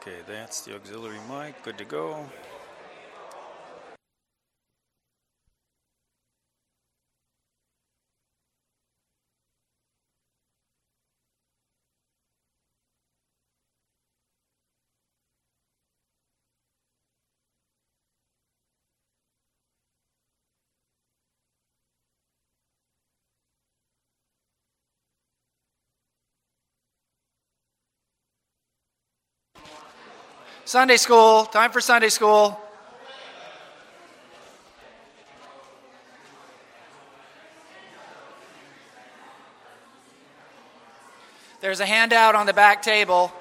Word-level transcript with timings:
Okay, 0.00 0.16
that's 0.26 0.62
the 0.62 0.74
auxiliary 0.74 1.18
mic. 1.28 1.62
Good 1.62 1.76
to 1.76 1.84
go. 1.84 2.24
Sunday 30.64 30.96
school, 30.96 31.46
time 31.46 31.72
for 31.72 31.80
Sunday 31.80 32.08
school. 32.10 32.60
There's 41.60 41.80
a 41.80 41.86
handout 41.86 42.34
on 42.34 42.46
the 42.46 42.54
back 42.54 42.82
table. 42.82 43.32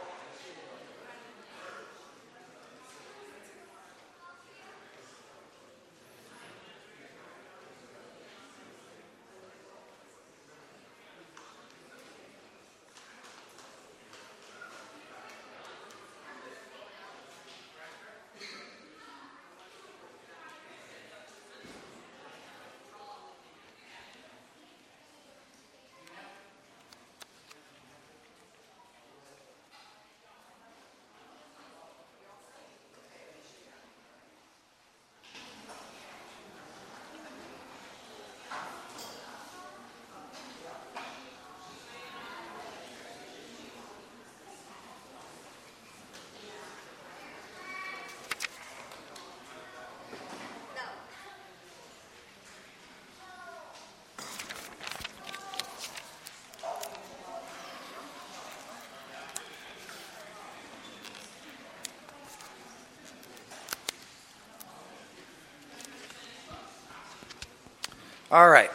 All 68.32 68.48
right. 68.48 68.70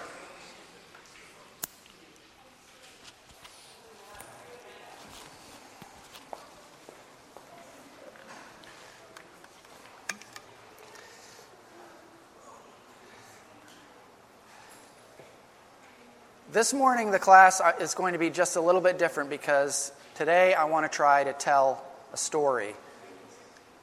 This 16.51 16.75
morning, 16.75 17.13
the 17.13 17.21
class 17.21 17.61
uh, 17.61 17.75
is 17.81 17.95
going 17.95 18.15
to 18.15 18.19
be 18.19 18.31
just 18.31 18.57
a 18.57 18.61
little 18.61 18.81
bit 18.81 18.99
different 18.99 19.31
because 19.31 19.93
today 20.17 20.55
I 20.55 20.65
want 20.65 20.91
to 20.91 20.95
try 20.95 21.23
to 21.23 21.33
tell 21.33 21.85
a 22.13 22.17
story. 22.17 22.75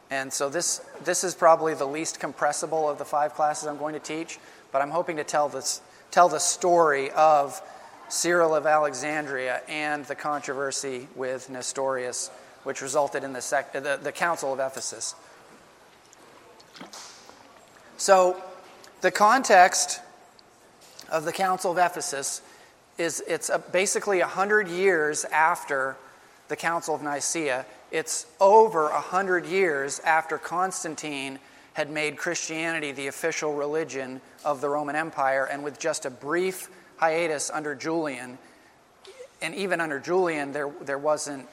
And 0.10 0.34
so 0.34 0.50
this, 0.50 0.82
this 1.06 1.24
is 1.24 1.34
probably 1.34 1.76
the 1.76 1.88
least 1.88 2.20
compressible 2.20 2.90
of 2.90 2.98
the 2.98 3.06
five 3.06 3.36
classes 3.36 3.70
I'm 3.70 3.78
going 3.78 3.94
to 3.94 4.00
teach 4.02 4.38
but 4.72 4.82
I'm 4.82 4.92
hoping 4.92 5.18
to 5.18 5.24
tell, 5.24 5.50
this, 5.50 5.82
tell 6.12 6.30
the 6.30 6.40
story 6.40 7.12
of 7.12 7.62
Cyril 8.10 8.56
of 8.56 8.66
Alexandria 8.66 9.62
and 9.68 10.06
the 10.06 10.16
controversy 10.16 11.08
with 11.16 11.50
Nestorius, 11.50 12.30
which 12.64 12.82
resulted 12.82 13.24
in 13.24 13.34
the, 13.34 13.42
sec- 13.42 13.74
the, 13.74 14.00
the 14.02 14.12
Council 14.12 14.54
of 14.54 14.60
Ephesus. 14.60 15.16
So, 17.98 18.42
the 19.02 19.12
context 19.12 20.02
of 21.10 21.26
the 21.26 21.32
Council 21.32 21.72
of 21.72 21.78
Ephesus 21.78 22.42
is 22.98 23.24
it's 23.28 23.50
a, 23.50 23.60
basically 23.60 24.20
100 24.20 24.68
years 24.68 25.26
after 25.26 25.98
the 26.48 26.56
Council 26.56 26.96
of 26.96 27.02
Nicaea. 27.02 27.66
It's 27.92 28.26
over 28.40 28.90
100 28.90 29.46
years 29.46 30.00
after 30.00 30.38
Constantine 30.38 31.40
had 31.74 31.90
made 31.90 32.18
Christianity 32.18 32.92
the 32.92 33.08
official 33.08 33.54
religion 33.54 34.22
of 34.44 34.62
the 34.62 34.70
Roman 34.70 34.96
Empire, 34.96 35.46
and 35.46 35.64
with 35.64 35.80
just 35.80 36.06
a 36.06 36.10
brief 36.10 36.70
hiatus 36.98 37.50
under 37.50 37.76
Julian, 37.76 38.38
and 39.42 39.56
even 39.56 39.82
under 39.82 40.00
Julian, 40.00 40.52
there, 40.52 40.72
there 40.82 40.98
wasn't, 40.98 41.48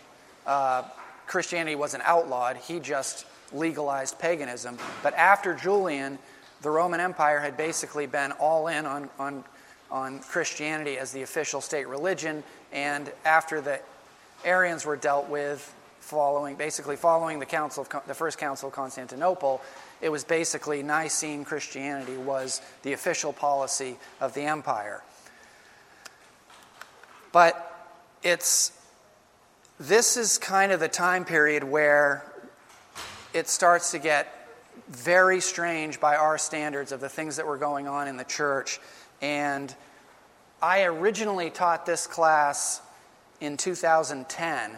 uh, 0.47 0.83
Christianity 1.27 1.77
wasn't 1.77 2.03
outlawed, 2.05 2.57
he 2.57 2.81
just 2.81 3.27
legalized 3.53 4.19
paganism. 4.19 4.77
But 5.03 5.15
after 5.15 5.55
Julian, 5.55 6.19
the 6.63 6.71
Roman 6.71 7.01
Empire 7.01 7.39
had 7.39 7.57
basically 7.57 8.07
been 8.07 8.33
all 8.33 8.67
in 8.67 8.85
on, 8.85 9.09
on, 9.19 9.45
on 9.91 10.19
Christianity 10.21 10.99
as 10.99 11.13
the 11.13 11.23
official 11.23 11.61
state 11.61 11.89
religion, 11.89 12.43
and 12.73 13.11
after 13.25 13.61
the 13.61 13.81
Arians 14.45 14.85
were 14.85 14.97
dealt 14.97 15.29
with, 15.29 15.75
following 16.01 16.57
basically 16.57 16.97
following 16.97 17.39
the 17.39 17.47
council 17.47 17.87
of, 17.91 18.07
the 18.07 18.15
first 18.15 18.39
council 18.39 18.69
of 18.69 18.75
Constantinople, 18.75 19.61
it 20.01 20.11
was 20.11 20.25
basically 20.25 20.83
Nicene 20.83 21.45
Christianity 21.45 22.17
was 22.17 22.61
the 22.83 22.93
official 22.93 23.33
policy 23.33 23.97
of 24.21 24.35
the 24.35 24.43
empire. 24.43 25.03
But 27.33 27.65
it's 28.23 28.73
this 29.81 30.17
is 30.17 30.39
kind 30.39 30.73
of 30.73 30.81
the 30.81 30.89
time 30.89 31.25
period 31.25 31.63
where 31.63 32.25
it 33.33 33.49
starts 33.49 33.93
to 33.93 33.99
get 33.99 34.35
very 34.89 35.41
strange 35.41 36.01
by 36.01 36.17
our 36.17 36.39
standards 36.39 36.93
of 36.93 37.01
the 37.01 37.09
things 37.09 37.37
that 37.37 37.47
were 37.47 37.59
going 37.59 37.87
on 37.87 38.09
in 38.09 38.17
the 38.17 38.25
church. 38.25 38.81
And 39.21 39.75
I 40.61 40.83
originally 40.85 41.51
taught 41.51 41.87
this 41.87 42.07
class 42.07 42.81
in 43.41 43.57
2010 43.57 44.73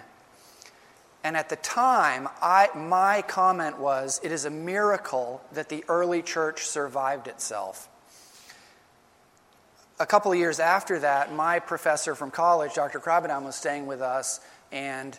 and 1.22 1.36
at 1.36 1.48
the 1.48 1.56
time, 1.56 2.28
I, 2.40 2.68
my 2.74 3.22
comment 3.22 3.78
was 3.78 4.20
it 4.22 4.32
is 4.32 4.46
a 4.46 4.50
miracle 4.50 5.42
that 5.52 5.68
the 5.68 5.84
early 5.88 6.22
church 6.22 6.64
survived 6.64 7.28
itself. 7.28 7.88
A 9.98 10.06
couple 10.06 10.32
of 10.32 10.38
years 10.38 10.60
after 10.60 10.98
that, 11.00 11.34
my 11.34 11.58
professor 11.58 12.14
from 12.14 12.30
college, 12.30 12.72
Dr. 12.72 13.00
Krabadam, 13.00 13.44
was 13.44 13.54
staying 13.54 13.84
with 13.84 14.00
us, 14.00 14.40
and 14.72 15.18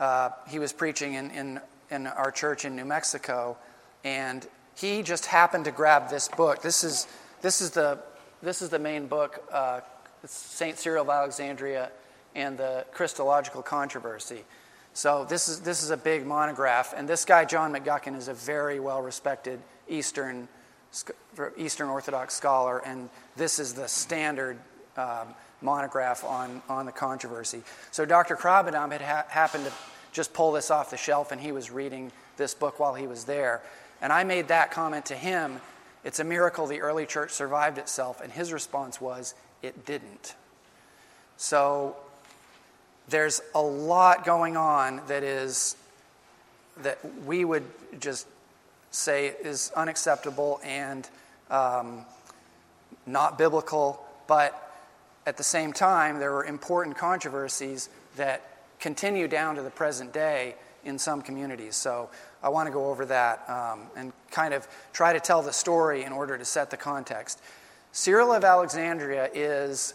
uh, 0.00 0.30
he 0.48 0.58
was 0.58 0.72
preaching 0.72 1.14
in, 1.14 1.30
in, 1.32 1.60
in 1.90 2.06
our 2.06 2.30
church 2.30 2.64
in 2.64 2.74
New 2.74 2.86
Mexico. 2.86 3.58
And 4.04 4.46
he 4.74 5.02
just 5.02 5.26
happened 5.26 5.66
to 5.66 5.70
grab 5.70 6.08
this 6.08 6.28
book. 6.28 6.62
This 6.62 6.82
is, 6.82 7.06
this 7.42 7.60
is, 7.60 7.72
the, 7.72 7.98
this 8.42 8.62
is 8.62 8.70
the 8.70 8.78
main 8.78 9.06
book, 9.06 9.42
uh, 9.52 9.80
St. 10.24 10.78
Cyril 10.78 11.02
of 11.02 11.10
Alexandria 11.10 11.90
and 12.34 12.56
the 12.56 12.86
Christological 12.92 13.62
Controversy. 13.62 14.44
So 14.96 15.26
this 15.26 15.46
is, 15.46 15.60
this 15.60 15.82
is 15.82 15.90
a 15.90 15.96
big 15.98 16.24
monograph, 16.24 16.94
and 16.96 17.06
this 17.06 17.26
guy, 17.26 17.44
John 17.44 17.70
McGuckin, 17.74 18.16
is 18.16 18.28
a 18.28 18.32
very 18.32 18.80
well-respected 18.80 19.60
Eastern, 19.88 20.48
Eastern 21.58 21.90
Orthodox 21.90 22.32
scholar, 22.32 22.78
and 22.78 23.10
this 23.36 23.58
is 23.58 23.74
the 23.74 23.88
standard 23.88 24.56
um, 24.96 25.34
monograph 25.60 26.24
on, 26.24 26.62
on 26.70 26.86
the 26.86 26.92
controversy. 26.92 27.62
So 27.90 28.06
Dr. 28.06 28.36
Krabadam 28.36 28.90
had 28.90 29.02
ha- 29.02 29.26
happened 29.28 29.66
to 29.66 29.72
just 30.12 30.32
pull 30.32 30.52
this 30.52 30.70
off 30.70 30.88
the 30.88 30.96
shelf, 30.96 31.30
and 31.30 31.42
he 31.42 31.52
was 31.52 31.70
reading 31.70 32.10
this 32.38 32.54
book 32.54 32.80
while 32.80 32.94
he 32.94 33.06
was 33.06 33.24
there. 33.24 33.60
And 34.00 34.10
I 34.10 34.24
made 34.24 34.48
that 34.48 34.70
comment 34.70 35.04
to 35.06 35.14
him, 35.14 35.60
it's 36.04 36.20
a 36.20 36.24
miracle 36.24 36.66
the 36.66 36.80
early 36.80 37.04
church 37.04 37.32
survived 37.32 37.76
itself, 37.76 38.22
and 38.22 38.32
his 38.32 38.50
response 38.50 38.98
was, 38.98 39.34
it 39.60 39.84
didn't. 39.84 40.36
So 41.36 41.96
there's 43.08 43.40
a 43.54 43.62
lot 43.62 44.24
going 44.24 44.56
on 44.56 45.00
that 45.06 45.22
is 45.22 45.76
that 46.82 46.98
we 47.24 47.44
would 47.44 47.64
just 48.00 48.26
say 48.90 49.34
is 49.42 49.70
unacceptable 49.76 50.60
and 50.64 51.08
um, 51.50 52.04
not 53.06 53.38
biblical, 53.38 54.04
but 54.26 54.62
at 55.26 55.36
the 55.36 55.44
same 55.44 55.72
time, 55.72 56.18
there 56.18 56.32
were 56.32 56.44
important 56.44 56.96
controversies 56.96 57.88
that 58.16 58.42
continue 58.78 59.28
down 59.28 59.56
to 59.56 59.62
the 59.62 59.70
present 59.70 60.12
day 60.12 60.54
in 60.84 60.98
some 60.98 61.20
communities. 61.20 61.74
So 61.76 62.08
I 62.42 62.48
want 62.48 62.66
to 62.68 62.72
go 62.72 62.86
over 62.90 63.04
that 63.06 63.48
um, 63.48 63.82
and 63.96 64.12
kind 64.30 64.54
of 64.54 64.66
try 64.92 65.12
to 65.12 65.20
tell 65.20 65.42
the 65.42 65.52
story 65.52 66.04
in 66.04 66.12
order 66.12 66.38
to 66.38 66.44
set 66.44 66.70
the 66.70 66.76
context. 66.76 67.40
Cyril 67.92 68.32
of 68.32 68.44
Alexandria 68.44 69.30
is, 69.34 69.94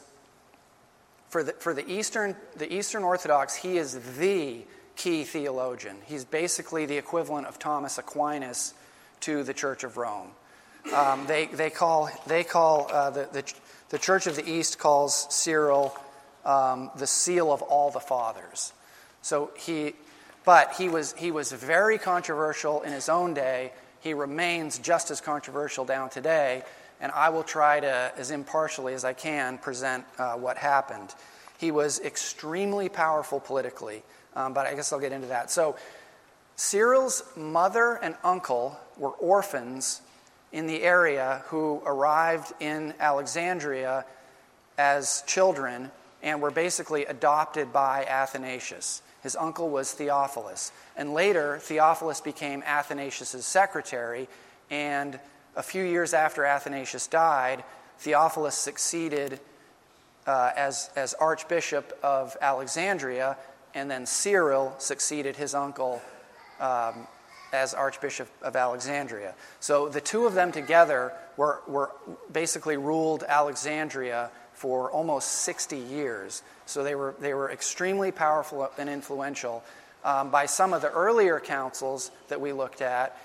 for 1.31 1.43
the, 1.43 1.53
for 1.53 1.73
the, 1.73 1.89
Eastern, 1.89 2.35
the 2.57 2.71
Eastern 2.71 3.03
Orthodox, 3.03 3.55
he 3.55 3.77
is 3.77 4.17
the 4.17 4.65
key 4.97 5.23
theologian. 5.23 5.95
He's 6.05 6.25
basically 6.25 6.85
the 6.85 6.97
equivalent 6.97 7.47
of 7.47 7.57
Thomas 7.57 7.97
Aquinas 7.97 8.73
to 9.21 9.41
the 9.43 9.53
Church 9.53 9.85
of 9.85 9.95
Rome. 9.95 10.31
Um, 10.93 11.25
they, 11.27 11.45
they 11.45 11.69
call, 11.69 12.09
they 12.27 12.43
call 12.43 12.91
uh, 12.91 13.11
the, 13.11 13.29
the, 13.31 13.53
the, 13.89 13.97
Church 13.97 14.27
of 14.27 14.35
the 14.35 14.47
East 14.47 14.77
calls 14.77 15.27
Cyril 15.33 15.95
um, 16.43 16.91
the 16.97 17.07
seal 17.07 17.53
of 17.53 17.61
all 17.61 17.91
the 17.91 17.99
fathers. 18.01 18.73
So 19.21 19.51
he, 19.57 19.93
but 20.43 20.73
he 20.73 20.89
was, 20.89 21.13
he 21.13 21.31
was 21.31 21.53
very 21.53 21.97
controversial 21.97 22.81
in 22.81 22.91
his 22.91 23.07
own 23.07 23.33
day. 23.33 23.71
He 24.01 24.13
remains 24.13 24.79
just 24.79 25.11
as 25.11 25.21
controversial 25.21 25.85
down 25.85 26.09
today, 26.09 26.63
and 27.01 27.12
I 27.12 27.30
will 27.30 27.44
try 27.44 27.80
to, 27.80 28.13
as 28.15 28.31
impartially 28.31 28.94
as 28.94 29.03
I 29.03 29.13
can, 29.13 29.57
present 29.57 30.06
uh, 30.18 30.33
what 30.36 30.56
happened. 30.56 31.13
He 31.57 31.71
was 31.71 32.00
extremely 32.00 32.88
powerful 32.88 33.39
politically, 33.39 34.03
um, 34.36 34.53
but 34.53 34.68
I 34.68 34.75
guess 34.75 34.94
I'll 34.94 35.00
get 35.00 35.12
into 35.12 35.27
that. 35.27 35.51
So, 35.51 35.75
Cyril's 36.56 37.24
mother 37.36 38.00
and 38.03 38.15
uncle 38.24 38.80
were 38.98 39.12
orphans 39.12 40.01
in 40.51 40.68
the 40.68 40.83
area 40.83 41.44
who 41.48 41.81
arrived 41.86 42.53
in 42.59 42.94
Alexandria 43.00 44.06
as 44.77 45.24
children 45.25 45.89
and 46.21 46.42
were 46.42 46.51
basically 46.51 47.06
adopted 47.06 47.74
by 47.74 48.06
Athanasius. 48.06 49.01
His 49.24 49.36
uncle 49.36 49.69
was 49.69 49.94
Theophilus. 49.94 50.71
And 50.95 51.13
later, 51.13 51.57
Theophilus 51.59 52.21
became 52.21 52.63
Athanasius' 52.65 53.45
secretary. 53.45 54.27
And 54.69 55.19
a 55.56 55.63
few 55.63 55.83
years 55.83 56.13
after 56.13 56.45
Athanasius 56.45 57.07
died, 57.07 57.63
Theophilus 58.00 58.56
succeeded 58.56 59.39
uh, 60.25 60.51
as, 60.56 60.89
as 60.95 61.13
Archbishop 61.15 61.98
of 62.03 62.38
Alexandria, 62.42 63.38
and 63.74 63.89
then 63.89 64.06
Cyril 64.06 64.74
succeeded 64.77 65.36
his 65.36 65.53
uncle 65.53 66.01
um, 66.59 67.07
as 67.53 67.74
Archbishop 67.74 68.27
of 68.42 68.56
Alexandria. 68.56 69.33
So 69.59 69.89
the 69.89 70.01
two 70.01 70.25
of 70.25 70.33
them 70.33 70.51
together 70.51 71.13
were, 71.38 71.62
were 71.68 71.92
basically 72.31 72.77
ruled 72.77 73.24
Alexandria 73.24 74.30
for 74.53 74.92
almost 74.92 75.30
60 75.30 75.77
years. 75.77 76.44
So 76.65 76.83
they 76.83 76.95
were, 76.95 77.15
they 77.19 77.33
were 77.33 77.51
extremely 77.51 78.12
powerful 78.12 78.69
and 78.77 78.89
influential. 78.89 79.63
Um, 80.03 80.30
by 80.30 80.45
some 80.45 80.74
of 80.74 80.81
the 80.81 80.92
earlier 80.92 81.39
councils 81.39 82.12
that 82.30 82.39
we 82.39 82.53
looked 82.53 82.81
at, 82.81 83.18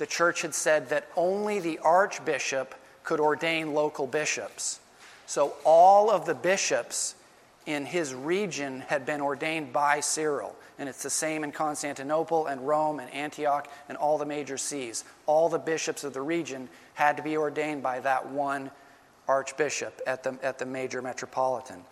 the 0.00 0.06
church 0.06 0.40
had 0.40 0.54
said 0.54 0.88
that 0.88 1.06
only 1.14 1.60
the 1.60 1.78
archbishop 1.80 2.74
could 3.04 3.20
ordain 3.20 3.74
local 3.74 4.06
bishops. 4.06 4.80
So 5.26 5.52
all 5.62 6.10
of 6.10 6.24
the 6.24 6.34
bishops 6.34 7.14
in 7.66 7.84
his 7.84 8.14
region 8.14 8.80
had 8.80 9.04
been 9.04 9.20
ordained 9.20 9.74
by 9.74 10.00
Cyril. 10.00 10.56
And 10.78 10.88
it's 10.88 11.02
the 11.02 11.10
same 11.10 11.44
in 11.44 11.52
Constantinople 11.52 12.46
and 12.46 12.66
Rome 12.66 12.98
and 12.98 13.12
Antioch 13.12 13.70
and 13.90 13.98
all 13.98 14.16
the 14.16 14.24
major 14.24 14.56
sees. 14.56 15.04
All 15.26 15.50
the 15.50 15.58
bishops 15.58 16.02
of 16.02 16.14
the 16.14 16.22
region 16.22 16.70
had 16.94 17.18
to 17.18 17.22
be 17.22 17.36
ordained 17.36 17.82
by 17.82 18.00
that 18.00 18.26
one 18.26 18.70
archbishop 19.28 20.00
at 20.06 20.22
the, 20.22 20.38
at 20.42 20.58
the 20.58 20.64
major 20.64 21.02
metropolitan. 21.02 21.84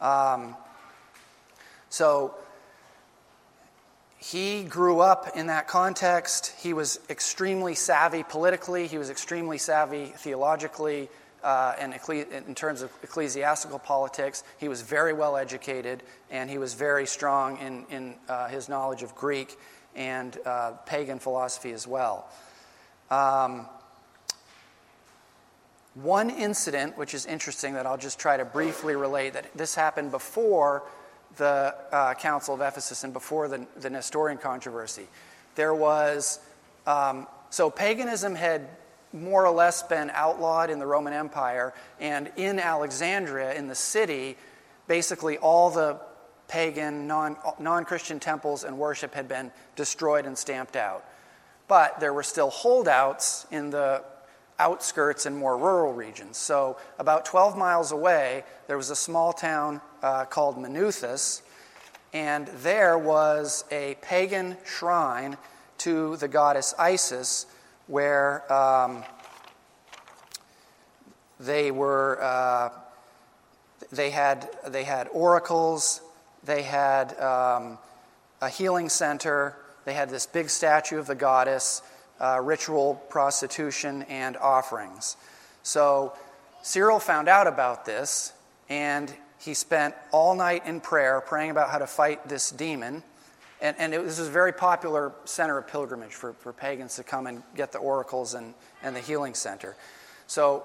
Um, 0.00 0.56
so 1.90 2.36
he 4.18 4.64
grew 4.64 5.00
up 5.00 5.36
in 5.36 5.46
that 5.46 5.68
context. 5.68 6.54
He 6.58 6.72
was 6.72 7.00
extremely 7.08 7.74
savvy 7.74 8.24
politically, 8.24 8.86
he 8.86 8.98
was 8.98 9.10
extremely 9.10 9.58
savvy 9.58 10.06
theologically. 10.06 11.08
Uh, 11.42 11.72
and 11.78 11.94
in 12.48 12.54
terms 12.56 12.82
of 12.82 12.90
ecclesiastical 13.04 13.78
politics, 13.78 14.42
he 14.58 14.68
was 14.68 14.82
very 14.82 15.12
well 15.12 15.36
educated 15.36 16.02
and 16.30 16.50
he 16.50 16.58
was 16.58 16.74
very 16.74 17.06
strong 17.06 17.56
in, 17.58 17.86
in 17.90 18.14
uh, 18.28 18.48
his 18.48 18.68
knowledge 18.68 19.04
of 19.04 19.14
Greek 19.14 19.56
and 19.94 20.36
uh, 20.44 20.72
pagan 20.84 21.20
philosophy 21.20 21.70
as 21.70 21.86
well. 21.86 22.28
Um, 23.08 23.66
one 25.94 26.30
incident, 26.30 26.98
which 26.98 27.14
is 27.14 27.24
interesting, 27.24 27.74
that 27.74 27.86
I'll 27.86 27.96
just 27.96 28.18
try 28.18 28.36
to 28.36 28.44
briefly 28.44 28.96
relate, 28.96 29.32
that 29.34 29.46
this 29.56 29.74
happened 29.74 30.10
before 30.10 30.82
the 31.38 31.74
uh, 31.90 32.14
Council 32.14 32.54
of 32.54 32.60
Ephesus 32.60 33.04
and 33.04 33.12
before 33.12 33.48
the, 33.48 33.66
the 33.80 33.88
Nestorian 33.88 34.38
controversy. 34.38 35.06
There 35.54 35.74
was, 35.74 36.40
um, 36.86 37.26
so 37.50 37.70
paganism 37.70 38.34
had 38.34 38.68
more 39.12 39.46
or 39.46 39.50
less 39.50 39.82
been 39.82 40.10
outlawed 40.10 40.68
in 40.68 40.78
the 40.78 40.86
Roman 40.86 41.14
Empire, 41.14 41.72
and 41.98 42.30
in 42.36 42.58
Alexandria, 42.58 43.54
in 43.54 43.66
the 43.66 43.74
city, 43.74 44.36
basically 44.86 45.38
all 45.38 45.70
the 45.70 45.98
pagan, 46.46 47.06
non 47.06 47.84
Christian 47.84 48.20
temples 48.20 48.64
and 48.64 48.78
worship 48.78 49.14
had 49.14 49.28
been 49.28 49.50
destroyed 49.76 50.26
and 50.26 50.36
stamped 50.36 50.76
out. 50.76 51.04
But 51.68 52.00
there 52.00 52.12
were 52.12 52.22
still 52.22 52.50
holdouts 52.50 53.46
in 53.50 53.70
the 53.70 54.02
outskirts 54.58 55.26
and 55.26 55.36
more 55.36 55.56
rural 55.56 55.92
regions. 55.92 56.36
So, 56.36 56.78
about 56.98 57.24
12 57.24 57.56
miles 57.56 57.92
away, 57.92 58.44
there 58.66 58.76
was 58.76 58.90
a 58.90 58.96
small 58.96 59.32
town 59.32 59.80
uh, 60.02 60.24
called 60.24 60.56
Manuthus, 60.56 61.42
and 62.12 62.48
there 62.62 62.98
was 62.98 63.64
a 63.70 63.96
pagan 64.02 64.56
shrine 64.64 65.36
to 65.78 66.16
the 66.16 66.28
goddess 66.28 66.74
Isis 66.78 67.46
where 67.86 68.50
um, 68.52 69.04
they 71.38 71.70
were. 71.70 72.18
Uh, 72.20 72.70
they 73.90 74.10
had, 74.10 74.48
they 74.66 74.84
had 74.84 75.08
oracles, 75.12 76.00
they 76.44 76.62
had 76.62 77.18
um, 77.20 77.78
a 78.40 78.48
healing 78.48 78.88
center, 78.88 79.56
they 79.84 79.94
had 79.94 80.10
this 80.10 80.26
big 80.26 80.50
statue 80.50 80.98
of 80.98 81.06
the 81.06 81.14
goddess, 81.14 81.82
uh, 82.20 82.40
ritual 82.42 82.94
prostitution, 83.08 84.02
and 84.04 84.36
offerings. 84.36 85.16
So 85.62 86.14
Cyril 86.62 86.98
found 86.98 87.28
out 87.28 87.46
about 87.46 87.84
this, 87.84 88.32
and 88.68 89.12
he 89.38 89.54
spent 89.54 89.94
all 90.12 90.34
night 90.34 90.66
in 90.66 90.80
prayer 90.80 91.20
praying 91.20 91.50
about 91.50 91.70
how 91.70 91.78
to 91.78 91.86
fight 91.86 92.28
this 92.28 92.50
demon. 92.50 93.02
And, 93.60 93.76
and 93.78 93.94
it, 93.94 94.04
this 94.04 94.18
was 94.18 94.28
a 94.28 94.32
very 94.32 94.52
popular 94.52 95.12
center 95.24 95.58
of 95.58 95.68
pilgrimage 95.68 96.12
for, 96.12 96.32
for 96.34 96.52
pagans 96.52 96.96
to 96.96 97.04
come 97.04 97.26
and 97.26 97.42
get 97.54 97.72
the 97.72 97.78
oracles 97.78 98.34
and, 98.34 98.54
and 98.82 98.94
the 98.94 99.00
healing 99.00 99.34
center. 99.34 99.76
So, 100.26 100.64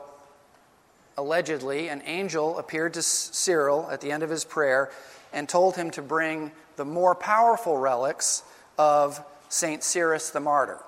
allegedly, 1.17 1.89
an 1.89 2.01
angel 2.05 2.57
appeared 2.57 2.93
to 2.95 3.01
Cyril 3.01 3.87
at 3.91 4.01
the 4.01 4.11
end 4.11 4.23
of 4.23 4.29
his 4.29 4.43
prayer 4.43 4.91
and 5.31 5.47
told 5.47 5.75
him 5.75 5.91
to 5.91 6.01
bring 6.01 6.51
the 6.75 6.85
more 6.85 7.15
powerful 7.15 7.77
relics 7.77 8.43
of 8.77 9.23
St. 9.49 9.83
Cyrus 9.83 10.31
the 10.31 10.39
martyr. 10.39 10.79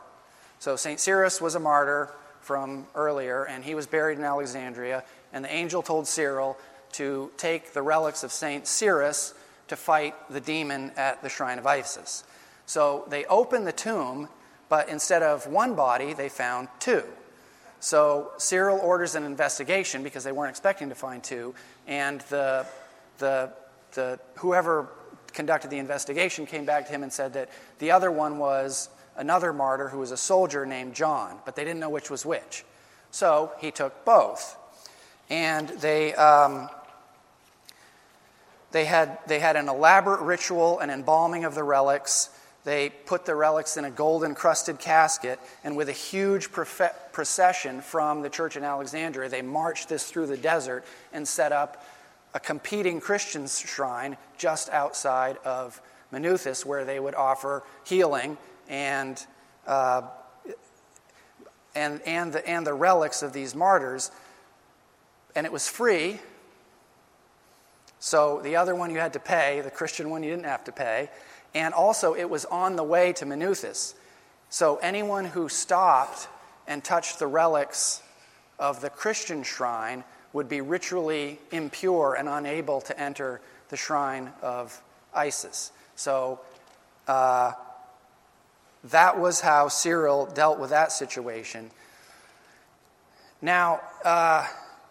So 0.66 0.76
St. 0.76 1.00
Cyrus 1.00 1.40
was 1.40 1.54
a 1.54 1.60
martyr 1.60 2.10
from 2.42 2.88
earlier, 2.96 3.44
and 3.44 3.64
he 3.64 3.76
was 3.76 3.86
buried 3.86 4.18
in 4.18 4.24
Alexandria. 4.24 5.04
And 5.32 5.46
the 5.46 5.54
angel 5.54 5.84
told 5.84 6.08
Cyril 6.08 6.58
to 6.94 7.30
take 7.38 7.74
the 7.74 7.84
relics 7.84 8.24
of 8.24 8.32
St. 8.32 8.66
Cyrus 8.66 9.36
to 9.68 9.76
fight 9.76 10.16
the 10.28 10.42
demon 10.42 10.92
at 10.98 11.22
the 11.22 11.30
shrine 11.30 11.60
of 11.60 11.68
Isis. 11.68 12.24
So 12.66 13.06
they 13.10 13.26
opened 13.26 13.68
the 13.68 13.72
tomb, 13.72 14.28
but 14.68 14.90
instead 14.90 15.22
of 15.22 15.46
one 15.46 15.76
body, 15.76 16.14
they 16.14 16.30
found 16.30 16.68
two. 16.80 17.04
So 17.80 18.32
Cyril 18.40 18.80
orders 18.80 19.14
an 19.14 19.24
investigation 19.24 20.02
because 20.02 20.24
they 20.24 20.32
weren't 20.32 20.50
expecting 20.50 20.90
to 20.90 20.96
find 20.96 21.24
two, 21.24 21.54
and 21.86 22.22
the, 22.22 22.66
the, 23.20 23.52
the, 23.94 24.20
whoever 24.38 24.90
conducted 25.32 25.70
the 25.70 25.78
investigation 25.78 26.48
came 26.48 26.66
back 26.66 26.88
to 26.88 26.92
him 26.92 27.04
and 27.04 27.14
said 27.14 27.34
that 27.34 27.52
the 27.78 27.92
other 27.92 28.10
one 28.10 28.40
was 28.40 28.90
another 29.16 29.54
martyr 29.54 29.90
who 29.90 30.00
was 30.00 30.12
a 30.12 30.18
soldier 30.18 30.66
named 30.66 30.94
John, 30.94 31.38
but 31.46 31.56
they 31.56 31.64
didn't 31.64 31.80
know 31.80 31.90
which 31.90 32.10
was 32.10 32.26
which. 32.26 32.66
So 33.12 33.52
he 33.60 33.72
took 33.72 34.06
both. 34.06 34.58
And 35.30 35.70
they, 35.70 36.14
um, 36.16 36.70
they, 38.72 38.86
had, 38.86 39.18
they 39.28 39.40
had 39.40 39.56
an 39.56 39.70
elaborate 39.70 40.22
ritual 40.22 40.80
and 40.80 40.92
embalming 40.92 41.46
of 41.46 41.56
the 41.56 41.64
relics. 41.64 42.30
They 42.64 42.90
put 42.90 43.26
the 43.26 43.36
relics 43.36 43.78
in 43.78 43.86
a 43.86 43.92
gold 43.92 44.24
encrusted 44.24 44.80
casket, 44.80 45.40
and 45.64 45.78
with 45.78 45.88
a 45.88 45.94
huge 45.94 46.52
procession 46.52 47.82
from 47.82 48.22
the 48.22 48.30
church 48.30 48.58
in 48.58 48.64
Alexandria, 48.64 49.30
they 49.30 49.42
marched 49.42 49.88
this 49.88 50.10
through 50.10 50.28
the 50.28 50.38
desert 50.38 50.84
and 51.14 51.28
set 51.28 51.52
up 51.52 51.84
a 52.34 52.40
competing 52.40 53.00
Christian 53.00 53.48
shrine 53.48 54.18
just 54.38 54.70
outside 54.70 55.38
of 55.46 55.82
Manuthus, 56.12 56.66
where 56.66 56.84
they 56.84 57.00
would 57.00 57.16
offer 57.16 57.64
healing 57.86 58.38
and, 58.70 59.26
uh, 59.68 60.04
and, 61.76 62.02
and, 62.06 62.34
the, 62.34 62.48
and 62.48 62.66
the 62.66 62.74
relics 62.74 63.24
of 63.24 63.34
these 63.34 63.56
martyrs. 63.56 64.12
And 65.36 65.46
it 65.46 65.52
was 65.52 65.68
free. 65.68 66.20
So 68.00 68.40
the 68.44 68.56
other 68.56 68.76
one 68.76 68.92
you 68.92 69.00
had 69.00 69.14
to 69.14 69.20
pay, 69.20 69.62
the 69.62 69.72
Christian 69.72 70.10
one 70.10 70.24
you 70.24 70.30
didn't 70.30 70.46
have 70.46 70.64
to 70.66 70.72
pay. 70.72 71.10
And 71.54 71.74
also, 71.74 72.16
it 72.16 72.30
was 72.30 72.46
on 72.46 72.76
the 72.76 72.84
way 72.84 73.14
to 73.14 73.26
Minuthis. 73.26 73.96
So 74.50 74.78
anyone 74.78 75.26
who 75.26 75.50
stopped 75.50 76.28
and 76.68 76.84
touched 76.84 77.20
the 77.20 77.28
relics 77.28 78.02
of 78.60 78.82
the 78.82 78.90
Christian 78.90 79.44
shrine 79.44 80.04
would 80.34 80.50
be 80.50 80.62
ritually 80.62 81.40
impure 81.52 82.16
and 82.16 82.28
unable 82.28 82.82
to 82.82 83.00
enter 83.00 83.42
the 83.70 83.78
shrine 83.78 84.32
of 84.42 84.82
Isis. 85.14 85.72
So 85.96 86.42
uh, 87.08 87.54
that 88.92 89.20
was 89.20 89.42
how 89.42 89.68
Cyril 89.68 90.28
dealt 90.28 90.60
with 90.60 90.70
that 90.70 90.92
situation. 90.92 91.72
Now, 93.42 93.82
uh, 94.04 94.48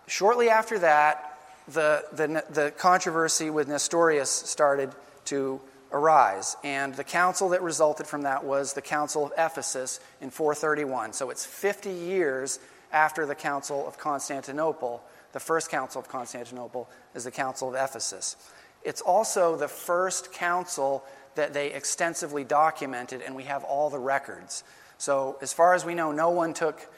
shortly 0.06 0.48
after 0.48 0.78
that, 0.80 1.38
the, 1.68 2.04
the, 2.12 2.44
the 2.50 2.70
controversy 2.72 3.50
with 3.50 3.68
Nestorius 3.68 4.30
started 4.30 4.90
to 5.26 5.60
arise. 5.92 6.56
And 6.64 6.94
the 6.94 7.04
council 7.04 7.48
that 7.50 7.62
resulted 7.62 8.06
from 8.06 8.22
that 8.22 8.44
was 8.44 8.74
the 8.74 8.82
Council 8.82 9.24
of 9.24 9.32
Ephesus 9.38 10.00
in 10.20 10.30
431. 10.30 11.12
So 11.12 11.30
it's 11.30 11.46
50 11.46 11.90
years 11.90 12.58
after 12.92 13.24
the 13.24 13.34
Council 13.34 13.86
of 13.86 13.96
Constantinople. 13.96 15.02
The 15.32 15.40
first 15.40 15.70
Council 15.70 16.00
of 16.00 16.08
Constantinople 16.08 16.88
is 17.14 17.24
the 17.24 17.30
Council 17.30 17.68
of 17.68 17.74
Ephesus. 17.74 18.36
It's 18.82 19.00
also 19.00 19.56
the 19.56 19.68
first 19.68 20.32
council 20.32 21.04
that 21.36 21.52
they 21.52 21.72
extensively 21.72 22.44
documented, 22.44 23.22
and 23.22 23.34
we 23.34 23.44
have 23.44 23.64
all 23.64 23.90
the 23.90 23.98
records. 23.98 24.64
So, 24.98 25.36
as 25.42 25.52
far 25.52 25.74
as 25.74 25.84
we 25.84 25.94
know, 25.94 26.12
no 26.12 26.30
one 26.30 26.54
took, 26.54 26.88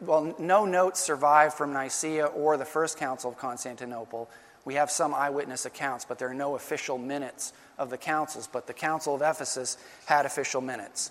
well, 0.00 0.34
no 0.38 0.64
notes 0.64 1.00
survive 1.00 1.54
from 1.54 1.72
Nicaea 1.72 2.26
or 2.26 2.56
the 2.56 2.64
first 2.64 2.98
council 2.98 3.30
of 3.30 3.38
Constantinople. 3.38 4.28
We 4.64 4.74
have 4.74 4.90
some 4.90 5.14
eyewitness 5.14 5.66
accounts, 5.66 6.04
but 6.04 6.18
there 6.18 6.28
are 6.28 6.34
no 6.34 6.56
official 6.56 6.98
minutes 6.98 7.52
of 7.78 7.90
the 7.90 7.98
councils. 7.98 8.48
But 8.50 8.66
the 8.66 8.74
Council 8.74 9.14
of 9.14 9.22
Ephesus 9.22 9.78
had 10.06 10.26
official 10.26 10.60
minutes. 10.60 11.10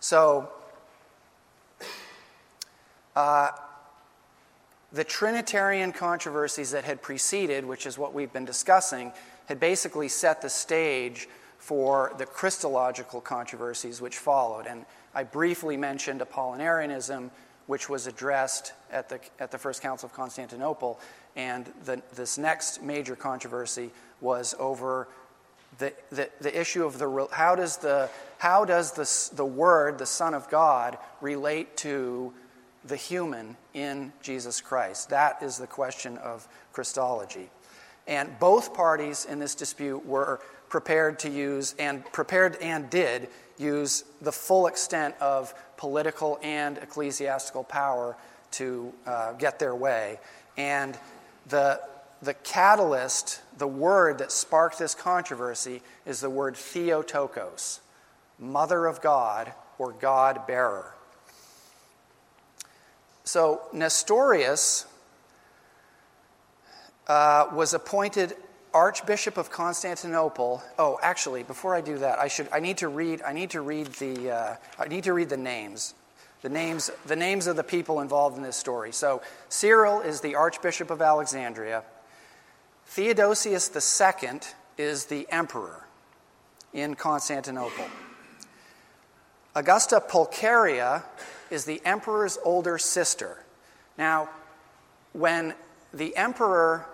So, 0.00 0.50
uh, 3.14 3.50
the 4.92 5.04
Trinitarian 5.04 5.92
controversies 5.92 6.70
that 6.70 6.84
had 6.84 7.02
preceded, 7.02 7.64
which 7.64 7.84
is 7.84 7.98
what 7.98 8.14
we've 8.14 8.32
been 8.32 8.46
discussing, 8.46 9.12
had 9.46 9.60
basically 9.60 10.08
set 10.08 10.40
the 10.40 10.48
stage 10.48 11.28
for 11.58 12.12
the 12.16 12.24
Christological 12.26 13.20
controversies 13.20 14.00
which 14.00 14.16
followed. 14.16 14.66
And 14.66 14.86
I 15.14 15.24
briefly 15.24 15.76
mentioned 15.76 16.20
Apollinarianism, 16.20 17.30
which 17.66 17.88
was 17.88 18.06
addressed 18.06 18.72
at 18.90 19.08
the, 19.08 19.20
at 19.38 19.50
the 19.50 19.58
First 19.58 19.82
Council 19.82 20.06
of 20.06 20.14
Constantinople. 20.14 20.98
And 21.36 21.70
the, 21.84 22.00
this 22.14 22.38
next 22.38 22.82
major 22.82 23.16
controversy 23.16 23.90
was 24.20 24.54
over 24.58 25.08
the, 25.78 25.92
the, 26.10 26.30
the 26.40 26.58
issue 26.58 26.84
of 26.84 26.98
the 26.98 27.28
how 27.30 27.54
does, 27.54 27.76
the, 27.76 28.08
how 28.38 28.64
does 28.64 28.92
the, 28.92 29.36
the 29.36 29.44
Word, 29.44 29.98
the 29.98 30.06
Son 30.06 30.34
of 30.34 30.48
God, 30.48 30.96
relate 31.20 31.76
to 31.78 32.32
the 32.84 32.96
human 32.96 33.56
in 33.74 34.12
Jesus 34.22 34.60
Christ? 34.60 35.10
That 35.10 35.42
is 35.42 35.58
the 35.58 35.66
question 35.66 36.16
of 36.18 36.48
Christology. 36.72 37.50
And 38.06 38.38
both 38.38 38.72
parties 38.72 39.26
in 39.26 39.38
this 39.38 39.54
dispute 39.54 40.06
were 40.06 40.40
prepared 40.68 41.18
to 41.20 41.30
use 41.30 41.74
and 41.78 42.04
prepared 42.12 42.56
and 42.60 42.90
did 42.90 43.28
use 43.58 44.04
the 44.20 44.32
full 44.32 44.66
extent 44.66 45.14
of 45.20 45.54
political 45.76 46.38
and 46.42 46.78
ecclesiastical 46.78 47.64
power 47.64 48.16
to 48.52 48.92
uh, 49.06 49.32
get 49.32 49.58
their 49.58 49.74
way. 49.74 50.18
And 50.56 50.98
the, 51.48 51.80
the 52.22 52.34
catalyst, 52.34 53.40
the 53.58 53.66
word 53.66 54.18
that 54.18 54.32
sparked 54.32 54.78
this 54.78 54.94
controversy, 54.94 55.82
is 56.06 56.20
the 56.20 56.30
word 56.30 56.56
Theotokos, 56.56 57.80
mother 58.38 58.86
of 58.86 59.00
God 59.00 59.52
or 59.78 59.92
God 59.92 60.46
bearer. 60.46 60.94
So 63.24 63.62
Nestorius 63.72 64.86
uh, 67.06 67.48
was 67.52 67.74
appointed 67.74 68.34
Archbishop 68.78 69.36
of 69.36 69.50
Constantinople. 69.50 70.62
Oh, 70.78 71.00
actually, 71.02 71.42
before 71.42 71.74
I 71.74 71.80
do 71.80 71.98
that, 71.98 72.20
I 72.20 72.28
should. 72.28 72.48
I 72.52 72.60
need 72.60 72.78
to 72.78 72.86
read. 72.86 73.22
I 73.22 73.32
need 73.32 73.50
to 73.50 73.60
read 73.60 73.88
the. 73.94 74.30
Uh, 74.30 74.56
I 74.78 74.86
need 74.86 75.02
to 75.02 75.12
read 75.12 75.30
the 75.30 75.36
names, 75.36 75.94
the 76.42 76.48
names, 76.48 76.88
the 77.04 77.16
names 77.16 77.48
of 77.48 77.56
the 77.56 77.64
people 77.64 78.00
involved 78.00 78.36
in 78.36 78.44
this 78.44 78.54
story. 78.54 78.92
So 78.92 79.20
Cyril 79.48 80.00
is 80.00 80.20
the 80.20 80.36
Archbishop 80.36 80.92
of 80.92 81.02
Alexandria. 81.02 81.82
Theodosius 82.86 83.68
II 83.74 84.40
is 84.76 85.06
the 85.06 85.26
emperor 85.28 85.84
in 86.72 86.94
Constantinople. 86.94 87.86
Augusta 89.56 90.00
Pulcheria 90.00 91.02
is 91.50 91.64
the 91.64 91.82
emperor's 91.84 92.38
older 92.44 92.78
sister. 92.78 93.44
Now, 93.98 94.28
when 95.14 95.54
the 95.92 96.16
emperor 96.16 96.86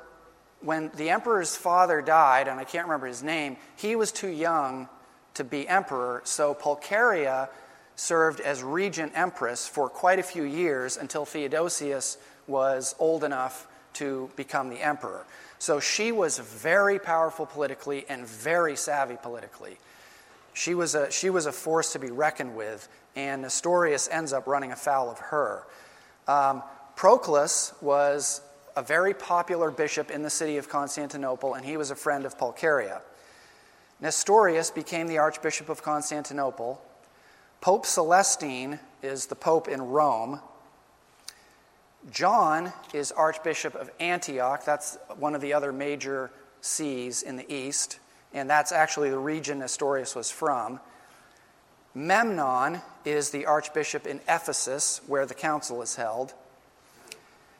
when 0.64 0.90
the 0.96 1.10
emperor's 1.10 1.56
father 1.56 2.00
died, 2.00 2.48
and 2.48 2.58
I 2.58 2.64
can't 2.64 2.86
remember 2.86 3.06
his 3.06 3.22
name, 3.22 3.56
he 3.76 3.96
was 3.96 4.10
too 4.10 4.28
young 4.28 4.88
to 5.34 5.44
be 5.44 5.68
emperor, 5.68 6.22
so 6.24 6.54
Pulcheria 6.54 7.50
served 7.96 8.40
as 8.40 8.62
regent 8.62 9.12
empress 9.14 9.68
for 9.68 9.88
quite 9.88 10.18
a 10.18 10.22
few 10.22 10.42
years 10.42 10.96
until 10.96 11.24
Theodosius 11.24 12.16
was 12.46 12.94
old 12.98 13.24
enough 13.24 13.66
to 13.94 14.30
become 14.36 14.70
the 14.70 14.80
emperor. 14.80 15.24
So 15.58 15.80
she 15.80 16.12
was 16.12 16.38
very 16.38 16.98
powerful 16.98 17.46
politically 17.46 18.04
and 18.08 18.26
very 18.26 18.76
savvy 18.76 19.16
politically. 19.20 19.78
She 20.52 20.74
was 20.74 20.94
a, 20.94 21.10
she 21.10 21.30
was 21.30 21.46
a 21.46 21.52
force 21.52 21.92
to 21.92 21.98
be 21.98 22.10
reckoned 22.10 22.56
with, 22.56 22.88
and 23.16 23.42
Nestorius 23.42 24.08
ends 24.10 24.32
up 24.32 24.46
running 24.46 24.72
afoul 24.72 25.10
of 25.10 25.18
her. 25.18 25.64
Um, 26.26 26.62
Proclus 26.96 27.72
was 27.80 28.40
a 28.76 28.82
very 28.82 29.14
popular 29.14 29.70
bishop 29.70 30.10
in 30.10 30.22
the 30.22 30.30
city 30.30 30.56
of 30.56 30.68
Constantinople, 30.68 31.54
and 31.54 31.64
he 31.64 31.76
was 31.76 31.90
a 31.90 31.96
friend 31.96 32.24
of 32.24 32.36
Pulcheria. 32.38 33.02
Nestorius 34.00 34.70
became 34.70 35.06
the 35.06 35.18
Archbishop 35.18 35.68
of 35.68 35.82
Constantinople. 35.82 36.82
Pope 37.60 37.86
Celestine 37.86 38.80
is 39.02 39.26
the 39.26 39.36
Pope 39.36 39.68
in 39.68 39.80
Rome. 39.80 40.40
John 42.10 42.72
is 42.92 43.12
Archbishop 43.12 43.74
of 43.74 43.90
Antioch. 44.00 44.64
That's 44.64 44.98
one 45.18 45.34
of 45.34 45.40
the 45.40 45.54
other 45.54 45.72
major 45.72 46.30
sees 46.60 47.22
in 47.22 47.36
the 47.36 47.50
east, 47.52 47.98
and 48.32 48.50
that's 48.50 48.72
actually 48.72 49.10
the 49.10 49.18
region 49.18 49.60
Nestorius 49.60 50.14
was 50.14 50.30
from. 50.30 50.80
Memnon 51.94 52.82
is 53.04 53.30
the 53.30 53.46
Archbishop 53.46 54.06
in 54.06 54.20
Ephesus, 54.28 55.00
where 55.06 55.24
the 55.24 55.34
council 55.34 55.80
is 55.80 55.94
held. 55.94 56.34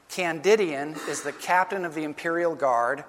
Candidian 0.09 0.97
is 1.09 1.23
the 1.23 1.33
captain 1.33 1.85
of 1.85 1.95
the 1.95 2.05
imperial 2.05 2.55
guard, 2.55 3.05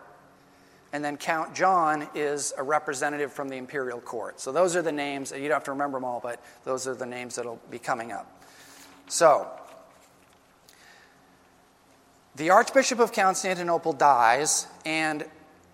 and 0.93 1.03
then 1.03 1.17
Count 1.17 1.53
John 1.53 2.07
is 2.15 2.53
a 2.57 2.63
representative 2.63 3.31
from 3.31 3.49
the 3.49 3.57
imperial 3.57 3.99
court. 3.99 4.39
So 4.39 4.51
those 4.51 4.75
are 4.75 4.81
the 4.81 4.91
names. 4.91 5.31
You 5.31 5.41
don't 5.47 5.51
have 5.51 5.63
to 5.65 5.71
remember 5.71 5.97
them 5.97 6.05
all, 6.05 6.19
but 6.19 6.41
those 6.63 6.87
are 6.87 6.95
the 6.95 7.05
names 7.05 7.35
that'll 7.35 7.59
be 7.69 7.79
coming 7.79 8.11
up. 8.11 8.31
So, 9.07 9.47
the 12.35 12.49
Archbishop 12.49 12.99
of 12.99 13.13
Constantinople 13.13 13.93
dies, 13.93 14.67
and 14.85 15.25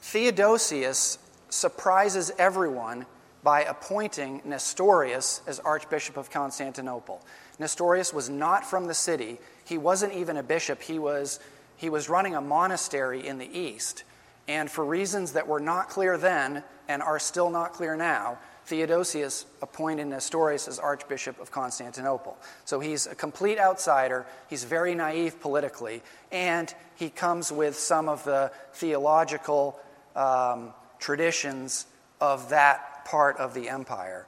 Theodosius 0.02 1.18
surprises 1.50 2.32
everyone 2.38 3.06
by 3.44 3.64
appointing 3.64 4.42
Nestorius 4.46 5.42
as 5.48 5.60
Archbishop 5.60 6.18
of 6.18 6.30
Constantinople. 6.30 7.24
Nestorius 7.58 8.14
was 8.14 8.30
not 8.30 8.66
from 8.66 8.86
the 8.86 8.94
city, 8.94 9.40
he 9.72 9.78
wasn't 9.78 10.14
even 10.14 10.36
a 10.36 10.44
bishop, 10.44 10.82
he 10.82 11.00
was, 11.00 11.40
he 11.78 11.90
was 11.90 12.10
running 12.10 12.36
a 12.36 12.42
monastery 12.42 13.26
in 13.26 13.38
the 13.38 13.58
east. 13.58 14.04
And 14.46 14.70
for 14.70 14.84
reasons 14.84 15.32
that 15.32 15.48
were 15.48 15.62
not 15.62 15.88
clear 15.88 16.18
then 16.18 16.66
and 16.90 17.02
are 17.02 17.20
still 17.20 17.50
not 17.50 17.72
clear 17.72 17.96
now, 17.96 18.38
Theodosius 18.66 19.46
appointed 19.62 20.08
Nestorius 20.08 20.68
as 20.68 20.78
Archbishop 20.78 21.40
of 21.40 21.52
Constantinople. 21.52 22.38
So 22.66 22.82
he's 22.82 23.08
a 23.08 23.16
complete 23.16 23.60
outsider. 23.60 24.26
He's 24.50 24.66
very 24.66 24.94
naive 24.94 25.40
politically, 25.40 26.02
and 26.34 26.74
he 26.98 27.10
comes 27.10 27.50
with 27.50 27.78
some 27.78 28.10
of 28.10 28.26
the 28.26 28.52
theological 28.74 29.80
um, 30.18 30.74
traditions 31.00 31.86
of 32.20 32.50
that 32.50 33.06
part 33.06 33.38
of 33.38 33.54
the 33.54 33.70
empire. 33.70 34.26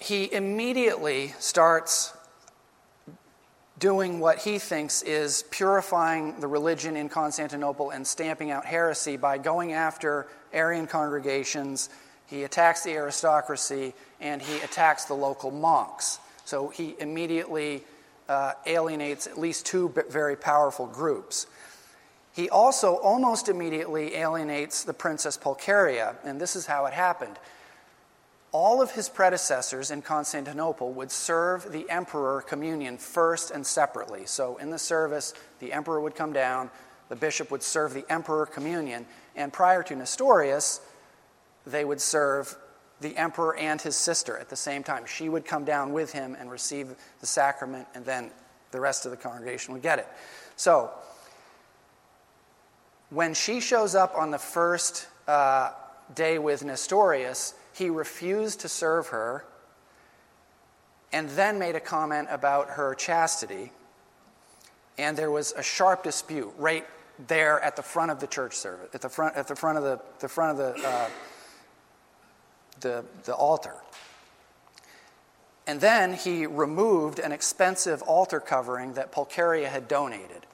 He 0.00 0.32
immediately 0.32 1.34
starts 1.38 2.12
doing 3.78 4.20
what 4.20 4.38
he 4.38 4.58
thinks 4.58 5.02
is 5.02 5.44
purifying 5.50 6.38
the 6.40 6.46
religion 6.46 6.96
in 6.96 7.08
Constantinople 7.08 7.90
and 7.90 8.06
stamping 8.06 8.50
out 8.50 8.64
heresy 8.64 9.16
by 9.16 9.38
going 9.38 9.72
after 9.72 10.26
Arian 10.52 10.86
congregations. 10.86 11.90
He 12.26 12.44
attacks 12.44 12.82
the 12.82 12.92
aristocracy 12.92 13.94
and 14.20 14.42
he 14.42 14.58
attacks 14.60 15.04
the 15.04 15.14
local 15.14 15.50
monks. 15.50 16.18
So 16.44 16.68
he 16.68 16.96
immediately 16.98 17.84
uh, 18.28 18.52
alienates 18.66 19.26
at 19.26 19.38
least 19.38 19.66
two 19.66 19.92
very 20.08 20.36
powerful 20.36 20.86
groups. 20.86 21.46
He 22.34 22.48
also 22.48 22.96
almost 22.96 23.48
immediately 23.48 24.14
alienates 24.14 24.84
the 24.84 24.94
Princess 24.94 25.36
Pulcheria, 25.36 26.14
and 26.24 26.40
this 26.40 26.54
is 26.54 26.66
how 26.66 26.86
it 26.86 26.92
happened. 26.92 27.36
All 28.50 28.80
of 28.80 28.92
his 28.92 29.08
predecessors 29.08 29.90
in 29.90 30.00
Constantinople 30.00 30.92
would 30.92 31.10
serve 31.10 31.70
the 31.70 31.88
emperor 31.90 32.40
communion 32.40 32.96
first 32.96 33.50
and 33.50 33.66
separately. 33.66 34.24
So, 34.24 34.56
in 34.56 34.70
the 34.70 34.78
service, 34.78 35.34
the 35.58 35.72
emperor 35.72 36.00
would 36.00 36.14
come 36.14 36.32
down, 36.32 36.70
the 37.10 37.16
bishop 37.16 37.50
would 37.50 37.62
serve 37.62 37.92
the 37.92 38.06
emperor 38.08 38.46
communion, 38.46 39.04
and 39.36 39.52
prior 39.52 39.82
to 39.82 39.94
Nestorius, 39.94 40.80
they 41.66 41.84
would 41.84 42.00
serve 42.00 42.56
the 43.00 43.16
emperor 43.16 43.54
and 43.56 43.80
his 43.80 43.96
sister 43.96 44.38
at 44.38 44.48
the 44.48 44.56
same 44.56 44.82
time. 44.82 45.04
She 45.06 45.28
would 45.28 45.44
come 45.44 45.64
down 45.64 45.92
with 45.92 46.12
him 46.12 46.36
and 46.38 46.50
receive 46.50 46.94
the 47.20 47.26
sacrament, 47.26 47.86
and 47.94 48.04
then 48.04 48.30
the 48.70 48.80
rest 48.80 49.04
of 49.04 49.10
the 49.10 49.16
congregation 49.16 49.74
would 49.74 49.82
get 49.82 49.98
it. 49.98 50.08
So, 50.56 50.90
when 53.10 53.34
she 53.34 53.60
shows 53.60 53.94
up 53.94 54.14
on 54.16 54.30
the 54.30 54.38
first 54.38 55.06
uh, 55.26 55.72
day 56.14 56.38
with 56.38 56.64
Nestorius, 56.64 57.54
he 57.78 57.90
refused 57.90 58.60
to 58.60 58.68
serve 58.68 59.08
her 59.08 59.44
and 61.12 61.28
then 61.30 61.58
made 61.58 61.76
a 61.76 61.80
comment 61.80 62.28
about 62.30 62.70
her 62.70 62.94
chastity. 62.94 63.72
And 64.98 65.16
there 65.16 65.30
was 65.30 65.52
a 65.56 65.62
sharp 65.62 66.02
dispute 66.02 66.52
right 66.58 66.86
there 67.28 67.60
at 67.60 67.76
the 67.76 67.82
front 67.82 68.10
of 68.10 68.20
the 68.20 68.26
church 68.26 68.54
service, 68.54 68.88
at 68.92 69.00
the 69.00 69.08
front, 69.08 69.36
at 69.36 69.46
the 69.46 69.56
front 69.56 69.78
of 69.78 69.84
the, 69.84 70.00
the 70.18 70.28
front 70.28 70.58
of 70.58 70.74
the, 70.74 70.88
uh, 70.88 71.08
the, 72.80 73.04
the 73.24 73.34
altar. 73.34 73.74
And 75.66 75.80
then 75.80 76.14
he 76.14 76.46
removed 76.46 77.18
an 77.18 77.30
expensive 77.30 78.02
altar 78.02 78.40
covering 78.40 78.94
that 78.94 79.12
Pulcheria 79.12 79.68
had 79.68 79.86
donated. 79.86 80.46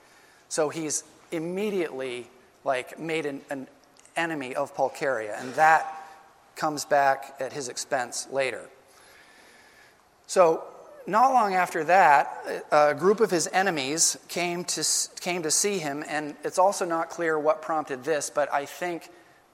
So 0.48 0.68
he's 0.68 1.04
immediately 1.32 2.28
like 2.64 2.98
made 2.98 3.24
an, 3.26 3.40
an 3.50 3.68
enemy 4.16 4.54
of 4.54 4.74
Pulcheria, 4.74 5.36
and 5.38 5.54
that 5.54 6.03
comes 6.56 6.84
back 6.84 7.36
at 7.40 7.52
his 7.52 7.68
expense 7.68 8.28
later. 8.30 8.68
So, 10.26 10.64
not 11.06 11.34
long 11.34 11.54
after 11.54 11.84
that, 11.84 12.64
a 12.72 12.94
group 12.94 13.20
of 13.20 13.30
his 13.30 13.46
enemies 13.52 14.16
came 14.28 14.64
to, 14.64 14.84
came 15.20 15.42
to 15.42 15.50
see 15.50 15.78
him, 15.78 16.02
and 16.08 16.34
it's 16.42 16.58
also 16.58 16.86
not 16.86 17.10
clear 17.10 17.38
what 17.38 17.60
prompted 17.60 18.04
this, 18.04 18.30
but 18.30 18.52
I 18.52 18.64
think 18.64 19.10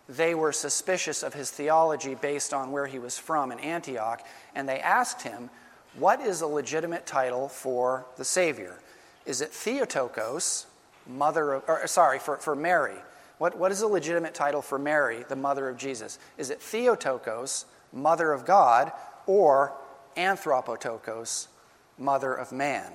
they 0.09 0.35
were 0.35 0.53
suspicious 0.53 1.23
of 1.23 1.35
his 1.35 1.51
theology 1.51 2.15
based 2.15 2.53
on 2.55 2.71
where 2.71 2.87
he 2.87 2.99
was 2.99 3.19
from 3.19 3.51
in 3.51 3.59
Antioch, 3.61 4.25
and 4.55 4.69
they 4.69 4.81
asked 4.81 5.23
him, 5.23 5.51
What 5.95 6.21
is 6.21 6.41
a 6.41 6.47
legitimate 6.47 7.07
title 7.07 7.49
for 7.49 8.07
the 8.17 8.25
Savior? 8.25 8.79
Is 9.27 9.41
it 9.41 9.53
Theotokos, 9.53 10.67
mother 11.07 11.55
of, 11.55 11.65
or 11.69 11.87
sorry, 11.87 12.19
for, 12.19 12.37
for 12.37 12.55
Mary? 12.55 12.97
What, 13.41 13.57
what 13.57 13.73
is 13.73 13.81
a 13.81 13.87
legitimate 13.87 14.35
title 14.35 14.61
for 14.61 14.79
Mary, 14.79 15.25
the 15.27 15.35
mother 15.35 15.71
of 15.71 15.79
Jesus? 15.79 16.19
Is 16.37 16.51
it 16.51 16.61
Theotokos, 16.61 17.65
mother 17.91 18.35
of 18.35 18.45
God, 18.45 18.93
or 19.25 19.73
Anthropotokos, 20.15 21.49
mother 21.97 22.35
of 22.35 22.53
man? 22.53 22.93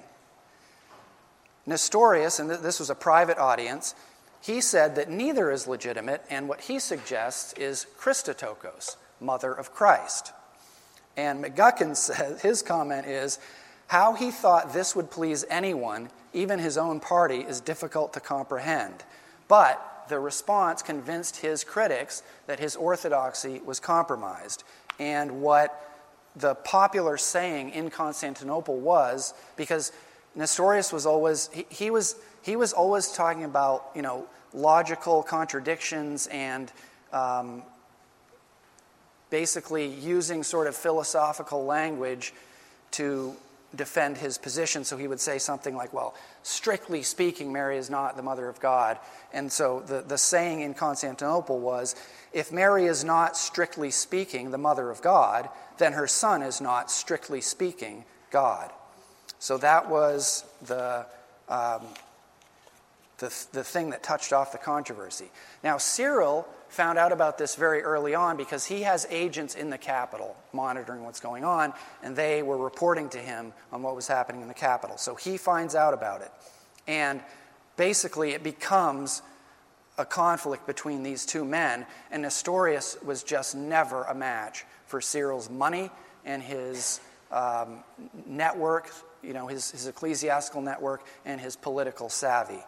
Nestorius, 1.66 2.38
and 2.38 2.48
this 2.48 2.80
was 2.80 2.92
a 2.92 2.96
private 2.96 3.40
audience, 3.40 3.96
he 4.40 4.62
said 4.62 4.94
that 4.98 5.10
neither 5.10 5.50
is 5.50 5.68
legitimate, 5.68 6.24
and 6.30 6.48
what 6.48 6.62
he 6.62 6.78
suggests 6.78 7.54
is 7.54 7.88
Christotokos, 7.98 8.98
mother 9.19 9.52
of 9.52 9.74
Christ. 9.74 10.32
And 11.17 11.43
McGuckin 11.43 11.96
says, 11.98 12.43
his 12.43 12.62
comment 12.62 13.08
is, 13.08 13.39
how 13.88 14.13
he 14.13 14.30
thought 14.30 14.74
this 14.74 14.96
would 14.96 15.10
please 15.10 15.43
anyone, 15.50 16.12
even 16.34 16.60
his 16.60 16.78
own 16.78 17.00
party, 17.00 17.39
is 17.39 17.62
difficult 17.62 18.13
to 18.13 18.19
comprehend. 18.19 19.04
But 19.48 19.93
the 20.10 20.20
response 20.20 20.82
convinced 20.82 21.38
his 21.38 21.63
critics 21.63 22.24
that 22.48 22.60
his 22.60 22.76
orthodoxy 22.76 23.60
was 23.65 23.80
compromised. 23.80 24.63
And 25.00 25.41
what 25.41 25.82
the 26.36 26.56
popular 26.56 27.18
saying 27.18 27.72
in 27.72 27.89
Constantinople 27.89 28.78
was, 28.78 29.34
because 29.56 29.91
Nestorius 30.36 30.91
was 30.91 31.06
always, 31.06 31.50
he, 31.54 31.65
he 31.70 31.91
was, 31.91 32.15
he 32.41 32.56
was 32.56 32.74
always 32.74 33.12
talking 33.12 33.44
about, 33.44 33.89
you 33.96 34.02
know, 34.02 34.26
logical 34.54 35.24
contradictions 35.24 36.28
and 36.28 36.72
um, 37.13 37.63
basically 39.30 39.88
using 39.88 40.44
sort 40.44 40.68
of 40.68 40.76
philosophical 40.76 41.65
language 41.65 42.34
to 42.91 43.36
defend 43.76 44.18
his 44.18 44.38
position. 44.38 44.84
So 44.84 44.98
he 44.98 45.08
would 45.08 45.20
say 45.20 45.38
something 45.38 45.76
like, 45.76 45.94
well, 45.94 46.16
strictly 46.44 47.04
speaking, 47.04 47.52
Mary 47.52 47.78
is 47.78 47.90
not 47.90 48.16
the 48.16 48.24
mother 48.24 48.48
of 48.48 48.60
God. 48.60 48.98
And 49.34 49.52
so 49.52 49.82
the, 49.86 50.02
the 50.02 50.18
saying 50.18 50.62
in 50.62 50.74
Constantinople 50.74 51.60
was, 51.60 51.96
if 52.34 52.52
Mary 52.52 52.86
is 52.86 53.04
not 53.04 53.38
strictly 53.38 53.92
speaking 53.92 54.52
the 54.52 54.58
mother 54.58 54.90
of 54.90 55.02
God, 55.02 55.50
then 55.78 55.94
her 55.94 56.08
son 56.08 56.42
is 56.42 56.62
not 56.62 56.90
strictly 56.90 57.42
speaking 57.42 58.06
God. 58.32 58.72
So 59.40 59.58
that 59.58 59.90
was 59.90 60.46
the, 60.64 61.06
um, 61.50 61.82
the, 63.18 63.34
the 63.52 63.64
thing 63.64 63.92
that 63.92 64.04
touched 64.04 64.34
off 64.34 64.52
the 64.52 64.58
controversy. 64.58 65.30
Now, 65.64 65.78
Cyril 65.78 66.48
found 66.76 67.00
out 67.00 67.12
about 67.12 67.38
this 67.38 67.56
very 67.56 67.82
early 67.82 68.14
on 68.14 68.36
because 68.36 68.66
he 68.66 68.82
has 68.82 69.08
agents 69.10 69.56
in 69.56 69.70
the 69.70 69.78
capital 69.78 70.36
monitoring 70.52 71.04
what's 71.04 71.22
going 71.22 71.46
on, 71.46 71.74
and 72.04 72.16
they 72.16 72.44
were 72.44 72.58
reporting 72.58 73.08
to 73.10 73.18
him 73.18 73.54
on 73.72 73.82
what 73.82 73.96
was 73.96 74.08
happening 74.08 74.42
in 74.42 74.48
the 74.48 74.54
capital. 74.54 74.98
So 74.98 75.16
he 75.16 75.38
finds 75.38 75.74
out 75.74 75.94
about 75.94 76.22
it. 76.22 76.32
And 76.86 77.22
basically, 77.78 78.32
it 78.32 78.44
becomes 78.44 79.22
a 79.98 80.06
conflict 80.06 80.68
between 80.68 81.02
these 81.02 81.26
two 81.26 81.46
men, 81.46 81.86
and 82.12 82.22
Nestorius 82.22 82.98
was 83.02 83.24
just 83.24 83.56
never 83.56 84.04
a 84.04 84.14
match 84.14 84.66
for 84.86 85.00
Cyril's 85.00 85.50
money 85.50 85.90
and 86.26 86.44
his 86.44 87.00
um, 87.32 87.84
network, 88.26 88.92
you 89.24 89.34
know, 89.34 89.48
his, 89.48 89.72
his 89.72 89.88
ecclesiastical 89.88 90.62
network 90.62 91.06
and 91.24 91.40
his 91.40 91.56
political 91.56 92.10
savvy. 92.10 92.60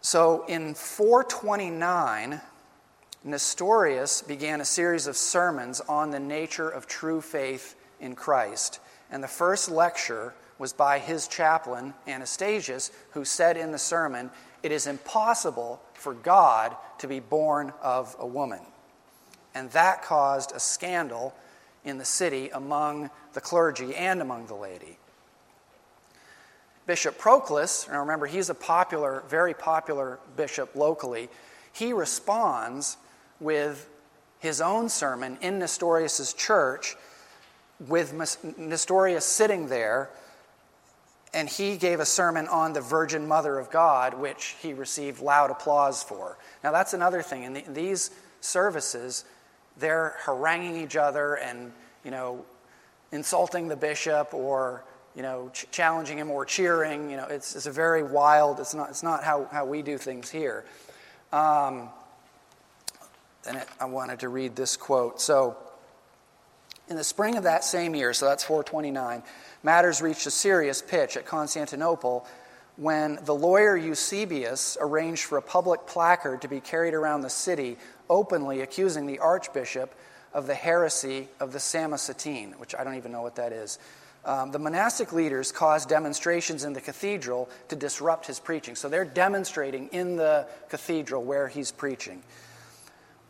So 0.00 0.44
in 0.46 0.74
429, 0.74 2.40
Nestorius 3.24 4.22
began 4.22 4.60
a 4.60 4.64
series 4.64 5.06
of 5.06 5.16
sermons 5.16 5.80
on 5.80 6.10
the 6.10 6.20
nature 6.20 6.68
of 6.68 6.86
true 6.86 7.20
faith 7.20 7.74
in 8.00 8.14
Christ. 8.14 8.80
And 9.10 9.22
the 9.22 9.28
first 9.28 9.70
lecture 9.70 10.34
was 10.58 10.72
by 10.72 10.98
his 10.98 11.28
chaplain, 11.28 11.94
Anastasius, 12.06 12.90
who 13.10 13.24
said 13.24 13.56
in 13.56 13.72
the 13.72 13.78
sermon, 13.78 14.30
It 14.62 14.72
is 14.72 14.86
impossible 14.86 15.82
for 15.94 16.14
God 16.14 16.76
to 16.98 17.08
be 17.08 17.20
born 17.20 17.72
of 17.82 18.14
a 18.18 18.26
woman. 18.26 18.60
And 19.54 19.70
that 19.70 20.02
caused 20.02 20.52
a 20.54 20.60
scandal 20.60 21.34
in 21.84 21.98
the 21.98 22.04
city 22.04 22.50
among 22.50 23.10
the 23.32 23.40
clergy 23.40 23.94
and 23.94 24.20
among 24.20 24.46
the 24.46 24.54
laity. 24.54 24.98
Bishop 26.88 27.18
Proclus, 27.18 27.86
and 27.86 27.98
remember 27.98 28.24
he's 28.24 28.48
a 28.48 28.54
popular, 28.54 29.22
very 29.28 29.52
popular 29.52 30.18
bishop 30.36 30.74
locally, 30.74 31.28
he 31.70 31.92
responds 31.92 32.96
with 33.40 33.90
his 34.38 34.62
own 34.62 34.88
sermon 34.88 35.36
in 35.42 35.58
Nestorius' 35.58 36.32
church, 36.32 36.96
with 37.78 38.14
Nestorius 38.56 39.26
sitting 39.26 39.68
there, 39.68 40.08
and 41.34 41.46
he 41.46 41.76
gave 41.76 42.00
a 42.00 42.06
sermon 42.06 42.48
on 42.48 42.72
the 42.72 42.80
Virgin 42.80 43.28
Mother 43.28 43.58
of 43.58 43.70
God, 43.70 44.14
which 44.14 44.56
he 44.62 44.72
received 44.72 45.20
loud 45.20 45.50
applause 45.50 46.02
for. 46.02 46.38
Now, 46.64 46.72
that's 46.72 46.94
another 46.94 47.20
thing. 47.20 47.42
In, 47.42 47.52
the, 47.52 47.66
in 47.66 47.74
these 47.74 48.12
services, 48.40 49.26
they're 49.76 50.16
haranguing 50.20 50.82
each 50.82 50.96
other 50.96 51.34
and, 51.34 51.70
you 52.02 52.10
know, 52.10 52.46
insulting 53.12 53.68
the 53.68 53.76
bishop 53.76 54.32
or 54.32 54.84
you 55.18 55.24
know, 55.24 55.50
ch- 55.52 55.66
challenging 55.72 56.16
him 56.16 56.30
or 56.30 56.44
cheering. 56.44 57.10
You 57.10 57.16
know, 57.16 57.26
it's, 57.26 57.56
it's 57.56 57.66
a 57.66 57.72
very 57.72 58.04
wild, 58.04 58.60
it's 58.60 58.72
not, 58.72 58.88
it's 58.88 59.02
not 59.02 59.24
how, 59.24 59.48
how 59.50 59.64
we 59.64 59.82
do 59.82 59.98
things 59.98 60.30
here. 60.30 60.64
Um, 61.32 61.88
and 63.44 63.56
it, 63.56 63.68
I 63.80 63.86
wanted 63.86 64.20
to 64.20 64.28
read 64.28 64.54
this 64.54 64.76
quote. 64.76 65.20
So, 65.20 65.56
in 66.88 66.94
the 66.94 67.02
spring 67.02 67.36
of 67.36 67.42
that 67.42 67.64
same 67.64 67.96
year, 67.96 68.14
so 68.14 68.26
that's 68.26 68.44
429, 68.44 69.24
matters 69.64 70.00
reached 70.00 70.24
a 70.28 70.30
serious 70.30 70.80
pitch 70.80 71.16
at 71.16 71.26
Constantinople 71.26 72.24
when 72.76 73.18
the 73.24 73.34
lawyer 73.34 73.76
Eusebius 73.76 74.78
arranged 74.80 75.24
for 75.24 75.36
a 75.36 75.42
public 75.42 75.84
placard 75.88 76.42
to 76.42 76.48
be 76.48 76.60
carried 76.60 76.94
around 76.94 77.22
the 77.22 77.30
city 77.30 77.76
openly 78.08 78.60
accusing 78.60 79.06
the 79.06 79.18
archbishop 79.18 79.92
of 80.32 80.46
the 80.46 80.54
heresy 80.54 81.26
of 81.40 81.52
the 81.52 81.58
Samosatene, 81.58 82.54
which 82.60 82.72
I 82.76 82.84
don't 82.84 82.94
even 82.94 83.10
know 83.10 83.22
what 83.22 83.34
that 83.34 83.52
is 83.52 83.80
um, 84.28 84.50
the 84.50 84.58
monastic 84.58 85.14
leaders 85.14 85.50
caused 85.50 85.88
demonstrations 85.88 86.62
in 86.62 86.74
the 86.74 86.82
cathedral 86.82 87.48
to 87.68 87.76
disrupt 87.76 88.26
his 88.26 88.38
preaching. 88.38 88.74
So 88.74 88.90
they're 88.90 89.06
demonstrating 89.06 89.88
in 89.88 90.16
the 90.16 90.46
cathedral 90.68 91.24
where 91.24 91.48
he's 91.48 91.72
preaching. 91.72 92.22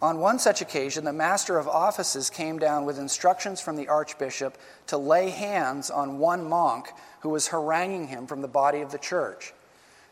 On 0.02 0.18
one 0.18 0.40
such 0.40 0.60
occasion, 0.60 1.04
the 1.04 1.12
master 1.12 1.56
of 1.56 1.68
offices 1.68 2.30
came 2.30 2.58
down 2.58 2.84
with 2.84 2.98
instructions 2.98 3.60
from 3.60 3.76
the 3.76 3.86
archbishop 3.86 4.58
to 4.88 4.98
lay 4.98 5.30
hands 5.30 5.88
on 5.88 6.18
one 6.18 6.48
monk 6.48 6.88
who 7.20 7.28
was 7.28 7.48
haranguing 7.48 8.08
him 8.08 8.26
from 8.26 8.42
the 8.42 8.48
body 8.48 8.80
of 8.80 8.90
the 8.90 8.98
church. 8.98 9.52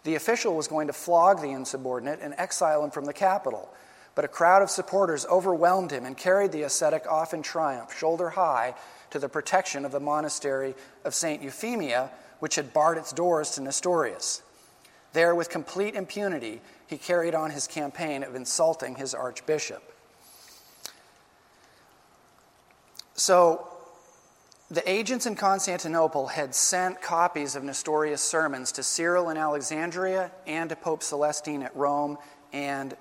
The 0.05 0.15
official 0.15 0.55
was 0.55 0.69
going 0.69 0.87
to 0.87 0.93
flog 0.93 1.43
the 1.43 1.51
insubordinate 1.51 2.21
and 2.23 2.33
exile 2.39 2.85
him 2.85 2.93
from 2.93 3.07
the 3.07 3.13
capital. 3.13 3.69
But 4.15 4.25
a 4.25 4.29
crowd 4.29 4.63
of 4.63 4.71
supporters 4.71 5.27
overwhelmed 5.27 5.91
him 5.91 6.05
and 6.05 6.17
carried 6.17 6.53
the 6.53 6.63
ascetic 6.63 7.11
off 7.11 7.35
in 7.35 7.43
triumph, 7.43 7.97
shoulder 7.97 8.31
high, 8.31 8.75
to 9.17 9.21
the 9.21 9.29
protection 9.31 9.87
of 9.87 9.93
the 9.93 10.01
monastery 10.01 10.75
of 11.03 11.15
St. 11.15 11.43
Euphemia, 11.43 12.11
which 12.39 12.57
had 12.57 12.75
barred 12.75 12.99
its 12.99 13.13
doors 13.13 13.53
to 13.53 13.63
Nestorius. 13.63 14.43
There, 15.15 15.35
with 15.35 15.49
complete 15.49 15.95
impunity, 15.95 16.61
he 16.87 16.99
carried 16.99 17.35
on 17.35 17.51
his 17.51 17.67
campaign 17.67 18.23
of 18.23 18.35
insulting 18.35 18.97
his 18.97 19.15
archbishop. 19.15 19.83
So, 23.15 23.69
the 24.71 24.87
agents 24.87 25.25
in 25.25 25.35
Constantinople 25.35 26.27
had 26.27 26.55
sent 26.55 27.01
copies 27.01 27.57
of 27.57 27.65
Nestorius' 27.65 28.21
sermons 28.21 28.71
to 28.73 28.83
Cyril 28.83 29.31
in 29.31 29.39
Alexandria 29.39 30.31
and 30.47 30.69
to 30.69 30.77
Pope 30.77 31.03
Celestine 31.03 31.63
at 31.63 31.75
Rome, 31.75 32.19
and 32.53 32.95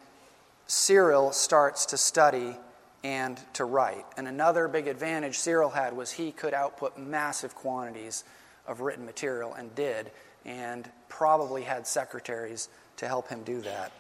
Cyril 0.68 1.34
starts 1.34 1.86
to 1.88 1.98
study 1.98 2.56
and 3.06 3.40
to 3.54 3.66
write. 3.66 4.04
And 4.18 4.28
another 4.28 4.68
big 4.68 4.88
advantage 4.88 5.38
Cyril 5.38 5.70
had 5.70 5.96
was 5.96 6.12
he 6.12 6.32
could 6.32 6.56
output 6.56 6.98
massive 6.98 7.54
quantities 7.54 8.24
of 8.66 8.82
written 8.82 9.06
material 9.06 9.54
and 9.54 9.74
did, 9.76 10.10
and 10.44 10.90
probably 11.08 11.62
had 11.62 11.86
secretaries 11.86 12.68
to 12.98 13.08
help 13.08 13.30
him 13.30 13.44
do 13.44 13.62
that. 13.62 13.92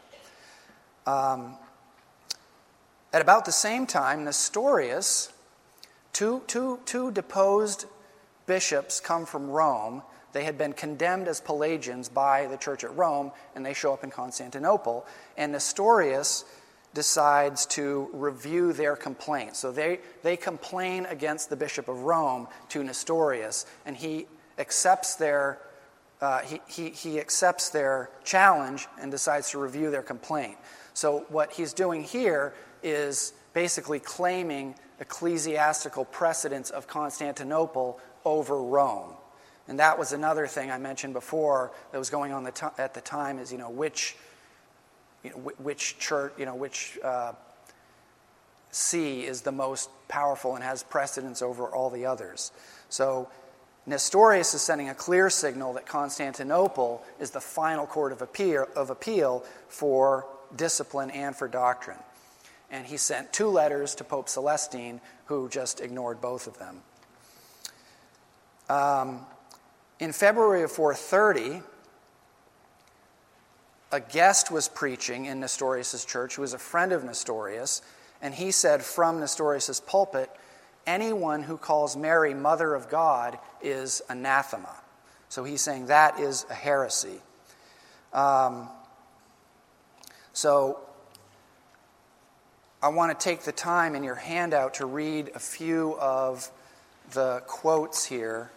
Um, 1.05 1.55
at 3.13 3.21
about 3.21 3.45
the 3.45 3.51
same 3.51 3.85
time, 3.85 4.23
Nestorius, 4.23 5.31
two, 6.11 6.41
two, 6.47 6.79
two 6.85 7.11
deposed 7.11 7.85
bishops 8.47 8.99
come 8.99 9.27
from 9.27 9.51
Rome. 9.51 10.01
They 10.33 10.45
had 10.45 10.57
been 10.57 10.73
condemned 10.73 11.27
as 11.27 11.39
Pelagians 11.39 12.09
by 12.09 12.47
the 12.47 12.57
church 12.57 12.83
at 12.83 12.97
Rome, 12.97 13.31
and 13.53 13.63
they 13.63 13.75
show 13.75 13.93
up 13.93 14.03
in 14.03 14.09
Constantinople. 14.09 15.05
And 15.37 15.51
Nestorius 15.51 16.43
decides 16.95 17.67
to 17.67 18.09
review 18.13 18.73
their 18.73 18.95
complaint. 18.95 19.55
So 19.55 19.71
they, 19.71 19.99
they 20.23 20.35
complain 20.35 21.05
against 21.05 21.51
the 21.51 21.55
Bishop 21.55 21.87
of 21.87 22.01
Rome 22.01 22.47
to 22.69 22.83
Nestorius, 22.83 23.67
and 23.85 23.95
he 23.95 24.25
accepts 24.57 25.15
their 25.15 25.59
uh, 26.21 26.39
he, 26.39 26.61
he, 26.67 26.89
he 26.89 27.19
accepts 27.19 27.69
their 27.69 28.09
challenge 28.23 28.87
and 28.99 29.11
decides 29.11 29.51
to 29.51 29.59
review 29.59 29.91
their 29.91 30.01
complaint. 30.01 30.55
So, 30.93 31.25
what 31.27 31.51
he's 31.51 31.73
doing 31.73 32.03
here 32.03 32.53
is 32.81 33.33
basically 33.53 33.99
claiming 33.99 34.75
ecclesiastical 35.01 36.05
precedence 36.05 36.69
of 36.69 36.87
Constantinople 36.87 37.99
over 38.23 38.61
Rome. 38.61 39.13
And 39.67 39.79
that 39.79 39.99
was 39.99 40.13
another 40.13 40.47
thing 40.47 40.71
I 40.71 40.77
mentioned 40.77 41.13
before 41.13 41.71
that 41.91 41.97
was 41.97 42.09
going 42.09 42.31
on 42.31 42.43
the 42.43 42.51
t- 42.51 42.65
at 42.77 42.93
the 42.93 43.01
time 43.01 43.39
is, 43.39 43.51
you 43.51 43.57
know, 43.57 43.69
which, 43.69 44.15
you 45.25 45.31
know, 45.31 45.51
which 45.57 45.97
church, 45.97 46.33
you 46.37 46.45
know, 46.45 46.55
which 46.55 46.97
uh, 47.03 47.33
see 48.71 49.25
is 49.25 49.41
the 49.41 49.51
most 49.51 49.89
powerful 50.07 50.55
and 50.55 50.63
has 50.63 50.83
precedence 50.83 51.41
over 51.41 51.67
all 51.67 51.89
the 51.89 52.05
others. 52.05 52.51
So 52.89 53.29
Nestorius 53.85 54.53
is 54.53 54.61
sending 54.61 54.89
a 54.89 54.95
clear 54.95 55.29
signal 55.29 55.73
that 55.73 55.85
Constantinople 55.85 57.03
is 57.19 57.31
the 57.31 57.41
final 57.41 57.85
court 57.85 58.11
of 58.11 58.21
appeal, 58.21 58.67
of 58.75 58.89
appeal 58.89 59.43
for 59.67 60.27
discipline 60.55 61.09
and 61.11 61.35
for 61.35 61.47
doctrine. 61.47 61.99
And 62.71 62.85
he 62.85 62.97
sent 62.97 63.31
two 63.31 63.47
letters 63.47 63.95
to 63.95 64.03
Pope 64.03 64.27
Celestine, 64.27 64.99
who 65.25 65.49
just 65.49 65.81
ignored 65.81 66.19
both 66.19 66.47
of 66.47 66.57
them. 66.59 66.81
Um, 68.69 69.25
in 69.99 70.11
February 70.11 70.63
of 70.63 70.71
430, 70.71 71.61
a 73.95 73.99
guest 74.01 74.51
was 74.51 74.67
preaching 74.67 75.25
in 75.25 75.39
Nestorius' 75.39 76.03
church 76.03 76.35
who 76.35 76.41
was 76.41 76.53
a 76.53 76.59
friend 76.59 76.91
of 76.91 77.05
Nestorius, 77.05 77.81
and 78.21 78.33
he 78.33 78.51
said 78.51 78.83
from 78.83 79.21
Nestorius' 79.21 79.79
pulpit, 79.79 80.29
anyone 80.85 81.43
who 81.43 81.57
calls 81.57 81.95
Mary 81.95 82.33
Mother 82.33 82.75
of 82.75 82.89
God 82.89 83.39
is 83.61 84.01
anathema. 84.09 84.75
So 85.29 85.45
he's 85.45 85.61
saying 85.61 85.85
that 85.85 86.19
is 86.19 86.45
a 86.49 86.53
heresy. 86.53 87.21
Um, 88.11 88.67
so 90.33 90.79
I 92.83 92.89
want 92.89 93.17
to 93.17 93.23
take 93.23 93.43
the 93.43 93.53
time 93.53 93.95
in 93.95 94.03
your 94.03 94.15
handout 94.15 94.75
to 94.75 94.85
read 94.85 95.31
a 95.35 95.39
few 95.39 95.97
of 95.99 96.51
the 97.13 97.41
quotes 97.47 98.03
here 98.03 98.51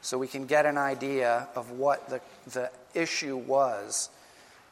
so 0.00 0.18
we 0.18 0.26
can 0.26 0.46
get 0.46 0.66
an 0.66 0.76
idea 0.76 1.46
of 1.54 1.70
what 1.70 2.08
the, 2.10 2.20
the 2.50 2.70
issue 2.94 3.36
was. 3.36 4.10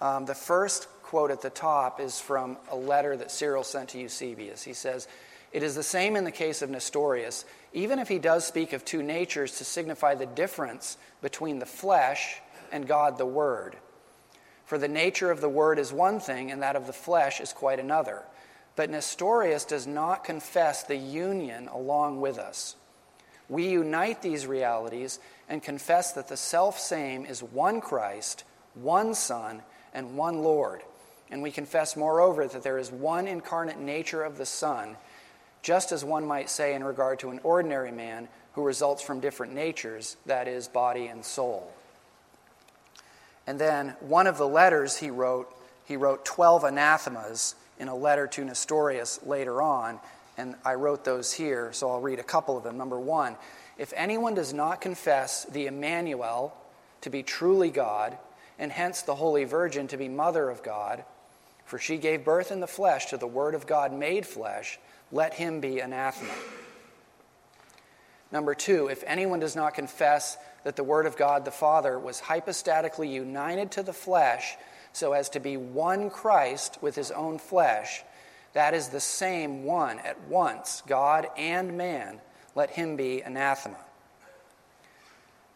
Um, 0.01 0.25
the 0.25 0.35
first 0.35 0.89
quote 1.03 1.31
at 1.31 1.43
the 1.43 1.51
top 1.51 2.01
is 2.01 2.21
from 2.21 2.57
a 2.71 2.77
letter 2.77 3.17
that 3.17 3.31
Cyril 3.31 3.65
sent 3.65 3.91
to 3.91 3.99
Eusebius. 3.99 4.63
He 4.63 4.73
says, 4.73 5.09
it 5.53 5.63
is 5.63 5.75
the 5.75 5.83
same 5.83 6.17
in 6.17 6.25
the 6.25 6.31
case 6.31 6.63
of 6.63 6.71
Nestorius. 6.71 7.45
Even 7.73 7.99
if 7.99 8.09
he 8.09 8.19
does 8.19 8.47
speak 8.47 8.73
of 8.73 8.85
two 8.85 9.03
natures 9.03 9.59
to 9.59 9.65
signify 9.65 10.15
the 10.15 10.27
difference 10.27 10.97
between 11.23 11.59
the 11.59 11.67
flesh 11.67 12.41
and 12.71 12.87
God 12.87 13.19
the 13.19 13.27
Word. 13.27 13.77
For 14.65 14.79
the 14.79 14.89
nature 14.89 15.31
of 15.31 15.41
the 15.41 15.49
Word 15.49 15.81
is 15.81 15.93
one 15.93 16.21
thing, 16.21 16.53
and 16.53 16.63
that 16.63 16.77
of 16.77 16.87
the 16.87 16.93
flesh 16.93 17.41
is 17.41 17.53
quite 17.53 17.81
another. 17.81 18.23
But 18.77 18.91
Nestorius 18.91 19.65
does 19.65 19.87
not 19.87 20.23
confess 20.23 20.85
the 20.85 20.97
union 20.97 21.67
along 21.67 22.21
with 22.21 22.39
us. 22.39 22.77
We 23.49 23.69
unite 23.71 24.23
these 24.23 24.47
realities 24.47 25.19
and 25.49 25.61
confess 25.61 26.13
that 26.13 26.29
the 26.29 26.37
self 26.37 26.79
same 26.79 27.27
is 27.27 27.43
one 27.43 27.81
Christ, 27.81 28.45
one 28.75 29.15
Son, 29.15 29.63
and 29.95 30.17
one 30.17 30.43
Lord. 30.43 30.83
And 31.31 31.43
we 31.43 31.51
confess, 31.51 31.97
moreover, 31.97 32.47
that 32.47 32.63
there 32.63 32.79
is 32.79 32.91
one 32.91 33.29
incarnate 33.29 33.79
nature 33.79 34.23
of 34.23 34.39
the 34.39 34.47
Son 34.47 34.97
just 35.63 35.93
as 35.93 36.05
one 36.05 36.27
might 36.27 36.49
say 36.49 36.75
in 36.75 36.83
regard 36.83 37.19
to 37.21 37.31
an 37.31 37.41
ordinary 37.43 37.93
man 37.93 38.29
who 38.55 38.65
results 38.65 39.03
from 39.03 39.21
different 39.21 39.53
natures, 39.53 40.17
that 40.27 40.49
is, 40.49 40.69
body 40.69 41.07
and 41.07 41.25
soul. 41.25 41.73
And 43.47 43.59
then 43.59 43.95
one 44.01 44.27
of 44.27 44.39
the 44.39 44.49
letters 44.49 44.97
he 44.97 45.11
wrote, 45.11 45.55
he 45.87 45.97
wrote 45.97 46.25
12 46.25 46.65
anathemas 46.65 47.55
in 47.79 47.89
a 47.89 47.95
letter 47.95 48.27
to 48.29 48.45
Nestorius 48.45 49.21
later 49.25 49.63
on, 49.63 49.99
and 50.37 50.55
I 50.65 50.75
wrote 50.75 51.05
those 51.05 51.33
here, 51.33 51.73
so 51.73 51.91
I'll 51.91 52.01
read 52.01 52.19
a 52.19 52.25
couple 52.25 52.57
of 52.57 52.65
them. 52.65 52.77
Number 52.77 52.99
one, 52.99 53.37
if 53.79 53.93
anyone 53.97 54.35
does 54.35 54.53
not 54.53 54.81
confess 54.81 55.45
the 55.45 55.67
Emmanuel 55.67 56.57
to 57.03 57.11
be 57.11 57.23
truly 57.23 57.71
God, 57.71 58.17
and 58.61 58.71
hence 58.71 59.03
the 59.03 59.15
Holy 59.17 59.45
Virgin 59.45 59.89
to 59.89 59.97
be 59.97 60.09
Mother 60.09 60.51
of 60.51 60.63
God, 60.63 61.03
for 61.65 61.79
she 61.79 61.97
gave 61.97 62.25
birth 62.25 62.53
in 62.53 62.61
the 62.61 62.67
flesh 62.67 63.07
to 63.07 63.17
the 63.17 63.27
Word 63.27 63.55
of 63.55 63.67
God 63.67 63.93
made 63.93 64.27
flesh, 64.27 64.79
let 65.11 65.35
him 65.35 65.61
be 65.61 65.81
anathema. 65.81 66.35
Number 68.31 68.55
two, 68.55 68.89
if 68.89 69.03
anyone 69.07 69.41
does 69.41 69.57
not 69.57 69.75
confess 69.75 70.37
that 70.63 70.77
the 70.77 70.85
Word 70.85 71.07
of 71.07 71.17
God 71.17 71.45
the 71.45 71.51
Father 71.51 71.99
was 71.99 72.21
hypostatically 72.21 73.09
united 73.09 73.73
to 73.73 73.83
the 73.83 73.95
flesh 73.95 74.57
so 74.93 75.15
as 75.15 75.31
to 75.31 75.41
be 75.41 75.57
one 75.57 76.11
Christ 76.11 76.79
with 76.83 76.95
his 76.95 77.11
own 77.11 77.39
flesh, 77.39 78.03
that 78.53 78.75
is 78.75 78.89
the 78.89 79.01
same 79.01 79.65
one 79.65 79.99
at 80.01 80.21
once, 80.29 80.83
God 80.87 81.29
and 81.37 81.79
man, 81.79 82.21
let 82.55 82.71
him 82.71 82.97
be 82.97 83.23
anathema. 83.23 83.79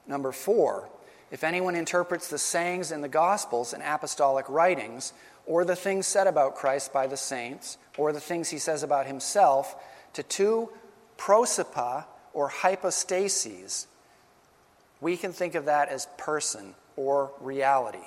Number 0.07 0.33
four, 0.33 0.89
if 1.35 1.43
anyone 1.43 1.75
interprets 1.75 2.29
the 2.29 2.39
sayings 2.39 2.93
in 2.93 3.01
the 3.01 3.09
Gospels 3.09 3.73
and 3.73 3.83
apostolic 3.83 4.49
writings 4.49 5.13
or 5.47 5.65
the 5.65 5.75
things 5.75 6.07
said 6.07 6.29
about 6.29 6.55
Christ 6.55 6.93
by 6.93 7.09
the 7.09 7.17
saints, 7.17 7.77
or 7.99 8.13
the 8.13 8.21
things 8.21 8.51
he 8.51 8.59
says 8.59 8.85
about 8.85 9.07
himself, 9.07 9.75
to 10.13 10.23
two 10.23 10.71
prosopa 11.19 12.05
or 12.35 12.49
hypostases. 12.49 13.89
We 15.01 15.17
can 15.17 15.33
think 15.33 15.57
of 15.57 15.65
that 15.65 15.89
as 15.89 16.07
person 16.19 16.77
or 16.95 17.33
reality. 17.41 18.07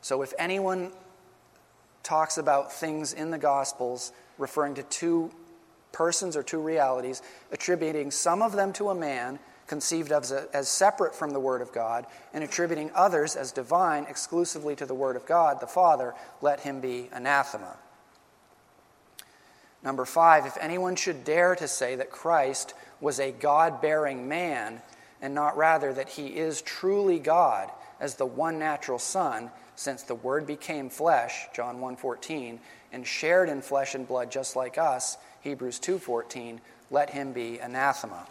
So 0.00 0.22
if 0.22 0.32
anyone 0.38 0.92
talks 2.02 2.38
about 2.38 2.72
things 2.72 3.12
in 3.12 3.30
the 3.30 3.36
Gospels 3.36 4.10
referring 4.38 4.76
to 4.76 4.82
two 4.84 5.30
persons 5.92 6.34
or 6.34 6.42
two 6.42 6.62
realities, 6.62 7.20
attributing 7.52 8.10
some 8.10 8.40
of 8.40 8.52
them 8.52 8.72
to 8.72 8.88
a 8.88 8.94
man 8.94 9.38
conceived 9.66 10.12
of 10.12 10.22
as, 10.24 10.32
as 10.32 10.68
separate 10.68 11.14
from 11.14 11.30
the 11.30 11.40
Word 11.40 11.60
of 11.60 11.72
God, 11.72 12.06
and 12.32 12.44
attributing 12.44 12.90
others 12.94 13.36
as 13.36 13.52
divine 13.52 14.04
exclusively 14.08 14.76
to 14.76 14.86
the 14.86 14.94
Word 14.94 15.16
of 15.16 15.26
God, 15.26 15.60
the 15.60 15.66
Father, 15.66 16.14
let 16.40 16.60
him 16.60 16.80
be 16.80 17.08
anathema. 17.12 17.76
Number 19.82 20.04
five, 20.04 20.46
if 20.46 20.56
anyone 20.60 20.96
should 20.96 21.24
dare 21.24 21.54
to 21.56 21.68
say 21.68 21.96
that 21.96 22.10
Christ 22.10 22.74
was 23.00 23.20
a 23.20 23.32
God 23.32 23.80
bearing 23.80 24.28
man, 24.28 24.82
and 25.20 25.34
not 25.34 25.56
rather 25.56 25.92
that 25.92 26.08
he 26.08 26.28
is 26.28 26.62
truly 26.62 27.18
God 27.18 27.70
as 28.00 28.16
the 28.16 28.26
one 28.26 28.58
natural 28.58 28.98
Son, 28.98 29.50
since 29.74 30.02
the 30.02 30.14
Word 30.14 30.46
became 30.46 30.88
flesh, 30.88 31.46
John 31.54 31.78
1.14, 31.78 32.58
and 32.92 33.06
shared 33.06 33.48
in 33.48 33.62
flesh 33.62 33.94
and 33.94 34.08
blood 34.08 34.30
just 34.30 34.56
like 34.56 34.78
us, 34.78 35.18
Hebrews 35.42 35.78
2.14, 35.80 36.58
let 36.90 37.10
him 37.10 37.32
be 37.32 37.58
anathema. 37.58 38.26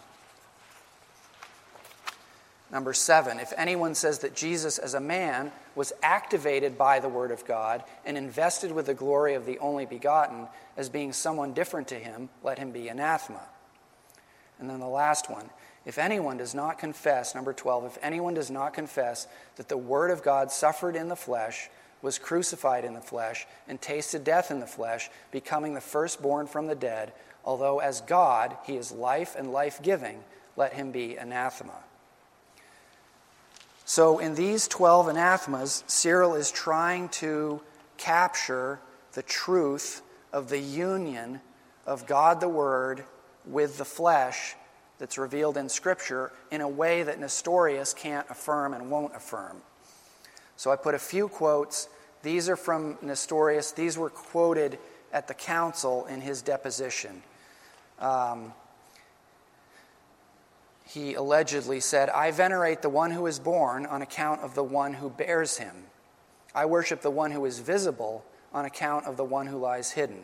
Number 2.70 2.92
seven, 2.92 3.38
if 3.38 3.52
anyone 3.56 3.94
says 3.94 4.18
that 4.20 4.34
Jesus 4.34 4.78
as 4.78 4.94
a 4.94 5.00
man 5.00 5.52
was 5.76 5.92
activated 6.02 6.76
by 6.76 6.98
the 6.98 7.08
Word 7.08 7.30
of 7.30 7.44
God 7.44 7.84
and 8.04 8.18
invested 8.18 8.72
with 8.72 8.86
the 8.86 8.94
glory 8.94 9.34
of 9.34 9.46
the 9.46 9.58
only 9.60 9.86
begotten 9.86 10.48
as 10.76 10.88
being 10.88 11.12
someone 11.12 11.52
different 11.52 11.86
to 11.88 11.94
him, 11.94 12.28
let 12.42 12.58
him 12.58 12.72
be 12.72 12.88
anathema. 12.88 13.46
And 14.58 14.68
then 14.68 14.80
the 14.80 14.88
last 14.88 15.30
one, 15.30 15.50
if 15.84 15.96
anyone 15.96 16.38
does 16.38 16.54
not 16.54 16.78
confess, 16.78 17.36
number 17.36 17.52
12, 17.52 17.84
if 17.84 17.98
anyone 18.02 18.34
does 18.34 18.50
not 18.50 18.74
confess 18.74 19.28
that 19.54 19.68
the 19.68 19.76
Word 19.76 20.10
of 20.10 20.24
God 20.24 20.50
suffered 20.50 20.96
in 20.96 21.08
the 21.08 21.14
flesh, 21.14 21.68
was 22.02 22.18
crucified 22.18 22.84
in 22.84 22.94
the 22.94 23.00
flesh, 23.00 23.46
and 23.68 23.80
tasted 23.80 24.24
death 24.24 24.50
in 24.50 24.58
the 24.58 24.66
flesh, 24.66 25.08
becoming 25.30 25.74
the 25.74 25.80
firstborn 25.80 26.48
from 26.48 26.66
the 26.66 26.74
dead, 26.74 27.12
although 27.44 27.78
as 27.78 28.00
God 28.00 28.56
he 28.64 28.76
is 28.76 28.90
life 28.90 29.36
and 29.36 29.52
life 29.52 29.80
giving, 29.82 30.24
let 30.56 30.72
him 30.72 30.90
be 30.90 31.16
anathema. 31.16 31.84
So, 33.88 34.18
in 34.18 34.34
these 34.34 34.66
12 34.66 35.10
anathemas, 35.10 35.84
Cyril 35.86 36.34
is 36.34 36.50
trying 36.50 37.08
to 37.10 37.62
capture 37.96 38.80
the 39.12 39.22
truth 39.22 40.02
of 40.32 40.48
the 40.48 40.58
union 40.58 41.40
of 41.86 42.04
God 42.04 42.40
the 42.40 42.48
Word 42.48 43.04
with 43.44 43.78
the 43.78 43.84
flesh 43.84 44.56
that's 44.98 45.18
revealed 45.18 45.56
in 45.56 45.68
Scripture 45.68 46.32
in 46.50 46.62
a 46.62 46.68
way 46.68 47.04
that 47.04 47.20
Nestorius 47.20 47.94
can't 47.94 48.28
affirm 48.28 48.74
and 48.74 48.90
won't 48.90 49.14
affirm. 49.14 49.58
So, 50.56 50.72
I 50.72 50.76
put 50.76 50.96
a 50.96 50.98
few 50.98 51.28
quotes. 51.28 51.88
These 52.24 52.48
are 52.48 52.56
from 52.56 52.98
Nestorius, 53.02 53.70
these 53.70 53.96
were 53.96 54.10
quoted 54.10 54.80
at 55.12 55.28
the 55.28 55.34
council 55.34 56.06
in 56.06 56.20
his 56.20 56.42
deposition. 56.42 57.22
Um, 58.00 58.52
he 60.86 61.14
allegedly 61.14 61.80
said, 61.80 62.08
I 62.10 62.30
venerate 62.30 62.80
the 62.80 62.88
one 62.88 63.10
who 63.10 63.26
is 63.26 63.38
born 63.38 63.86
on 63.86 64.02
account 64.02 64.42
of 64.42 64.54
the 64.54 64.64
one 64.64 64.94
who 64.94 65.10
bears 65.10 65.58
him. 65.58 65.74
I 66.54 66.66
worship 66.66 67.02
the 67.02 67.10
one 67.10 67.32
who 67.32 67.44
is 67.44 67.58
visible 67.58 68.24
on 68.52 68.64
account 68.64 69.04
of 69.06 69.16
the 69.16 69.24
one 69.24 69.48
who 69.48 69.58
lies 69.58 69.90
hidden. 69.90 70.22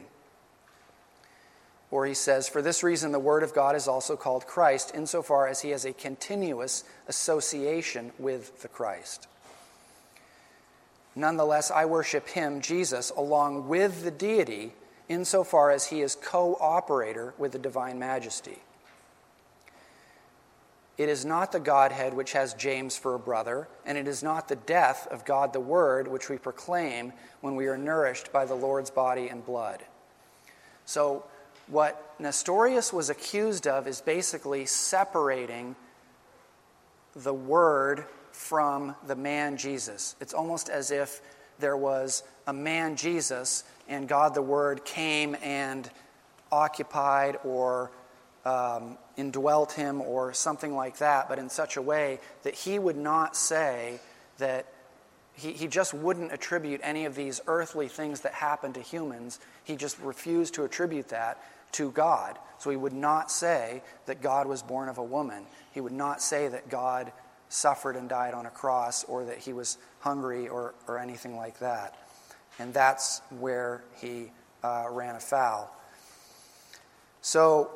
Or 1.90 2.06
he 2.06 2.14
says, 2.14 2.48
For 2.48 2.62
this 2.62 2.82
reason, 2.82 3.12
the 3.12 3.18
Word 3.18 3.42
of 3.42 3.52
God 3.52 3.76
is 3.76 3.88
also 3.88 4.16
called 4.16 4.46
Christ, 4.46 4.92
insofar 4.94 5.48
as 5.48 5.60
he 5.60 5.70
has 5.70 5.84
a 5.84 5.92
continuous 5.92 6.84
association 7.08 8.12
with 8.18 8.62
the 8.62 8.68
Christ. 8.68 9.26
Nonetheless, 11.14 11.70
I 11.70 11.84
worship 11.84 12.28
him, 12.28 12.62
Jesus, 12.62 13.10
along 13.10 13.68
with 13.68 14.04
the 14.04 14.10
deity, 14.10 14.72
insofar 15.08 15.70
as 15.70 15.88
he 15.88 16.00
is 16.00 16.14
co 16.14 16.56
operator 16.60 17.34
with 17.36 17.52
the 17.52 17.58
divine 17.58 17.98
majesty. 17.98 18.58
It 21.02 21.08
is 21.08 21.24
not 21.24 21.50
the 21.50 21.58
Godhead 21.58 22.14
which 22.14 22.32
has 22.34 22.54
James 22.54 22.96
for 22.96 23.16
a 23.16 23.18
brother, 23.18 23.66
and 23.84 23.98
it 23.98 24.06
is 24.06 24.22
not 24.22 24.46
the 24.46 24.54
death 24.54 25.08
of 25.10 25.24
God 25.24 25.52
the 25.52 25.58
Word 25.58 26.06
which 26.06 26.28
we 26.28 26.38
proclaim 26.38 27.12
when 27.40 27.56
we 27.56 27.66
are 27.66 27.76
nourished 27.76 28.32
by 28.32 28.44
the 28.44 28.54
Lord's 28.54 28.88
body 28.88 29.26
and 29.26 29.44
blood. 29.44 29.82
So, 30.84 31.24
what 31.66 32.14
Nestorius 32.20 32.92
was 32.92 33.10
accused 33.10 33.66
of 33.66 33.88
is 33.88 34.00
basically 34.00 34.64
separating 34.64 35.74
the 37.16 37.34
Word 37.34 38.04
from 38.30 38.94
the 39.08 39.16
man 39.16 39.56
Jesus. 39.56 40.14
It's 40.20 40.34
almost 40.34 40.68
as 40.68 40.92
if 40.92 41.20
there 41.58 41.76
was 41.76 42.22
a 42.46 42.52
man 42.52 42.94
Jesus 42.94 43.64
and 43.88 44.06
God 44.06 44.34
the 44.34 44.42
Word 44.42 44.84
came 44.84 45.36
and 45.42 45.90
occupied 46.52 47.38
or 47.42 47.90
um, 48.44 48.98
indwelt 49.16 49.72
him 49.72 50.00
or 50.00 50.32
something 50.32 50.74
like 50.74 50.98
that, 50.98 51.28
but 51.28 51.38
in 51.38 51.48
such 51.48 51.76
a 51.76 51.82
way 51.82 52.20
that 52.42 52.54
he 52.54 52.78
would 52.78 52.96
not 52.96 53.36
say 53.36 54.00
that 54.38 54.66
he, 55.34 55.52
he 55.52 55.66
just 55.66 55.94
wouldn't 55.94 56.32
attribute 56.32 56.80
any 56.82 57.04
of 57.04 57.14
these 57.14 57.40
earthly 57.46 57.88
things 57.88 58.20
that 58.20 58.34
happen 58.34 58.72
to 58.74 58.80
humans. 58.80 59.40
He 59.64 59.76
just 59.76 59.98
refused 60.00 60.54
to 60.54 60.64
attribute 60.64 61.08
that 61.08 61.38
to 61.72 61.90
God. 61.90 62.38
So 62.58 62.70
he 62.70 62.76
would 62.76 62.92
not 62.92 63.30
say 63.30 63.82
that 64.06 64.22
God 64.22 64.46
was 64.46 64.62
born 64.62 64.88
of 64.88 64.98
a 64.98 65.02
woman. 65.02 65.44
He 65.72 65.80
would 65.80 65.92
not 65.92 66.20
say 66.20 66.48
that 66.48 66.68
God 66.68 67.12
suffered 67.48 67.96
and 67.96 68.08
died 68.08 68.34
on 68.34 68.46
a 68.46 68.50
cross 68.50 69.04
or 69.04 69.24
that 69.24 69.38
he 69.38 69.52
was 69.52 69.78
hungry 70.00 70.48
or, 70.48 70.74
or 70.86 70.98
anything 70.98 71.36
like 71.36 71.58
that. 71.58 71.96
And 72.58 72.72
that's 72.72 73.20
where 73.30 73.82
he 74.00 74.30
uh, 74.62 74.86
ran 74.90 75.16
afoul. 75.16 75.70
So 77.20 77.70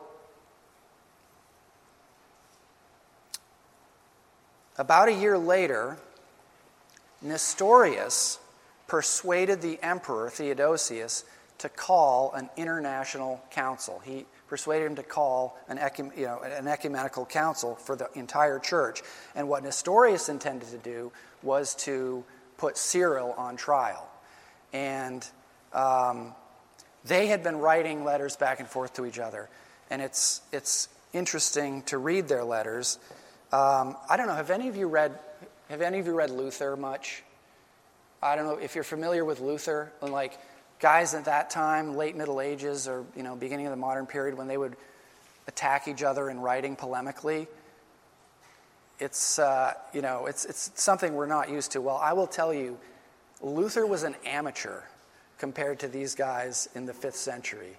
About 4.78 5.08
a 5.08 5.12
year 5.12 5.38
later, 5.38 5.96
Nestorius 7.22 8.38
persuaded 8.86 9.62
the 9.62 9.78
emperor 9.82 10.30
Theodosius 10.30 11.24
to 11.58 11.68
call 11.68 12.32
an 12.34 12.50
international 12.56 13.42
council. 13.50 14.00
He 14.04 14.26
persuaded 14.48 14.86
him 14.86 14.96
to 14.96 15.02
call 15.02 15.58
an, 15.68 15.80
you 16.16 16.26
know, 16.26 16.40
an 16.40 16.68
ecumenical 16.68 17.24
council 17.24 17.74
for 17.74 17.96
the 17.96 18.08
entire 18.14 18.58
church. 18.58 19.02
And 19.34 19.48
what 19.48 19.64
Nestorius 19.64 20.28
intended 20.28 20.68
to 20.68 20.78
do 20.78 21.10
was 21.42 21.74
to 21.76 22.24
put 22.58 22.76
Cyril 22.76 23.32
on 23.38 23.56
trial. 23.56 24.06
And 24.72 25.26
um, 25.72 26.34
they 27.04 27.28
had 27.28 27.42
been 27.42 27.56
writing 27.56 28.04
letters 28.04 28.36
back 28.36 28.60
and 28.60 28.68
forth 28.68 28.94
to 28.94 29.06
each 29.06 29.18
other. 29.18 29.48
And 29.90 30.02
it's, 30.02 30.42
it's 30.52 30.88
interesting 31.12 31.82
to 31.84 31.98
read 31.98 32.28
their 32.28 32.44
letters 32.44 32.98
um, 33.56 33.96
I 34.10 34.18
don't 34.18 34.26
know. 34.26 34.34
Have 34.34 34.50
any 34.50 34.68
of 34.68 34.76
you 34.76 34.86
read? 34.86 35.18
Have 35.70 35.80
any 35.80 35.98
of 35.98 36.06
you 36.06 36.14
read 36.14 36.28
Luther 36.28 36.76
much? 36.76 37.22
I 38.22 38.36
don't 38.36 38.44
know 38.44 38.58
if 38.58 38.74
you're 38.74 38.84
familiar 38.84 39.24
with 39.24 39.40
Luther 39.40 39.92
and 40.02 40.12
like 40.12 40.38
guys 40.78 41.14
at 41.14 41.24
that 41.24 41.48
time, 41.48 41.96
late 41.96 42.16
Middle 42.16 42.42
Ages 42.42 42.86
or 42.86 43.06
you 43.16 43.22
know 43.22 43.34
beginning 43.34 43.64
of 43.66 43.70
the 43.70 43.78
modern 43.78 44.04
period, 44.04 44.36
when 44.36 44.46
they 44.46 44.58
would 44.58 44.76
attack 45.48 45.88
each 45.88 46.02
other 46.02 46.28
in 46.28 46.38
writing 46.38 46.76
polemically. 46.76 47.46
It's 48.98 49.38
uh, 49.38 49.72
you 49.94 50.02
know 50.02 50.26
it's 50.26 50.44
it's 50.44 50.70
something 50.74 51.14
we're 51.14 51.24
not 51.24 51.48
used 51.48 51.72
to. 51.72 51.80
Well, 51.80 51.96
I 51.96 52.12
will 52.12 52.26
tell 52.26 52.52
you, 52.52 52.78
Luther 53.40 53.86
was 53.86 54.02
an 54.02 54.16
amateur 54.26 54.82
compared 55.38 55.78
to 55.78 55.88
these 55.88 56.14
guys 56.14 56.68
in 56.74 56.84
the 56.84 56.92
fifth 56.92 57.16
century. 57.16 57.78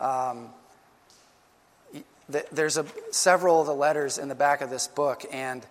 Um, 0.00 0.50
there's 2.28 2.76
a, 2.76 2.86
several 3.10 3.60
of 3.60 3.66
the 3.66 3.74
letters 3.74 4.18
in 4.18 4.28
the 4.28 4.34
back 4.34 4.60
of 4.60 4.70
this 4.70 4.88
book, 4.88 5.24
and 5.32 5.64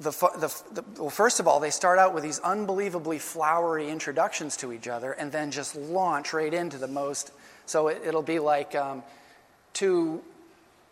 the, 0.00 0.10
the, 0.10 0.62
the, 0.72 0.84
well, 1.00 1.10
first 1.10 1.38
of 1.38 1.46
all, 1.46 1.60
they 1.60 1.70
start 1.70 1.98
out 1.98 2.14
with 2.14 2.24
these 2.24 2.40
unbelievably 2.40 3.18
flowery 3.18 3.90
introductions 3.90 4.56
to 4.58 4.72
each 4.72 4.88
other, 4.88 5.12
and 5.12 5.30
then 5.30 5.50
just 5.50 5.76
launch 5.76 6.32
right 6.32 6.52
into 6.52 6.78
the 6.78 6.88
most. 6.88 7.30
So 7.66 7.88
it, 7.88 8.12
will 8.12 8.22
be 8.22 8.38
like 8.38 8.74
um, 8.74 9.02
to 9.74 10.22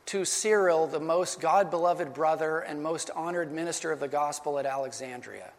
to 0.07 0.25
Cyril, 0.25 0.87
the 0.87 1.01
most 1.01 1.41
God 1.41 1.71
beloved 1.71 2.13
brother 2.13 2.59
and 2.61 2.83
most 2.83 3.11
honored 3.15 3.53
minister 3.53 3.93
of 3.93 4.01
the 4.01 4.09
gospel 4.09 4.59
at 4.59 4.67
Alexandria. 4.67 5.51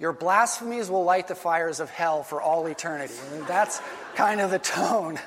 Your 0.00 0.12
blasphemies 0.12 0.90
will 0.90 1.04
light 1.04 1.28
the 1.28 1.36
fires 1.36 1.78
of 1.78 1.88
hell 1.88 2.24
for 2.24 2.42
all 2.42 2.66
eternity. 2.66 3.14
And 3.32 3.46
that's 3.46 3.80
kind 4.16 4.40
of 4.40 4.50
the 4.50 4.58
tone 4.58 5.20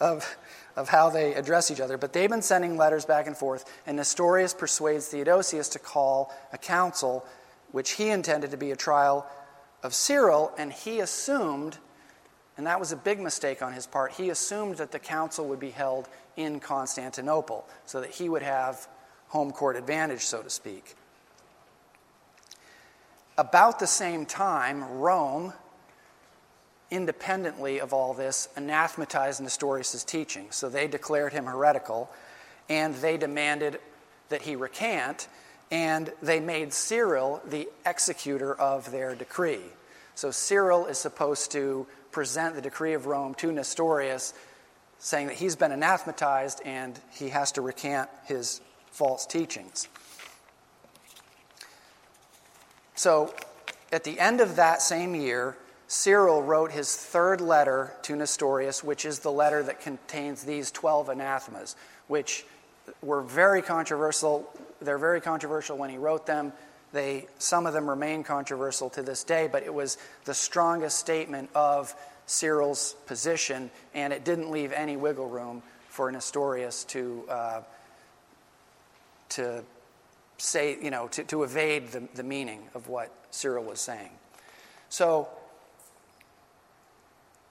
of 0.00 0.36
of 0.76 0.88
how 0.88 1.10
they 1.10 1.34
address 1.34 1.70
each 1.70 1.80
other. 1.80 1.96
But 1.96 2.12
they've 2.12 2.30
been 2.30 2.42
sending 2.42 2.76
letters 2.76 3.04
back 3.04 3.26
and 3.26 3.36
forth, 3.36 3.64
and 3.86 3.96
Nestorius 3.96 4.54
persuades 4.54 5.08
Theodosius 5.08 5.68
to 5.70 5.78
call 5.78 6.34
a 6.52 6.58
council, 6.58 7.24
which 7.72 7.92
he 7.92 8.10
intended 8.10 8.50
to 8.50 8.56
be 8.56 8.70
a 8.70 8.76
trial 8.76 9.26
of 9.82 9.94
Cyril, 9.94 10.52
and 10.56 10.72
he 10.72 11.00
assumed, 11.00 11.78
and 12.56 12.66
that 12.66 12.80
was 12.80 12.92
a 12.92 12.96
big 12.96 13.20
mistake 13.20 13.62
on 13.62 13.72
his 13.72 13.86
part, 13.86 14.12
he 14.12 14.30
assumed 14.30 14.76
that 14.78 14.92
the 14.92 14.98
council 14.98 15.46
would 15.48 15.60
be 15.60 15.70
held 15.70 16.08
in 16.36 16.58
Constantinople, 16.58 17.66
so 17.86 18.00
that 18.00 18.10
he 18.10 18.28
would 18.28 18.42
have 18.42 18.88
home 19.28 19.52
court 19.52 19.76
advantage, 19.76 20.22
so 20.22 20.42
to 20.42 20.50
speak. 20.50 20.96
About 23.36 23.78
the 23.78 23.86
same 23.86 24.26
time, 24.26 24.84
Rome 24.98 25.52
independently 26.94 27.80
of 27.80 27.92
all 27.92 28.14
this, 28.14 28.48
anathematized 28.56 29.40
Nestorius' 29.40 30.04
teaching. 30.04 30.46
So 30.50 30.68
they 30.68 30.86
declared 30.86 31.32
him 31.32 31.46
heretical, 31.46 32.10
and 32.68 32.94
they 32.96 33.16
demanded 33.16 33.80
that 34.28 34.42
he 34.42 34.56
recant, 34.56 35.28
and 35.70 36.12
they 36.22 36.40
made 36.40 36.72
Cyril 36.72 37.42
the 37.44 37.68
executor 37.84 38.54
of 38.54 38.90
their 38.90 39.14
decree. 39.14 39.62
So 40.14 40.30
Cyril 40.30 40.86
is 40.86 40.98
supposed 40.98 41.50
to 41.52 41.86
present 42.12 42.54
the 42.54 42.62
decree 42.62 42.94
of 42.94 43.06
Rome 43.06 43.34
to 43.34 43.50
Nestorius, 43.50 44.32
saying 44.98 45.26
that 45.26 45.36
he's 45.36 45.56
been 45.56 45.72
anathematized 45.72 46.62
and 46.64 46.98
he 47.12 47.30
has 47.30 47.52
to 47.52 47.60
recant 47.60 48.08
his 48.26 48.60
false 48.92 49.26
teachings. 49.26 49.88
So 52.94 53.34
at 53.92 54.04
the 54.04 54.20
end 54.20 54.40
of 54.40 54.56
that 54.56 54.80
same 54.80 55.14
year, 55.14 55.56
Cyril 55.86 56.42
wrote 56.42 56.72
his 56.72 56.96
third 56.96 57.40
letter 57.40 57.92
to 58.02 58.16
Nestorius, 58.16 58.82
which 58.82 59.04
is 59.04 59.20
the 59.20 59.30
letter 59.30 59.62
that 59.62 59.80
contains 59.80 60.42
these 60.44 60.70
12 60.70 61.10
anathemas, 61.10 61.76
which 62.08 62.44
were 63.02 63.22
very 63.22 63.62
controversial. 63.62 64.48
They're 64.80 64.98
very 64.98 65.20
controversial 65.20 65.76
when 65.76 65.90
he 65.90 65.98
wrote 65.98 66.26
them. 66.26 66.52
They, 66.92 67.26
some 67.38 67.66
of 67.66 67.74
them 67.74 67.90
remain 67.90 68.22
controversial 68.22 68.88
to 68.90 69.02
this 69.02 69.24
day, 69.24 69.48
but 69.50 69.64
it 69.64 69.74
was 69.74 69.98
the 70.24 70.34
strongest 70.34 70.98
statement 70.98 71.50
of 71.54 71.94
Cyril's 72.26 72.94
position, 73.06 73.70
and 73.94 74.12
it 74.12 74.24
didn't 74.24 74.50
leave 74.50 74.72
any 74.72 74.96
wiggle 74.96 75.28
room 75.28 75.62
for 75.88 76.10
Nestorius 76.10 76.84
to, 76.84 77.24
uh, 77.28 77.60
to 79.30 79.64
say, 80.38 80.78
you 80.80 80.90
know, 80.90 81.08
to, 81.08 81.24
to 81.24 81.42
evade 81.42 81.88
the, 81.88 82.08
the 82.14 82.22
meaning 82.22 82.62
of 82.74 82.88
what 82.88 83.10
Cyril 83.30 83.64
was 83.64 83.80
saying. 83.80 84.10
So, 84.88 85.28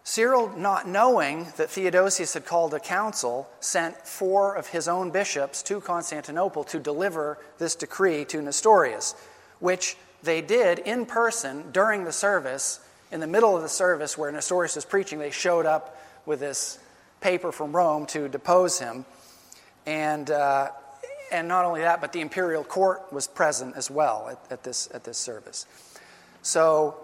Cyril, 0.05 0.49
not 0.57 0.87
knowing 0.87 1.47
that 1.55 1.69
Theodosius 1.69 2.33
had 2.33 2.45
called 2.45 2.73
a 2.73 2.79
council, 2.79 3.49
sent 3.61 4.05
four 4.05 4.53
of 4.55 4.67
his 4.67 4.89
own 4.89 5.11
bishops 5.11 5.63
to 5.63 5.79
Constantinople 5.79 6.65
to 6.65 6.79
deliver 6.79 7.37
this 7.57 7.73
decree 7.73 8.25
to 8.25 8.41
Nestorius, 8.41 9.15
which 9.59 9.95
they 10.21 10.41
did 10.41 10.79
in 10.79 11.05
person 11.05 11.71
during 11.71 12.03
the 12.03 12.11
service. 12.11 12.81
In 13.11 13.21
the 13.21 13.27
middle 13.27 13.55
of 13.55 13.61
the 13.61 13.69
service, 13.69 14.17
where 14.17 14.31
Nestorius 14.31 14.75
was 14.75 14.85
preaching, 14.85 15.19
they 15.19 15.31
showed 15.31 15.65
up 15.65 15.97
with 16.25 16.41
this 16.41 16.79
paper 17.21 17.51
from 17.51 17.73
Rome 17.73 18.05
to 18.07 18.27
depose 18.27 18.79
him. 18.79 19.05
And, 19.85 20.29
uh, 20.29 20.71
and 21.31 21.47
not 21.47 21.63
only 21.63 21.81
that, 21.81 22.01
but 22.01 22.11
the 22.11 22.21
imperial 22.21 22.63
court 22.63 23.13
was 23.13 23.27
present 23.27 23.75
as 23.77 23.89
well 23.89 24.27
at, 24.29 24.51
at, 24.51 24.63
this, 24.63 24.89
at 24.93 25.05
this 25.05 25.17
service. 25.17 25.65
So 26.41 26.97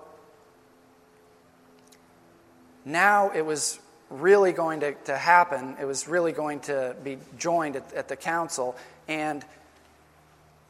now 2.86 3.32
it 3.32 3.46
was 3.46 3.80
really 4.10 4.52
going 4.52 4.80
to, 4.80 4.94
to 5.06 5.18
happen. 5.18 5.76
It 5.80 5.86
was 5.86 6.08
really 6.08 6.32
going 6.32 6.62
to 6.62 6.96
be 7.04 7.18
joined 7.38 7.76
at, 7.76 7.94
at 7.94 8.08
the 8.08 8.16
council. 8.16 8.76
And 9.08 9.46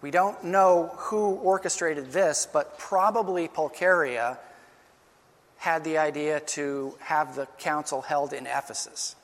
we 0.01 0.11
don't 0.11 0.43
know 0.43 0.91
who 0.95 1.31
orchestrated 1.35 2.11
this, 2.11 2.47
but 2.51 2.77
probably 2.77 3.47
Pulcheria 3.47 4.37
had 5.57 5.83
the 5.83 5.97
idea 5.97 6.39
to 6.39 6.95
have 6.99 7.35
the 7.35 7.45
council 7.57 8.01
held 8.01 8.31
in 8.31 8.47
Ephesus. 8.47 9.15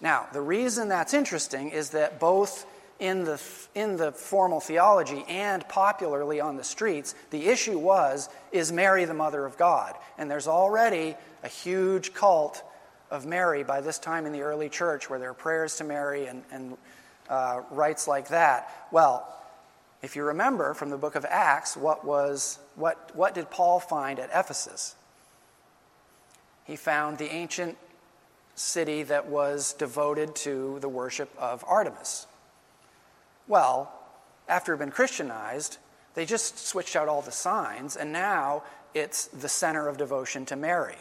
Now, 0.00 0.26
the 0.32 0.42
reason 0.42 0.88
that's 0.88 1.14
interesting 1.14 1.70
is 1.70 1.90
that 1.90 2.20
both 2.20 2.66
in 2.98 3.24
the, 3.24 3.40
in 3.74 3.96
the 3.96 4.12
formal 4.12 4.60
theology 4.60 5.24
and 5.28 5.66
popularly 5.68 6.40
on 6.40 6.56
the 6.56 6.64
streets, 6.64 7.14
the 7.30 7.48
issue 7.48 7.78
was 7.78 8.28
is 8.52 8.72
Mary 8.72 9.04
the 9.06 9.14
mother 9.14 9.46
of 9.46 9.56
God? 9.56 9.94
And 10.18 10.30
there's 10.30 10.48
already 10.48 11.16
a 11.42 11.48
huge 11.48 12.14
cult 12.14 12.62
of 13.10 13.26
Mary 13.26 13.62
by 13.62 13.80
this 13.80 13.98
time 13.98 14.26
in 14.26 14.32
the 14.32 14.42
early 14.42 14.68
church 14.68 15.10
where 15.10 15.18
there 15.18 15.30
are 15.30 15.34
prayers 15.34 15.76
to 15.76 15.84
Mary 15.84 16.26
and, 16.26 16.42
and 16.50 16.76
uh, 17.28 17.60
rites 17.70 18.08
like 18.08 18.28
that. 18.28 18.70
Well, 18.90 19.28
if 20.02 20.16
you 20.16 20.24
remember 20.24 20.74
from 20.74 20.90
the 20.90 20.96
book 20.96 21.14
of 21.14 21.24
Acts, 21.24 21.76
what, 21.76 22.04
was, 22.04 22.58
what, 22.74 23.10
what 23.14 23.34
did 23.34 23.50
Paul 23.50 23.80
find 23.80 24.18
at 24.18 24.30
Ephesus? 24.34 24.96
He 26.64 26.76
found 26.76 27.18
the 27.18 27.32
ancient 27.32 27.76
city 28.54 29.02
that 29.04 29.26
was 29.26 29.72
devoted 29.74 30.34
to 30.36 30.78
the 30.80 30.88
worship 30.88 31.30
of 31.38 31.64
Artemis. 31.66 32.26
Well, 33.46 33.92
after 34.48 34.76
been 34.76 34.90
Christianized, 34.90 35.78
they 36.14 36.26
just 36.26 36.58
switched 36.66 36.96
out 36.96 37.08
all 37.08 37.22
the 37.22 37.32
signs, 37.32 37.96
and 37.96 38.12
now 38.12 38.62
it's 38.94 39.26
the 39.26 39.48
center 39.48 39.88
of 39.88 39.96
devotion 39.96 40.44
to 40.46 40.56
Mary. 40.56 40.96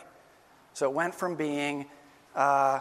So 0.74 0.90
it 0.90 0.94
went 0.94 1.16
from 1.16 1.36
being 1.36 1.86
uh, 2.36 2.80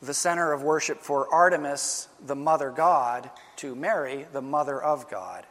the 0.00 0.14
center 0.14 0.52
of 0.52 0.62
worship 0.62 1.00
for 1.00 1.32
Artemis, 1.32 2.08
the 2.26 2.34
mother 2.34 2.70
god, 2.70 3.30
to 3.56 3.74
Mary, 3.74 4.26
the 4.32 4.42
mother 4.42 4.80
of 4.80 5.08
God. 5.08 5.46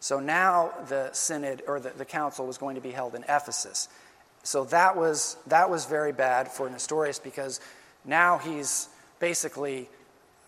So 0.00 0.20
now 0.20 0.72
the 0.88 1.10
synod 1.12 1.62
or 1.66 1.80
the, 1.80 1.90
the 1.90 2.04
council 2.04 2.46
was 2.46 2.58
going 2.58 2.76
to 2.76 2.80
be 2.80 2.90
held 2.90 3.14
in 3.14 3.22
Ephesus. 3.24 3.88
So 4.42 4.64
that 4.66 4.96
was, 4.96 5.36
that 5.48 5.68
was 5.68 5.86
very 5.86 6.12
bad 6.12 6.48
for 6.48 6.70
Nestorius 6.70 7.18
because 7.18 7.60
now 8.04 8.38
he's 8.38 8.88
basically, 9.18 9.88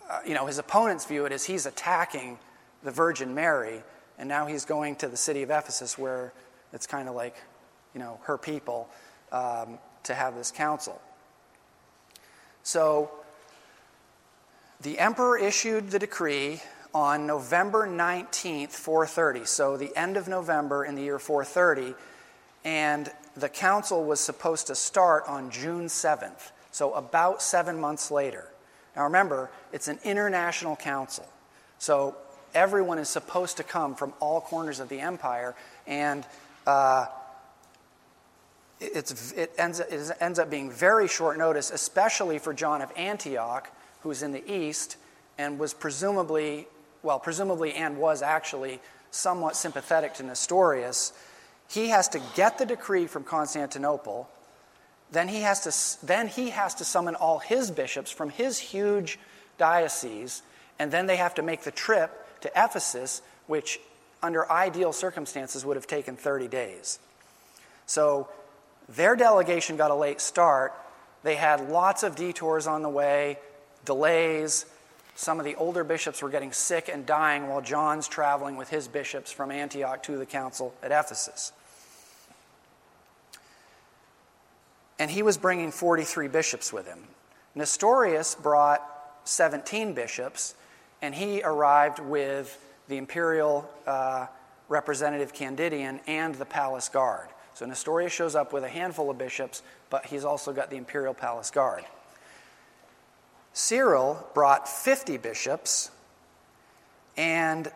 uh, 0.08 0.20
you 0.26 0.34
know, 0.34 0.46
his 0.46 0.58
opponents 0.58 1.04
view 1.04 1.24
it 1.24 1.32
as 1.32 1.44
he's 1.44 1.66
attacking 1.66 2.38
the 2.84 2.90
Virgin 2.92 3.34
Mary, 3.34 3.82
and 4.18 4.28
now 4.28 4.46
he's 4.46 4.64
going 4.64 4.94
to 4.96 5.08
the 5.08 5.16
city 5.16 5.42
of 5.42 5.50
Ephesus 5.50 5.98
where 5.98 6.32
it's 6.72 6.86
kind 6.86 7.08
of 7.08 7.14
like, 7.14 7.34
you 7.92 8.00
know, 8.00 8.20
her 8.24 8.38
people 8.38 8.88
um, 9.32 9.78
to 10.04 10.14
have 10.14 10.34
this 10.34 10.50
council. 10.50 11.00
So 12.62 13.10
the 14.80 14.98
emperor 14.98 15.38
issued 15.38 15.90
the 15.90 15.98
decree 15.98 16.60
on 16.94 17.26
November 17.26 17.86
19th, 17.86 18.70
430, 18.70 19.44
so 19.44 19.76
the 19.76 19.94
end 19.96 20.16
of 20.16 20.28
November 20.28 20.84
in 20.84 20.94
the 20.94 21.02
year 21.02 21.18
430, 21.18 21.94
and 22.64 23.10
the 23.36 23.48
council 23.48 24.04
was 24.04 24.20
supposed 24.20 24.66
to 24.68 24.74
start 24.74 25.24
on 25.26 25.50
June 25.50 25.86
7th, 25.86 26.50
so 26.70 26.94
about 26.94 27.42
seven 27.42 27.80
months 27.80 28.10
later. 28.10 28.48
Now 28.96 29.04
remember, 29.04 29.50
it's 29.72 29.88
an 29.88 29.98
international 30.04 30.76
council, 30.76 31.28
so 31.78 32.16
everyone 32.54 32.98
is 32.98 33.08
supposed 33.08 33.56
to 33.58 33.62
come 33.62 33.94
from 33.94 34.12
all 34.20 34.40
corners 34.40 34.80
of 34.80 34.88
the 34.88 35.00
empire, 35.00 35.54
and 35.86 36.24
uh, 36.66 37.06
it's, 38.80 39.32
it, 39.32 39.52
ends, 39.58 39.80
it 39.80 40.16
ends 40.20 40.38
up 40.38 40.50
being 40.50 40.70
very 40.70 41.08
short 41.08 41.38
notice, 41.38 41.70
especially 41.70 42.38
for 42.38 42.54
John 42.54 42.82
of 42.82 42.92
Antioch, 42.96 43.70
who's 44.02 44.22
in 44.22 44.32
the 44.32 44.52
east 44.52 44.96
and 45.36 45.58
was 45.58 45.74
presumably, 45.74 46.66
well, 47.02 47.18
presumably 47.18 47.72
and 47.74 47.98
was 47.98 48.22
actually 48.22 48.80
somewhat 49.10 49.56
sympathetic 49.56 50.14
to 50.14 50.22
Nestorius. 50.22 51.12
He 51.68 51.88
has 51.88 52.08
to 52.08 52.20
get 52.34 52.58
the 52.58 52.66
decree 52.66 53.06
from 53.06 53.24
Constantinople. 53.24 54.28
Then 55.10 55.28
he 55.28 55.40
has 55.42 55.60
to, 55.60 56.06
then 56.06 56.28
he 56.28 56.50
has 56.50 56.74
to 56.76 56.84
summon 56.84 57.14
all 57.14 57.38
his 57.38 57.70
bishops 57.70 58.10
from 58.10 58.30
his 58.30 58.58
huge 58.58 59.18
diocese, 59.56 60.42
and 60.78 60.92
then 60.92 61.06
they 61.06 61.16
have 61.16 61.34
to 61.34 61.42
make 61.42 61.62
the 61.62 61.70
trip 61.70 62.40
to 62.42 62.50
Ephesus, 62.54 63.22
which 63.46 63.80
under 64.22 64.50
ideal 64.50 64.92
circumstances 64.92 65.64
would 65.64 65.76
have 65.76 65.86
taken 65.86 66.16
30 66.16 66.48
days. 66.48 66.98
So 67.86 68.28
their 68.88 69.16
delegation 69.16 69.76
got 69.76 69.90
a 69.90 69.94
late 69.94 70.20
start. 70.20 70.72
They 71.22 71.34
had 71.34 71.68
lots 71.68 72.02
of 72.02 72.16
detours 72.16 72.66
on 72.66 72.82
the 72.82 72.88
way, 72.88 73.38
delays. 73.84 74.66
Some 75.14 75.38
of 75.38 75.44
the 75.44 75.56
older 75.56 75.84
bishops 75.84 76.22
were 76.22 76.30
getting 76.30 76.52
sick 76.52 76.88
and 76.92 77.04
dying 77.04 77.48
while 77.48 77.60
John's 77.60 78.08
traveling 78.08 78.56
with 78.56 78.68
his 78.68 78.88
bishops 78.88 79.32
from 79.32 79.50
Antioch 79.50 80.02
to 80.04 80.16
the 80.16 80.26
council 80.26 80.74
at 80.82 80.92
Ephesus. 80.92 81.52
And 84.98 85.10
he 85.10 85.22
was 85.22 85.36
bringing 85.36 85.70
43 85.70 86.28
bishops 86.28 86.72
with 86.72 86.86
him. 86.86 87.00
Nestorius 87.54 88.34
brought 88.34 88.82
17 89.24 89.92
bishops, 89.92 90.54
and 91.02 91.14
he 91.14 91.42
arrived 91.42 91.98
with 91.98 92.58
the 92.88 92.96
imperial 92.96 93.68
uh, 93.86 94.26
representative 94.68 95.32
Candidian 95.32 96.00
and 96.06 96.34
the 96.34 96.44
palace 96.44 96.88
guard. 96.88 97.28
So 97.58 97.66
Nestorius 97.66 98.12
shows 98.12 98.36
up 98.36 98.52
with 98.52 98.62
a 98.62 98.68
handful 98.68 99.10
of 99.10 99.18
bishops, 99.18 99.64
but 99.90 100.06
he's 100.06 100.24
also 100.24 100.52
got 100.52 100.70
the 100.70 100.76
imperial 100.76 101.12
palace 101.12 101.50
guard. 101.50 101.84
Cyril 103.52 104.24
brought 104.32 104.68
50 104.68 105.16
bishops, 105.16 105.90
and 107.16 107.72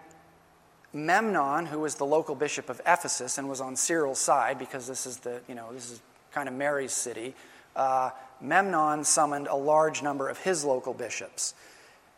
Memnon, 0.93 1.67
who 1.67 1.81
was 1.81 1.97
the 1.97 2.07
local 2.07 2.37
bishop 2.37 2.71
of 2.71 2.81
Ephesus 2.87 3.39
and 3.39 3.49
was 3.49 3.61
on 3.61 3.75
Cyril's 3.75 4.21
side 4.21 4.57
because 4.57 4.87
this 4.87 5.05
is 5.05 5.17
the, 5.17 5.41
you 5.49 5.57
know, 5.57 5.73
this 5.73 5.91
is 5.91 6.01
kind 6.31 6.49
of 6.49 6.55
Mary's 6.55 6.93
city, 6.93 7.35
uh, 7.75 8.11
Memnon 8.41 9.03
summoned 9.03 9.49
a 9.49 9.57
large 9.57 10.01
number 10.01 10.29
of 10.29 10.39
his 10.39 10.65
local 10.65 10.95
bishops. 10.95 11.55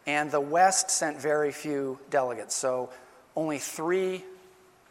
And 0.07 0.31
the 0.31 0.39
West 0.39 0.91
sent 0.91 1.19
very 1.19 1.51
few 1.51 1.99
delegates. 2.11 2.55
So 2.55 2.91
only 3.35 3.59
three 3.59 4.23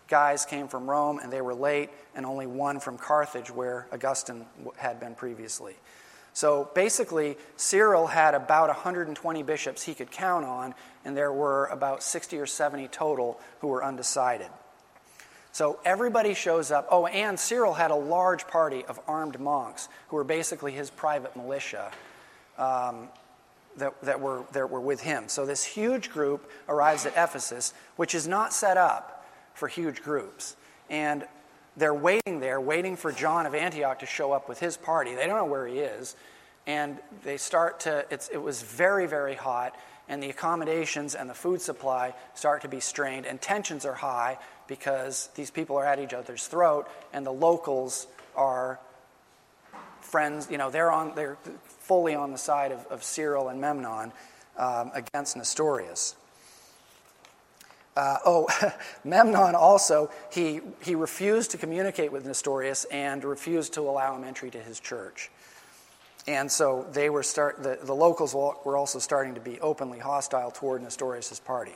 guys 0.07 0.45
came 0.45 0.67
from 0.67 0.89
Rome 0.89 1.19
and 1.21 1.31
they 1.31 1.41
were 1.41 1.53
late, 1.53 1.89
and 2.15 2.25
only 2.25 2.47
one 2.47 2.79
from 2.79 2.97
Carthage, 2.97 3.49
where 3.49 3.87
Augustine 3.91 4.45
had 4.77 4.99
been 4.99 5.15
previously. 5.15 5.75
So 6.33 6.69
basically, 6.73 7.37
Cyril 7.57 8.07
had 8.07 8.33
about 8.33 8.67
120 8.69 9.43
bishops 9.43 9.83
he 9.83 9.93
could 9.93 10.09
count 10.09 10.45
on, 10.45 10.73
and 11.05 11.15
there 11.15 11.31
were 11.31 11.67
about 11.67 12.01
60 12.01 12.39
or 12.39 12.47
70 12.47 12.87
total 12.87 13.39
who 13.59 13.67
were 13.67 13.83
undecided. 13.83 14.47
So 15.51 15.79
everybody 15.85 16.33
shows 16.33 16.71
up. 16.71 16.87
Oh, 16.89 17.05
and 17.05 17.39
Cyril 17.39 17.75
had 17.75 17.91
a 17.91 17.95
large 17.95 18.47
party 18.47 18.83
of 18.85 18.99
armed 19.07 19.39
monks 19.39 19.87
who 20.07 20.15
were 20.15 20.23
basically 20.23 20.71
his 20.71 20.89
private 20.89 21.35
militia 21.35 21.91
um, 22.57 23.09
that, 23.77 23.93
that, 24.01 24.19
were, 24.19 24.45
that 24.53 24.71
were 24.71 24.81
with 24.81 25.01
him. 25.01 25.27
So 25.27 25.45
this 25.45 25.63
huge 25.63 26.09
group 26.09 26.49
arrives 26.67 27.05
at 27.05 27.13
Ephesus, 27.13 27.75
which 27.95 28.15
is 28.15 28.27
not 28.27 28.51
set 28.51 28.77
up 28.77 29.22
for 29.53 29.67
huge 29.67 30.01
groups. 30.03 30.55
And 30.89 31.25
they're 31.75 31.93
waiting 31.93 32.39
there, 32.39 32.61
waiting 32.61 32.95
for 32.95 33.11
John 33.11 33.45
of 33.45 33.55
Antioch 33.55 33.99
to 33.99 34.05
show 34.05 34.31
up 34.31 34.47
with 34.47 34.59
his 34.59 34.77
party. 34.77 35.15
They 35.15 35.25
don't 35.25 35.37
know 35.37 35.45
where 35.45 35.67
he 35.67 35.79
is. 35.79 36.15
And 36.67 36.99
they 37.23 37.37
start 37.37 37.81
to, 37.81 38.05
it 38.09 38.41
was 38.41 38.61
very, 38.61 39.07
very 39.07 39.35
hot. 39.35 39.75
and 40.09 40.21
the 40.21 40.29
accommodations 40.29 41.15
and 41.15 41.29
the 41.29 41.33
food 41.33 41.61
supply 41.61 42.13
start 42.33 42.61
to 42.61 42.67
be 42.67 42.79
strained, 42.79 43.25
and 43.25 43.41
tensions 43.41 43.85
are 43.85 43.93
high 43.93 44.37
because 44.67 45.29
these 45.35 45.49
people 45.49 45.77
are 45.77 45.85
at 45.85 45.99
each 45.99 46.13
other's 46.13 46.47
throat, 46.47 46.87
and 47.13 47.25
the 47.25 47.31
locals 47.31 48.07
are 48.35 48.79
friends, 50.01 50.49
you 50.51 50.57
know, 50.57 50.69
they're, 50.69 50.91
on, 50.91 51.15
they're 51.15 51.37
fully 51.79 52.15
on 52.15 52.31
the 52.31 52.37
side 52.37 52.71
of, 52.71 52.85
of 52.87 53.03
Cyril 53.03 53.47
and 53.49 53.59
Memnon 53.61 54.11
um, 54.57 54.91
against 54.93 55.37
Nestorius. 55.37 56.15
Uh, 57.95 58.17
oh, 58.25 58.47
Memnon 59.03 59.55
also, 59.55 60.09
he, 60.31 60.61
he 60.81 60.95
refused 60.95 61.51
to 61.51 61.57
communicate 61.57 62.11
with 62.11 62.25
Nestorius 62.25 62.85
and 62.85 63.23
refused 63.23 63.73
to 63.73 63.81
allow 63.81 64.15
him 64.15 64.23
entry 64.23 64.49
to 64.51 64.59
his 64.59 64.79
church. 64.79 65.29
And 66.25 66.49
so 66.51 66.87
they 66.93 67.09
were 67.09 67.23
start, 67.23 67.61
the, 67.61 67.77
the 67.81 67.93
locals 67.93 68.33
were 68.33 68.77
also 68.77 68.99
starting 68.99 69.35
to 69.35 69.41
be 69.41 69.59
openly 69.59 69.99
hostile 69.99 70.51
toward 70.51 70.81
Nestorius' 70.81 71.39
party. 71.39 71.75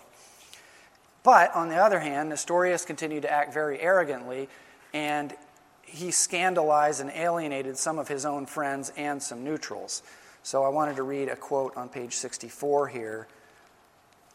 But 1.23 1.53
on 1.53 1.67
the 1.67 1.75
other 1.75 1.99
hand, 1.99 2.29
Nestorius 2.29 2.85
continued 2.85 3.23
to 3.23 3.31
act 3.31 3.53
very 3.53 3.79
arrogantly, 3.81 4.47
and 4.93 5.35
he 5.83 6.11
scandalized 6.11 7.01
and 7.01 7.09
alienated 7.11 7.77
some 7.77 7.99
of 7.99 8.07
his 8.07 8.25
own 8.25 8.45
friends 8.45 8.93
and 8.95 9.21
some 9.21 9.43
neutrals. 9.43 10.03
So 10.43 10.63
I 10.63 10.69
wanted 10.69 10.95
to 10.95 11.03
read 11.03 11.27
a 11.27 11.35
quote 11.35 11.75
on 11.75 11.89
page 11.89 12.13
64 12.13 12.87
here 12.87 13.27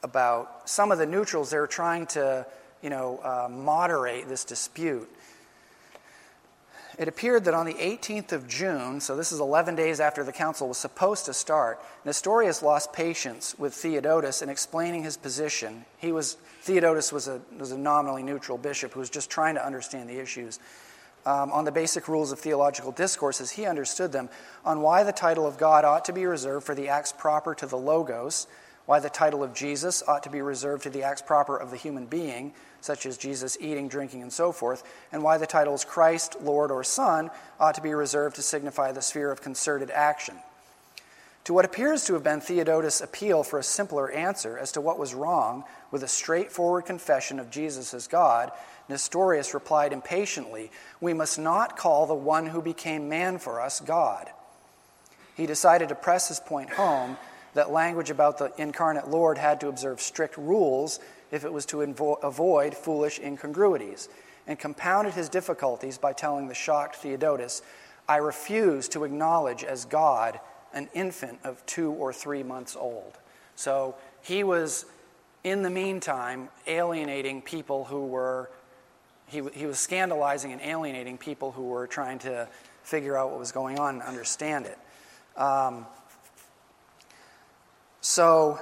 about 0.03 0.69
some 0.69 0.93
of 0.93 0.99
the 0.99 1.07
neutrals. 1.07 1.51
They're 1.51 1.67
trying 1.67 2.07
to, 2.09 2.47
you 2.83 2.91
know, 2.91 3.21
uh, 3.23 3.49
moderate 3.51 4.29
this 4.29 4.45
dispute. 4.45 5.09
It 6.99 7.09
appeared 7.09 7.45
that 7.45 7.55
on 7.55 7.65
the 7.65 7.75
18th 7.75 8.33
of 8.33 8.47
June, 8.47 9.01
so 9.01 9.17
this 9.17 9.33
is 9.33 9.41
11 9.41 9.77
days 9.77 9.99
after 9.99 10.23
the 10.25 10.33
council 10.33 10.69
was 10.69 10.77
supposed 10.77 11.25
to 11.25 11.33
start, 11.33 11.81
Nestorius 12.05 12.63
lost 12.63 12.93
patience 12.93 13.59
with 13.59 13.73
Theodotus 13.73 14.43
in 14.43 14.51
explaining 14.51 15.03
his 15.03 15.17
position. 15.17 15.87
He 15.99 16.13
was, 16.13 16.35
Theodotus 16.61 17.11
was 17.11 17.29
a, 17.29 17.41
was 17.59 17.73
a 17.73 17.79
nominally 17.79 18.23
neutral 18.23 18.59
bishop 18.59 18.93
who 18.93 19.01
was 19.01 19.09
just 19.09 19.31
trying 19.31 19.55
to 19.55 19.65
understand 19.65 20.09
the 20.11 20.21
issues. 20.21 20.59
Um, 21.25 21.51
on 21.53 21.65
the 21.65 21.73
basic 21.73 22.09
rules 22.09 22.31
of 22.31 22.41
theological 22.41 22.93
discourses, 22.93 23.53
he 23.53 23.65
understood 23.65 24.13
them, 24.13 24.29
on 24.65 24.83
why 24.83 25.03
the 25.03 25.13
title 25.13 25.47
of 25.47 25.57
God 25.57 25.85
ought 25.85 26.05
to 26.07 26.13
be 26.13 26.27
reserved 26.27 26.67
for 26.67 26.75
the 26.75 26.89
acts 26.89 27.13
proper 27.13 27.55
to 27.55 27.67
the 27.67 27.79
Logos, 27.79 28.49
why 28.87 28.99
the 28.99 29.11
title 29.11 29.43
of 29.43 29.55
Jesus 29.55 30.03
ought 30.07 30.23
to 30.25 30.31
be 30.31 30.43
reserved 30.43 30.83
to 30.85 30.91
the 30.91 31.03
acts 31.03 31.23
proper 31.23 31.57
of 31.57 31.71
the 31.71 31.77
human 31.77 32.07
being, 32.07 32.53
such 32.81 33.07
as 33.07 33.17
Jesus 33.17 33.57
eating, 33.61 33.89
drinking, 33.89 34.23
and 34.23 34.33
so 34.33 34.51
forth, 34.53 34.83
and 35.13 35.23
why 35.23 35.39
the 35.39 35.47
titles 35.47 35.85
Christ, 35.85 36.37
Lord, 36.43 36.71
or 36.71 36.83
Son 36.83 37.31
ought 37.61 37.77
to 37.77 37.81
be 37.81 37.95
reserved 37.95 38.37
to 38.37 38.43
signify 38.43 38.93
the 38.93 39.03
sphere 39.03 39.31
of 39.31 39.41
concerted 39.41 39.91
action. 39.91 40.35
To 41.45 41.55
what 41.55 41.65
appears 41.65 42.05
to 42.05 42.15
have 42.15 42.23
been 42.23 42.41
Theodotus' 42.41 43.01
appeal 43.01 43.43
for 43.43 43.59
a 43.59 43.65
simpler 43.65 44.11
answer 44.11 44.57
as 44.57 44.73
to 44.73 44.81
what 44.81 44.99
was 44.99 45.15
wrong 45.15 45.65
with 45.91 46.05
a 46.05 46.09
straightforward 46.09 46.85
confession 46.85 47.41
of 47.41 47.51
Jesus 47.51 47.95
as 47.95 48.07
God, 48.07 48.53
Nestorius 48.89 49.55
replied 49.55 49.93
impatiently, 49.93 50.71
We 51.01 51.15
must 51.15 51.39
not 51.39 51.77
call 51.77 52.07
the 52.07 52.15
one 52.15 52.47
who 52.47 52.63
became 52.63 53.09
man 53.09 53.39
for 53.39 53.61
us 53.61 53.81
God. 53.81 54.31
He 55.37 55.47
decided 55.47 55.89
to 55.89 55.95
press 55.97 56.29
his 56.29 56.39
point 56.39 56.71
home 56.71 57.17
that 57.55 57.71
language 57.71 58.11
about 58.11 58.39
the 58.39 58.53
incarnate 58.59 59.09
Lord 59.09 59.39
had 59.39 59.61
to 59.61 59.69
observe 59.69 60.01
strict 60.01 60.37
rules 60.37 61.01
if 61.31 61.45
it 61.45 61.53
was 61.53 61.67
to 61.67 61.79
invo- 61.79 62.23
avoid 62.23 62.75
foolish 62.75 63.19
incongruities, 63.19 64.09
and 64.47 64.59
compounded 64.59 65.15
his 65.15 65.29
difficulties 65.29 65.99
by 65.99 66.13
telling 66.13 66.49
the 66.49 66.55
shocked 66.55 66.97
Theodotus, 66.97 67.63
I 68.09 68.17
refuse 68.17 68.89
to 68.91 69.05
acknowledge 69.05 69.65
as 69.65 69.85
God 69.85 70.41
an 70.75 70.89
infant 70.95 71.39
of 71.45 71.65
two 71.67 71.93
or 71.93 72.13
three 72.13 72.43
months 72.43 72.77
old. 72.77 73.19
So 73.55 73.95
he 74.23 74.43
was, 74.45 74.87
in 75.45 75.63
the 75.63 75.71
meantime, 75.71 76.49
alienating 76.67 77.43
people 77.43 77.85
who 77.85 78.07
were, 78.07 78.51
he, 79.27 79.43
he 79.53 79.67
was 79.67 79.79
scandalizing 79.79 80.53
and 80.53 80.61
alienating 80.61 81.19
people 81.19 81.53
who 81.53 81.63
were 81.63 81.87
trying 81.87 82.19
to 82.21 82.49
figure 82.83 83.17
out 83.17 83.31
what 83.31 83.39
was 83.39 83.53
going 83.53 83.79
on 83.79 83.97
and 83.97 84.03
understand 84.03 84.67
it. 84.67 84.79
Um, 85.41 85.87
so, 88.03 88.59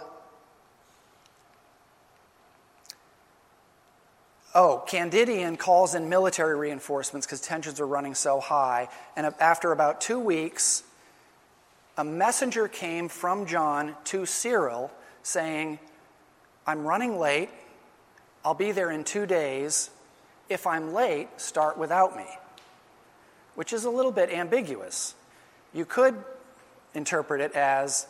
oh, 4.54 4.84
Candidian 4.86 5.56
calls 5.56 5.94
in 5.94 6.10
military 6.10 6.56
reinforcements 6.56 7.26
because 7.26 7.40
tensions 7.40 7.80
are 7.80 7.86
running 7.86 8.14
so 8.14 8.38
high. 8.38 8.88
And 9.16 9.26
after 9.40 9.72
about 9.72 10.02
two 10.02 10.20
weeks, 10.20 10.82
a 11.96 12.04
messenger 12.04 12.68
came 12.68 13.08
from 13.08 13.46
John 13.46 13.96
to 14.04 14.26
Cyril 14.26 14.92
saying, 15.22 15.78
I'm 16.66 16.84
running 16.84 17.18
late. 17.18 17.48
I'll 18.44 18.54
be 18.54 18.72
there 18.72 18.90
in 18.90 19.04
two 19.04 19.24
days. 19.24 19.88
If 20.50 20.66
I'm 20.66 20.92
late, 20.92 21.28
start 21.38 21.78
without 21.78 22.14
me, 22.14 22.26
which 23.54 23.72
is 23.72 23.84
a 23.84 23.90
little 23.90 24.12
bit 24.12 24.30
ambiguous. 24.30 25.14
You 25.72 25.86
could 25.86 26.14
interpret 26.92 27.40
it 27.40 27.52
as, 27.52 28.06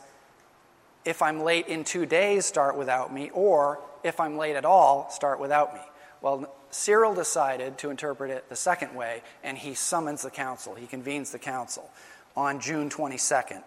if 1.05 1.23
I'm 1.23 1.41
late 1.41 1.67
in 1.69 1.85
two 1.85 2.07
days, 2.07 2.47
start 2.47 2.77
without 2.77 3.13
me, 3.13 3.31
or 3.33 3.81
if 4.05 4.21
I'm 4.21 4.37
late 4.37 4.57
at 4.57 4.65
all, 4.65 5.09
start 5.11 5.41
without 5.41 5.75
me. 5.75 5.81
Well, 6.21 6.53
Cyril 6.71 7.15
decided 7.15 7.79
to 7.79 7.91
interpret 7.91 8.31
it 8.31 8.49
the 8.49 8.57
second 8.57 8.95
way, 8.95 9.23
and 9.43 9.57
he 9.57 9.75
summons 9.75 10.23
the 10.23 10.31
council. 10.31 10.75
He 10.75 10.87
convenes 10.87 11.33
the 11.33 11.39
council 11.39 11.91
on 12.37 12.61
June 12.61 12.91
22nd. 12.91 13.63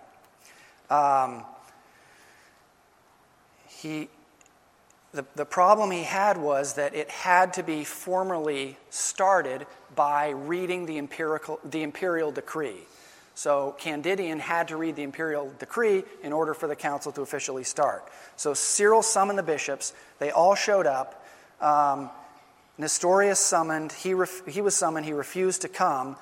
Um, 0.90 1.44
he, 3.68 4.10
the, 5.12 5.26
the 5.36 5.46
problem 5.46 5.92
he 5.92 6.04
had 6.04 6.38
was 6.38 6.76
that 6.76 6.94
it 6.94 7.10
had 7.10 7.54
to 7.54 7.64
be 7.64 7.84
formally 7.84 8.78
started 8.90 9.66
by 9.96 10.30
reading 10.30 10.86
the, 10.86 10.98
empirical, 10.98 11.60
the 11.66 11.84
imperial 11.84 12.32
decree. 12.32 12.88
So 13.36 13.76
Candidian 13.80 14.40
had 14.40 14.68
to 14.68 14.78
read 14.78 14.96
the 14.96 15.04
imperial 15.04 15.52
decree 15.58 16.04
in 16.22 16.34
order 16.34 16.54
for 16.54 16.68
the 16.68 16.76
council 16.76 17.12
to 17.14 17.22
officially 17.22 17.64
start. 17.64 18.08
So 18.36 18.54
Cyril 18.54 19.02
summoned 19.02 19.40
the 19.40 19.44
bishops. 19.44 19.94
They 20.20 20.32
all 20.32 20.56
showed 20.56 20.86
up. 20.86 21.26
Um, 21.60 22.10
Nestorius 22.78 23.40
summoned. 23.40 23.92
He, 23.92 24.14
ref- 24.14 24.46
he 24.46 24.62
was 24.62 24.76
summoned. 24.76 25.06
He 25.06 25.14
refused 25.14 25.62
to 25.62 25.68
come. 25.68 26.16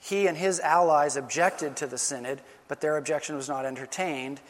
He 0.00 0.26
and 0.26 0.36
his 0.36 0.60
allies 0.60 1.16
objected 1.16 1.76
to 1.76 1.86
the 1.86 1.98
synod, 1.98 2.40
but 2.68 2.80
their 2.80 2.96
objection 2.96 3.36
was 3.36 3.48
not 3.48 3.64
entertained. 3.64 4.40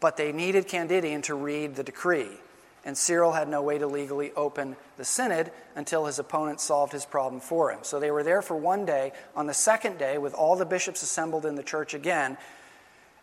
But 0.00 0.16
they 0.16 0.32
needed 0.32 0.68
Candidian 0.68 1.22
to 1.22 1.34
read 1.34 1.76
the 1.76 1.84
decree 1.84 2.38
and 2.84 2.96
Cyril 2.96 3.32
had 3.32 3.48
no 3.48 3.62
way 3.62 3.78
to 3.78 3.86
legally 3.86 4.32
open 4.32 4.76
the 4.96 5.04
synod 5.04 5.50
until 5.76 6.06
his 6.06 6.18
opponent 6.18 6.60
solved 6.60 6.92
his 6.92 7.04
problem 7.04 7.40
for 7.40 7.70
him. 7.70 7.80
So 7.82 8.00
they 8.00 8.10
were 8.10 8.22
there 8.22 8.42
for 8.42 8.56
one 8.56 8.84
day. 8.84 9.12
On 9.36 9.46
the 9.46 9.54
second 9.54 9.98
day, 9.98 10.18
with 10.18 10.34
all 10.34 10.56
the 10.56 10.64
bishops 10.64 11.02
assembled 11.02 11.44
in 11.44 11.54
the 11.54 11.62
church 11.62 11.94
again, 11.94 12.38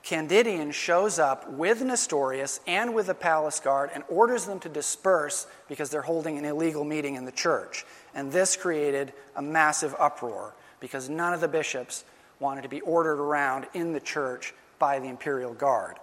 Candidian 0.03 0.71
shows 0.71 1.17
up 1.17 1.49
with 1.49 1.81
Nestorius 1.81 2.59
and 2.67 2.93
with 2.93 3.07
the 3.07 3.15
palace 3.15 3.59
guard 3.59 3.89
and 3.95 4.03
orders 4.07 4.45
them 4.45 4.59
to 4.59 4.69
disperse 4.69 5.47
because 5.67 5.89
they're 5.89 6.03
holding 6.03 6.37
an 6.37 6.45
illegal 6.45 6.83
meeting 6.83 7.15
in 7.15 7.25
the 7.25 7.31
church. 7.31 7.85
And 8.13 8.31
this 8.31 8.55
created 8.55 9.13
a 9.35 9.41
massive 9.41 9.95
uproar 9.97 10.53
because 10.79 11.09
none 11.09 11.33
of 11.33 11.41
the 11.41 11.47
bishops 11.47 12.03
wanted 12.39 12.61
to 12.61 12.69
be 12.69 12.81
ordered 12.81 13.19
around 13.19 13.65
in 13.73 13.93
the 13.93 13.99
church 13.99 14.53
by 14.77 14.99
the 14.99 15.07
imperial 15.07 15.55
guard. 15.55 15.97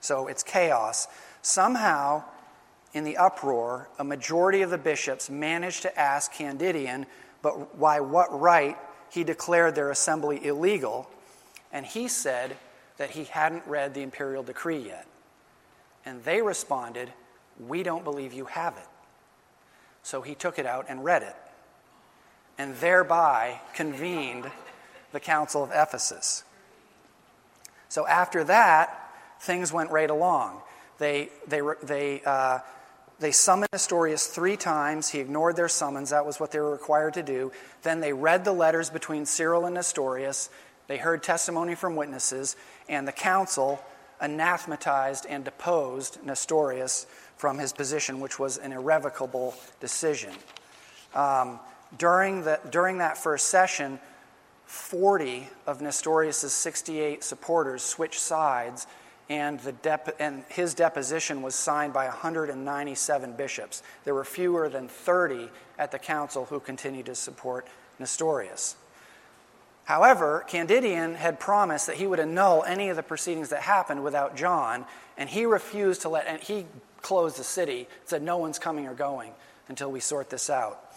So 0.00 0.28
it's 0.28 0.44
chaos. 0.44 1.08
Somehow, 1.42 2.22
in 2.92 3.04
the 3.04 3.16
uproar, 3.16 3.88
a 3.98 4.04
majority 4.04 4.62
of 4.62 4.70
the 4.70 4.78
bishops 4.78 5.30
managed 5.30 5.82
to 5.82 5.98
ask 5.98 6.32
Candidian, 6.32 7.06
but 7.42 7.76
why 7.76 8.00
what 8.00 8.38
right 8.38 8.76
he 9.10 9.24
declared 9.24 9.74
their 9.74 9.90
assembly 9.90 10.44
illegal, 10.44 11.08
and 11.72 11.86
he 11.86 12.08
said 12.08 12.56
that 12.96 13.10
he 13.10 13.24
hadn't 13.24 13.66
read 13.66 13.94
the 13.94 14.02
imperial 14.02 14.42
decree 14.42 14.78
yet. 14.78 15.06
And 16.04 16.22
they 16.24 16.42
responded, 16.42 17.12
We 17.58 17.82
don't 17.82 18.04
believe 18.04 18.32
you 18.32 18.46
have 18.46 18.76
it. 18.76 18.88
So 20.02 20.22
he 20.22 20.34
took 20.34 20.58
it 20.58 20.66
out 20.66 20.86
and 20.88 21.04
read 21.04 21.22
it, 21.22 21.36
and 22.58 22.74
thereby 22.76 23.60
convened 23.74 24.50
the 25.12 25.20
Council 25.20 25.62
of 25.62 25.70
Ephesus. 25.72 26.44
So 27.88 28.06
after 28.06 28.44
that, 28.44 29.12
things 29.40 29.72
went 29.72 29.90
right 29.90 30.10
along. 30.10 30.62
They, 30.98 31.30
they, 31.46 31.60
they, 31.82 32.22
uh, 32.24 32.60
they 33.20 33.32
summoned 33.32 33.68
Nestorius 33.72 34.26
three 34.26 34.56
times. 34.56 35.10
He 35.10 35.20
ignored 35.20 35.54
their 35.54 35.68
summons. 35.68 36.10
That 36.10 36.24
was 36.24 36.40
what 36.40 36.50
they 36.50 36.58
were 36.58 36.72
required 36.72 37.14
to 37.14 37.22
do. 37.22 37.52
Then 37.82 38.00
they 38.00 38.14
read 38.14 38.44
the 38.44 38.52
letters 38.52 38.88
between 38.88 39.26
Cyril 39.26 39.66
and 39.66 39.74
Nestorius. 39.74 40.48
They 40.88 40.96
heard 40.96 41.22
testimony 41.22 41.74
from 41.74 41.96
witnesses, 41.96 42.56
and 42.88 43.06
the 43.06 43.12
council 43.12 43.84
anathematized 44.20 45.26
and 45.28 45.44
deposed 45.44 46.18
Nestorius 46.24 47.06
from 47.36 47.58
his 47.58 47.72
position, 47.72 48.20
which 48.20 48.38
was 48.38 48.56
an 48.56 48.72
irrevocable 48.72 49.54
decision. 49.80 50.32
Um, 51.14 51.60
during, 51.98 52.42
the, 52.42 52.58
during 52.70 52.98
that 52.98 53.18
first 53.18 53.48
session, 53.48 54.00
40 54.66 55.48
of 55.66 55.82
Nestorius' 55.82 56.52
68 56.52 57.22
supporters 57.22 57.82
switched 57.82 58.20
sides 58.20 58.86
and, 59.30 59.60
dep- 59.80 60.16
and 60.18 60.42
his 60.48 60.74
deposition 60.74 61.40
was 61.40 61.54
signed 61.54 61.92
by 61.92 62.06
197 62.06 63.32
bishops. 63.34 63.82
There 64.04 64.12
were 64.12 64.24
fewer 64.24 64.68
than 64.68 64.88
30 64.88 65.48
at 65.78 65.92
the 65.92 66.00
council 66.00 66.46
who 66.46 66.58
continued 66.58 67.06
to 67.06 67.14
support 67.14 67.66
Nestorius. 68.00 68.74
However, 69.84 70.44
Candidian 70.48 71.14
had 71.14 71.38
promised 71.38 71.86
that 71.86 71.96
he 71.96 72.08
would 72.08 72.18
annul 72.18 72.64
any 72.64 72.88
of 72.88 72.96
the 72.96 73.02
proceedings 73.04 73.50
that 73.50 73.62
happened 73.62 74.02
without 74.02 74.36
John, 74.36 74.84
and 75.16 75.28
he 75.28 75.46
refused 75.46 76.02
to 76.02 76.08
let, 76.08 76.26
and 76.26 76.40
he 76.40 76.66
closed 77.00 77.38
the 77.38 77.44
city, 77.44 77.88
said, 78.04 78.22
No 78.22 78.36
one's 78.36 78.58
coming 78.58 78.86
or 78.88 78.94
going 78.94 79.32
until 79.68 79.92
we 79.92 80.00
sort 80.00 80.28
this 80.28 80.50
out. 80.50 80.92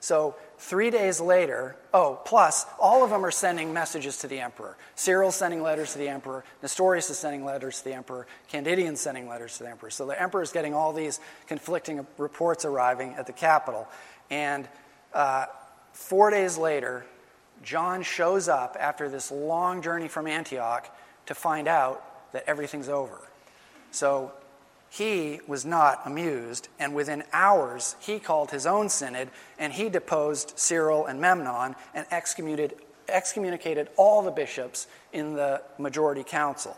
So, 0.00 0.36
three 0.58 0.90
days 0.90 1.20
later, 1.20 1.76
oh, 1.92 2.20
plus, 2.24 2.66
all 2.78 3.04
of 3.04 3.10
them 3.10 3.24
are 3.24 3.30
sending 3.30 3.72
messages 3.72 4.18
to 4.18 4.28
the 4.28 4.40
emperor. 4.40 4.76
Cyril's 4.94 5.36
sending 5.36 5.62
letters 5.62 5.92
to 5.92 5.98
the 5.98 6.08
emperor, 6.08 6.44
Nestorius 6.62 7.10
is 7.10 7.18
sending 7.18 7.44
letters 7.44 7.78
to 7.78 7.84
the 7.84 7.94
emperor, 7.94 8.26
Candidian's 8.48 9.00
sending 9.00 9.28
letters 9.28 9.58
to 9.58 9.64
the 9.64 9.70
emperor. 9.70 9.90
So, 9.90 10.06
the 10.06 10.20
emperor 10.20 10.42
is 10.42 10.52
getting 10.52 10.74
all 10.74 10.92
these 10.92 11.20
conflicting 11.46 12.06
reports 12.18 12.64
arriving 12.64 13.14
at 13.14 13.26
the 13.26 13.32
capital. 13.32 13.88
And 14.30 14.68
uh, 15.12 15.46
four 15.92 16.30
days 16.30 16.58
later, 16.58 17.04
John 17.62 18.02
shows 18.02 18.48
up 18.48 18.76
after 18.78 19.08
this 19.08 19.30
long 19.30 19.82
journey 19.82 20.08
from 20.08 20.26
Antioch 20.26 20.94
to 21.26 21.34
find 21.34 21.68
out 21.68 22.32
that 22.32 22.44
everything's 22.46 22.88
over. 22.88 23.20
So 23.90 24.32
he 24.94 25.40
was 25.48 25.64
not 25.64 26.02
amused, 26.04 26.68
and 26.78 26.94
within 26.94 27.24
hours, 27.32 27.96
he 27.98 28.20
called 28.20 28.52
his 28.52 28.64
own 28.64 28.88
synod 28.88 29.28
and 29.58 29.72
he 29.72 29.88
deposed 29.88 30.52
Cyril 30.56 31.06
and 31.06 31.20
Memnon 31.20 31.74
and 31.94 32.06
excommunicated, 32.12 33.88
all 33.96 34.22
the 34.22 34.30
bishops 34.30 34.86
in 35.12 35.34
the 35.34 35.60
majority 35.78 36.22
council 36.22 36.76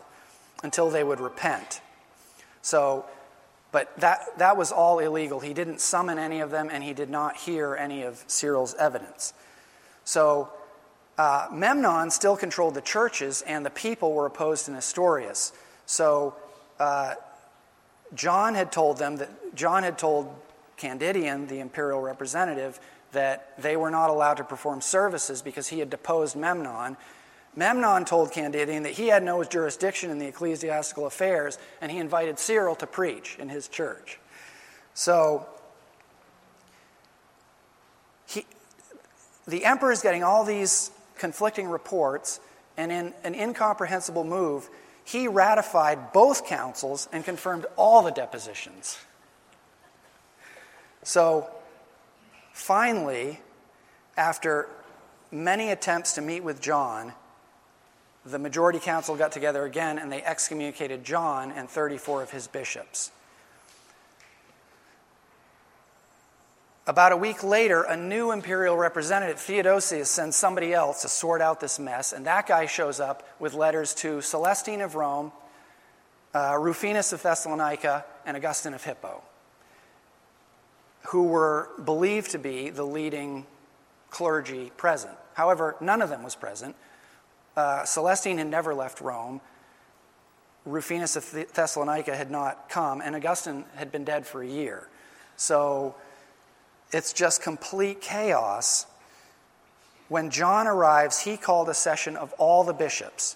until 0.63 0.89
they 0.89 1.03
would 1.03 1.19
repent. 1.19 1.79
So, 2.63 3.05
but 3.71 3.95
that, 3.99 4.39
that 4.39 4.57
was 4.57 4.71
all 4.71 4.97
illegal. 4.97 5.39
He 5.39 5.53
didn't 5.53 5.79
summon 5.79 6.17
any 6.17 6.39
of 6.39 6.49
them, 6.49 6.69
and 6.71 6.83
he 6.83 6.93
did 6.93 7.11
not 7.11 7.37
hear 7.37 7.75
any 7.75 8.01
of 8.01 8.23
Cyril's 8.25 8.73
evidence. 8.79 9.35
So, 10.05 10.51
uh, 11.19 11.49
Memnon 11.51 12.09
still 12.09 12.35
controlled 12.35 12.73
the 12.73 12.81
churches, 12.81 13.43
and 13.43 13.63
the 13.63 13.69
people 13.69 14.13
were 14.13 14.25
opposed 14.25 14.65
to 14.65 14.71
Nestorius. 14.71 15.53
So 15.85 16.35
uh, 16.79 17.13
John 18.13 18.55
had 18.55 18.71
told 18.71 18.97
them 18.97 19.17
that 19.17 19.55
John 19.55 19.83
had 19.83 19.97
told 19.97 20.33
Candidian, 20.77 21.47
the 21.47 21.59
imperial 21.59 22.01
representative, 22.01 22.79
that 23.11 23.53
they 23.57 23.75
were 23.75 23.89
not 23.89 24.09
allowed 24.09 24.35
to 24.35 24.43
perform 24.43 24.81
services 24.81 25.41
because 25.41 25.67
he 25.67 25.79
had 25.79 25.89
deposed 25.89 26.35
Memnon. 26.35 26.97
Memnon 27.55 28.05
told 28.05 28.31
Candidian 28.31 28.83
that 28.83 28.93
he 28.93 29.07
had 29.07 29.23
no 29.23 29.43
jurisdiction 29.43 30.11
in 30.11 30.19
the 30.19 30.27
ecclesiastical 30.27 31.07
affairs, 31.07 31.57
and 31.81 31.91
he 31.91 31.97
invited 31.97 32.37
Cyril 32.37 32.75
to 32.75 32.87
preach 32.87 33.37
in 33.39 33.49
his 33.49 33.67
church. 33.67 34.19
So 34.93 35.47
he, 38.27 38.45
the 39.47 39.65
emperor 39.65 39.91
is 39.91 40.01
getting 40.01 40.23
all 40.23 40.43
these 40.43 40.91
conflicting 41.17 41.67
reports, 41.67 42.39
and 42.77 42.91
in 42.91 43.13
an 43.23 43.33
incomprehensible 43.33 44.23
move, 44.23 44.69
he 45.07 45.25
ratified 45.25 46.11
both 46.11 46.45
councils 46.45 47.07
and 47.13 47.23
confirmed 47.23 47.65
all 47.77 48.03
the 48.03 48.11
depositions. 48.11 48.97
So, 51.01 51.49
finally, 52.51 53.39
after 54.17 54.67
many 55.31 55.71
attempts 55.71 56.15
to 56.15 56.21
meet 56.21 56.43
with 56.43 56.59
John, 56.59 57.13
the 58.25 58.37
majority 58.37 58.79
council 58.79 59.15
got 59.15 59.31
together 59.31 59.63
again 59.63 59.97
and 59.97 60.11
they 60.11 60.21
excommunicated 60.21 61.05
John 61.05 61.53
and 61.53 61.69
34 61.69 62.23
of 62.23 62.31
his 62.31 62.49
bishops. 62.49 63.11
About 66.87 67.11
a 67.11 67.17
week 67.17 67.43
later, 67.43 67.83
a 67.83 67.97
new 67.97 68.31
imperial 68.31 68.77
representative, 68.77 69.41
Theodosius, 69.41 70.09
sends 70.09 70.37
somebody 70.37 70.73
else 70.73 71.01
to 71.01 71.09
sort 71.09 71.41
out 71.41 71.59
this 71.59 71.79
mess, 71.79 72.13
and 72.13 72.25
that 72.25 72.47
guy 72.47 72.65
shows 72.65 73.01
up 73.01 73.27
with 73.39 73.53
letters 73.53 73.93
to 73.95 74.21
Celestine 74.21 74.79
of 74.79 74.95
Rome, 74.95 75.33
uh, 76.33 76.55
Rufinus 76.57 77.11
of 77.11 77.21
Thessalonica, 77.21 78.05
and 78.25 78.37
Augustine 78.37 78.73
of 78.73 78.85
Hippo, 78.85 79.21
who 81.07 81.23
were 81.23 81.71
believed 81.83 82.31
to 82.31 82.39
be 82.39 82.69
the 82.69 82.85
leading 82.85 83.45
clergy 84.09 84.71
present. 84.77 85.17
However, 85.33 85.75
none 85.81 86.01
of 86.01 86.07
them 86.07 86.23
was 86.23 86.37
present. 86.37 86.73
Uh, 87.57 87.83
Celestine 87.83 88.37
had 88.37 88.47
never 88.47 88.73
left 88.73 89.01
Rome. 89.01 89.41
Rufinus 90.63 91.17
of 91.17 91.53
Thessalonica 91.53 92.15
had 92.15 92.31
not 92.31 92.69
come, 92.69 93.01
and 93.01 93.13
Augustine 93.13 93.65
had 93.75 93.91
been 93.91 94.05
dead 94.05 94.25
for 94.25 94.41
a 94.41 94.47
year. 94.47 94.87
So, 95.35 95.95
it's 96.91 97.13
just 97.13 97.41
complete 97.41 98.01
chaos. 98.01 98.85
When 100.09 100.29
John 100.29 100.67
arrives, 100.67 101.19
he 101.19 101.35
called 101.35 101.67
a 101.69 101.73
session 101.73 102.15
of 102.15 102.33
all 102.33 102.63
the 102.63 102.73
bishops. 102.73 103.35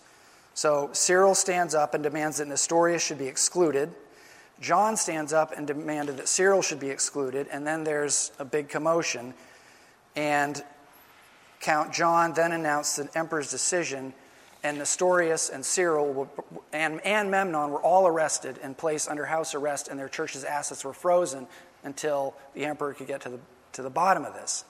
So 0.54 0.90
Cyril 0.94 1.36
stands 1.36 1.76
up 1.76 1.94
and 1.94 2.04
demands 2.04 2.38
that 2.38 2.48
Nestorius 2.48 3.04
should 3.04 3.18
be 3.18 3.28
excluded. 3.28 3.90
John 4.62 4.96
stands 4.96 5.34
up 5.34 5.54
and 5.58 5.66
demanded 5.66 6.18
that 6.18 6.28
Cyril 6.28 6.62
should 6.62 6.80
be 6.80 6.90
excluded, 6.90 7.48
and 7.52 7.66
then 7.66 7.84
there's 7.84 8.32
a 8.40 8.46
big 8.46 8.70
commotion. 8.70 9.34
And 10.16 10.64
Count 11.60 11.94
John 11.94 12.34
then 12.34 12.52
announced 12.52 12.98
the 12.98 13.10
emperor's 13.18 13.50
decision, 13.50 14.14
and 14.64 14.78
Nestorius 14.78 15.50
and 15.50 15.66
Cyril 15.66 16.14
were, 16.14 16.28
and, 16.72 17.02
and 17.02 17.32
Memnon 17.32 17.72
were 17.72 17.82
all 17.82 18.08
arrested 18.08 18.60
and 18.62 18.78
placed 18.78 19.10
under 19.10 19.26
house 19.26 19.56
arrest, 19.56 19.88
and 19.88 20.00
their 20.00 20.10
church's 20.10 20.44
assets 20.44 20.86
were 20.86 20.94
frozen 20.94 21.48
until 21.84 22.36
the 22.54 22.66
emperor 22.66 22.94
could 22.94 23.08
get 23.08 23.22
to 23.22 23.30
the, 23.30 23.40
to 23.74 23.82
the 23.82 23.90
bottom 23.90 24.26
of 24.26 24.34
this. 24.34 24.66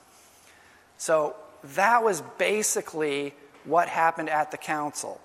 So 0.98 1.36
that 1.76 2.04
was 2.04 2.22
basically 2.38 3.34
what 3.66 3.88
happened 3.88 4.30
at 4.30 4.52
the 4.52 4.58
council. 4.58 5.20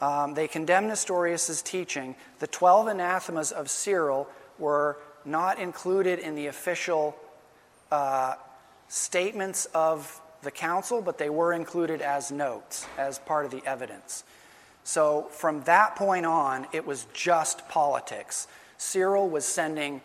Um, 0.00 0.34
they 0.34 0.48
condemned 0.48 0.88
Nestorius' 0.88 1.62
teaching. 1.62 2.14
The 2.38 2.46
12 2.46 2.88
anathemas 2.88 3.52
of 3.52 3.70
Cyril 3.70 4.28
were 4.58 4.98
not 5.24 5.58
included 5.58 6.18
in 6.18 6.34
the 6.34 6.46
official 6.46 7.16
uh, 7.90 8.34
statements 8.88 9.66
of 9.66 10.20
the 10.42 10.50
council, 10.50 11.00
but 11.00 11.18
they 11.18 11.30
were 11.30 11.52
included 11.52 12.00
as 12.00 12.30
notes, 12.30 12.86
as 12.98 13.18
part 13.18 13.44
of 13.44 13.50
the 13.50 13.62
evidence. 13.66 14.24
So 14.84 15.26
from 15.30 15.62
that 15.64 15.96
point 15.96 16.26
on, 16.26 16.66
it 16.72 16.86
was 16.86 17.06
just 17.12 17.68
politics. 17.68 18.46
Cyril 18.78 19.28
was 19.28 19.44
sending 19.44 20.00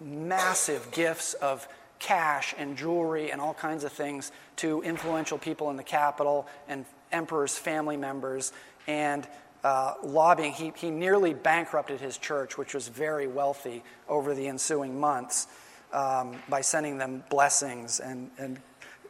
massive 0.00 0.90
gifts 0.92 1.34
of 1.34 1.66
cash 1.98 2.54
and 2.58 2.76
jewelry 2.76 3.30
and 3.30 3.40
all 3.40 3.54
kinds 3.54 3.84
of 3.84 3.92
things 3.92 4.32
to 4.56 4.82
influential 4.82 5.38
people 5.38 5.70
in 5.70 5.76
the 5.76 5.82
capital 5.82 6.46
and 6.68 6.84
emperor's 7.12 7.56
family 7.56 7.96
members 7.96 8.52
and 8.86 9.26
uh, 9.62 9.94
lobbying. 10.02 10.52
He, 10.52 10.72
he 10.76 10.90
nearly 10.90 11.32
bankrupted 11.32 12.00
his 12.00 12.18
church, 12.18 12.58
which 12.58 12.74
was 12.74 12.88
very 12.88 13.26
wealthy 13.26 13.82
over 14.08 14.34
the 14.34 14.46
ensuing 14.46 15.00
months, 15.00 15.46
um, 15.92 16.36
by 16.48 16.60
sending 16.60 16.98
them 16.98 17.24
blessings 17.30 18.00
and, 18.00 18.30
and 18.36 18.60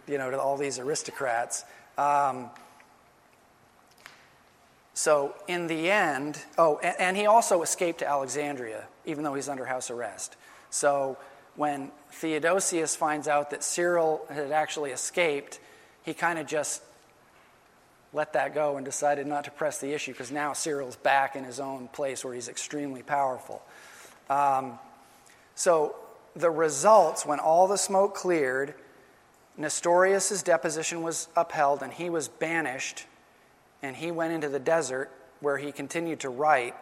you 0.07 0.18
know, 0.18 0.30
to 0.30 0.41
all 0.41 0.57
these 0.57 0.78
aristocrats. 0.78 1.64
Um, 1.99 2.51
so, 4.93 5.35
in 5.49 5.66
the 5.66 5.91
end, 5.91 6.41
oh, 6.57 6.78
and, 6.82 6.95
and, 7.01 7.16
he 7.16 7.26
also 7.26 7.62
escaped 7.62 7.99
to 7.99 8.09
Alexandria, 8.09 8.85
even 9.05 9.24
though 9.24 9.35
he's 9.35 9.49
under 9.49 9.64
house 9.64 9.91
arrest. 9.91 10.37
So 10.74 11.16
when 11.54 11.92
Theodosius 12.10 12.96
finds 12.96 13.28
out 13.28 13.50
that 13.50 13.62
Cyril 13.62 14.26
had 14.28 14.50
actually 14.50 14.90
escaped, 14.90 15.60
he 16.04 16.14
kind 16.14 16.36
of 16.36 16.48
just 16.48 16.82
let 18.12 18.32
that 18.32 18.54
go 18.54 18.76
and 18.76 18.84
decided 18.84 19.28
not 19.28 19.44
to 19.44 19.52
press 19.52 19.78
the 19.78 19.92
issue 19.92 20.10
because 20.10 20.32
now 20.32 20.52
Cyril's 20.52 20.96
back 20.96 21.36
in 21.36 21.44
his 21.44 21.60
own 21.60 21.86
place 21.86 22.24
where 22.24 22.34
he's 22.34 22.48
extremely 22.48 23.04
powerful. 23.04 23.62
Um, 24.28 24.80
so 25.54 25.94
the 26.34 26.50
results, 26.50 27.24
when 27.24 27.38
all 27.38 27.68
the 27.68 27.78
smoke 27.78 28.16
cleared, 28.16 28.74
Nestorius' 29.56 30.42
deposition 30.42 31.02
was 31.02 31.28
upheld 31.36 31.84
and 31.84 31.92
he 31.92 32.10
was 32.10 32.26
banished 32.26 33.06
and 33.80 33.94
he 33.94 34.10
went 34.10 34.32
into 34.32 34.48
the 34.48 34.58
desert 34.58 35.08
where 35.38 35.56
he 35.56 35.70
continued 35.70 36.18
to 36.20 36.30
write. 36.30 36.74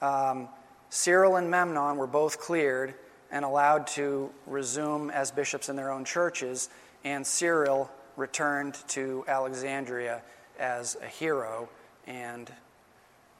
Um, 0.00 0.48
Cyril 0.88 1.36
and 1.36 1.50
Memnon 1.50 1.98
were 1.98 2.06
both 2.06 2.40
cleared 2.40 2.94
and 3.30 3.44
allowed 3.44 3.86
to 3.86 4.30
resume 4.46 5.10
as 5.10 5.30
bishops 5.30 5.68
in 5.68 5.76
their 5.76 5.90
own 5.90 6.04
churches, 6.04 6.68
and 7.04 7.26
Cyril 7.26 7.90
returned 8.16 8.74
to 8.88 9.24
Alexandria 9.28 10.22
as 10.58 10.96
a 11.02 11.06
hero. 11.06 11.68
And 12.06 12.52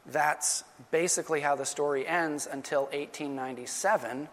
that's 0.06 0.64
basically 0.90 1.40
how 1.40 1.56
the 1.56 1.66
story 1.66 2.06
ends 2.06 2.46
until 2.50 2.82
1897, 2.84 4.28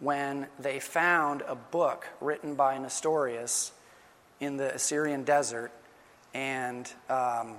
when 0.00 0.46
they 0.58 0.80
found 0.80 1.42
a 1.46 1.54
book 1.54 2.06
written 2.20 2.54
by 2.54 2.78
Nestorius 2.78 3.72
in 4.40 4.56
the 4.56 4.74
Assyrian 4.74 5.24
desert. 5.24 5.72
And 6.32 6.90
um, 7.10 7.56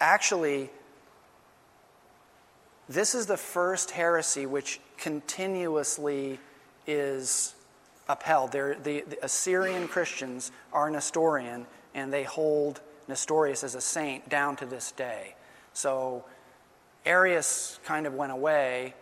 actually, 0.00 0.70
this 2.88 3.14
is 3.14 3.26
the 3.26 3.36
first 3.36 3.92
heresy 3.92 4.46
which 4.46 4.80
continuously 5.00 6.38
is 6.86 7.54
upheld. 8.08 8.52
The, 8.52 8.76
the 8.82 9.18
Assyrian 9.22 9.88
Christians 9.88 10.52
are 10.72 10.90
Nestorian, 10.90 11.66
and 11.94 12.12
they 12.12 12.22
hold 12.22 12.80
Nestorius 13.08 13.64
as 13.64 13.74
a 13.74 13.80
saint 13.80 14.28
down 14.28 14.56
to 14.56 14.66
this 14.66 14.92
day. 14.92 15.34
So 15.72 16.24
Arius 17.04 17.78
kind 17.84 18.06
of 18.06 18.14
went 18.14 18.32
away, 18.32 18.94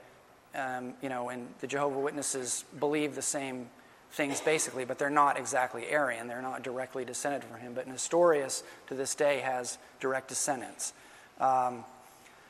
um, 0.54 0.94
you 1.02 1.08
know, 1.08 1.28
and 1.28 1.48
the 1.60 1.66
Jehovah 1.66 1.98
Witnesses 1.98 2.64
believe 2.78 3.14
the 3.14 3.22
same 3.22 3.68
things 4.12 4.40
basically, 4.40 4.84
but 4.84 4.98
they're 4.98 5.10
not 5.10 5.38
exactly 5.38 5.86
Arian. 5.88 6.28
They're 6.28 6.42
not 6.42 6.62
directly 6.62 7.04
descended 7.04 7.44
from 7.44 7.60
him. 7.60 7.74
But 7.74 7.86
Nestorius 7.86 8.62
to 8.86 8.94
this 8.94 9.14
day 9.14 9.40
has 9.40 9.78
direct 10.00 10.28
descendants. 10.28 10.92
Um, 11.40 11.84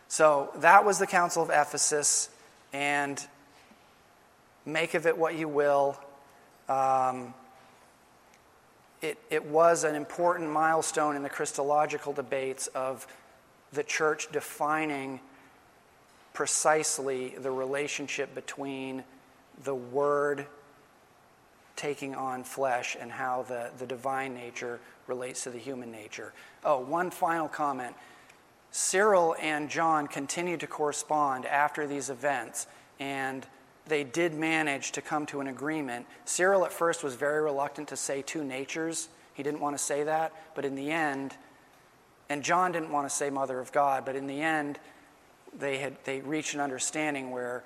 so 0.07 0.51
that 0.57 0.85
was 0.85 0.99
the 0.99 1.07
Council 1.07 1.43
of 1.43 1.51
Ephesus, 1.51 2.31
and 2.73 3.27
make 4.67 4.95
of 4.95 5.07
it 5.07 5.17
what 5.17 5.35
you 5.35 5.49
will. 5.49 5.99
Um, 6.69 7.35
it, 9.01 9.19
it 9.31 9.45
was 9.45 9.85
an 9.85 9.95
important 9.95 10.51
milestone 10.51 11.17
in 11.17 11.23
the 11.23 11.29
Christological 11.29 12.13
debates 12.13 12.67
of 12.69 13.07
the 13.73 13.83
church 13.83 14.31
defining 14.33 15.21
precisely 16.33 17.35
the 17.39 17.51
relationship 17.51 18.35
between 18.35 19.05
the 19.65 19.75
Word 19.75 20.47
taking 21.77 22.15
on 22.15 22.43
flesh 22.43 22.97
and 23.01 23.11
how 23.11 23.45
the, 23.49 23.71
the 23.79 23.87
divine 23.87 24.35
nature 24.35 24.81
relates 25.07 25.45
to 25.45 25.51
the 25.51 25.59
human 25.59 25.93
nature. 25.93 26.33
Oh, 26.65 26.81
one 26.81 27.11
final 27.11 27.49
comment. 27.49 27.95
Cyril 28.71 29.37
and 29.41 29.71
John 29.71 30.07
continued 30.07 30.61
to 30.61 30.67
correspond 30.67 31.47
after 31.47 31.87
these 31.87 32.11
events, 32.11 32.67
and 33.01 33.47
they 33.89 34.05
did 34.05 34.35
manage 34.35 34.93
to 34.93 35.03
come 35.03 35.27
to 35.27 35.41
an 35.41 35.47
agreement. 35.47 36.07
Cyril 36.25 36.65
at 36.65 36.73
first 36.73 37.03
was 37.03 37.15
very 37.15 37.43
reluctant 37.43 37.89
to 37.89 37.97
say 37.97 38.23
two 38.23 38.45
natures. 38.45 39.09
He 39.35 39.43
didn't 39.43 39.61
want 39.61 39.77
to 39.77 39.83
say 39.83 40.05
that, 40.05 40.33
but 40.55 40.65
in 40.65 40.75
the 40.75 40.91
end, 40.91 41.37
and 42.29 42.43
John 42.43 42.73
didn't 42.73 42.93
want 42.93 43.09
to 43.09 43.15
say 43.15 43.31
mother 43.31 43.59
of 43.61 43.73
God, 43.73 44.05
but 44.05 44.17
in 44.17 44.27
the 44.27 44.41
end, 44.41 44.79
they 45.59 45.79
had 45.79 45.97
they 46.05 46.21
reached 46.21 46.55
an 46.55 46.61
understanding 46.61 47.31
where 47.31 47.65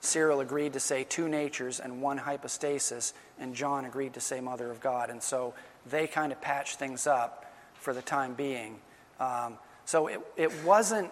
Cyril 0.00 0.40
agreed 0.40 0.72
to 0.72 0.80
say 0.80 1.04
two 1.04 1.28
natures 1.28 1.78
and 1.78 2.02
one 2.02 2.18
hypostasis, 2.18 3.12
and 3.38 3.54
John 3.54 3.84
agreed 3.84 4.14
to 4.14 4.20
say 4.20 4.40
mother 4.40 4.70
of 4.70 4.80
God. 4.80 5.10
And 5.10 5.22
so 5.22 5.54
they 5.88 6.06
kind 6.06 6.32
of 6.32 6.40
patched 6.40 6.78
things 6.78 7.06
up 7.06 7.52
for 7.74 7.92
the 7.92 8.02
time 8.02 8.34
being. 8.34 8.80
Um, 9.18 9.58
so 9.84 10.06
it, 10.06 10.20
it 10.36 10.52
wasn't 10.64 11.10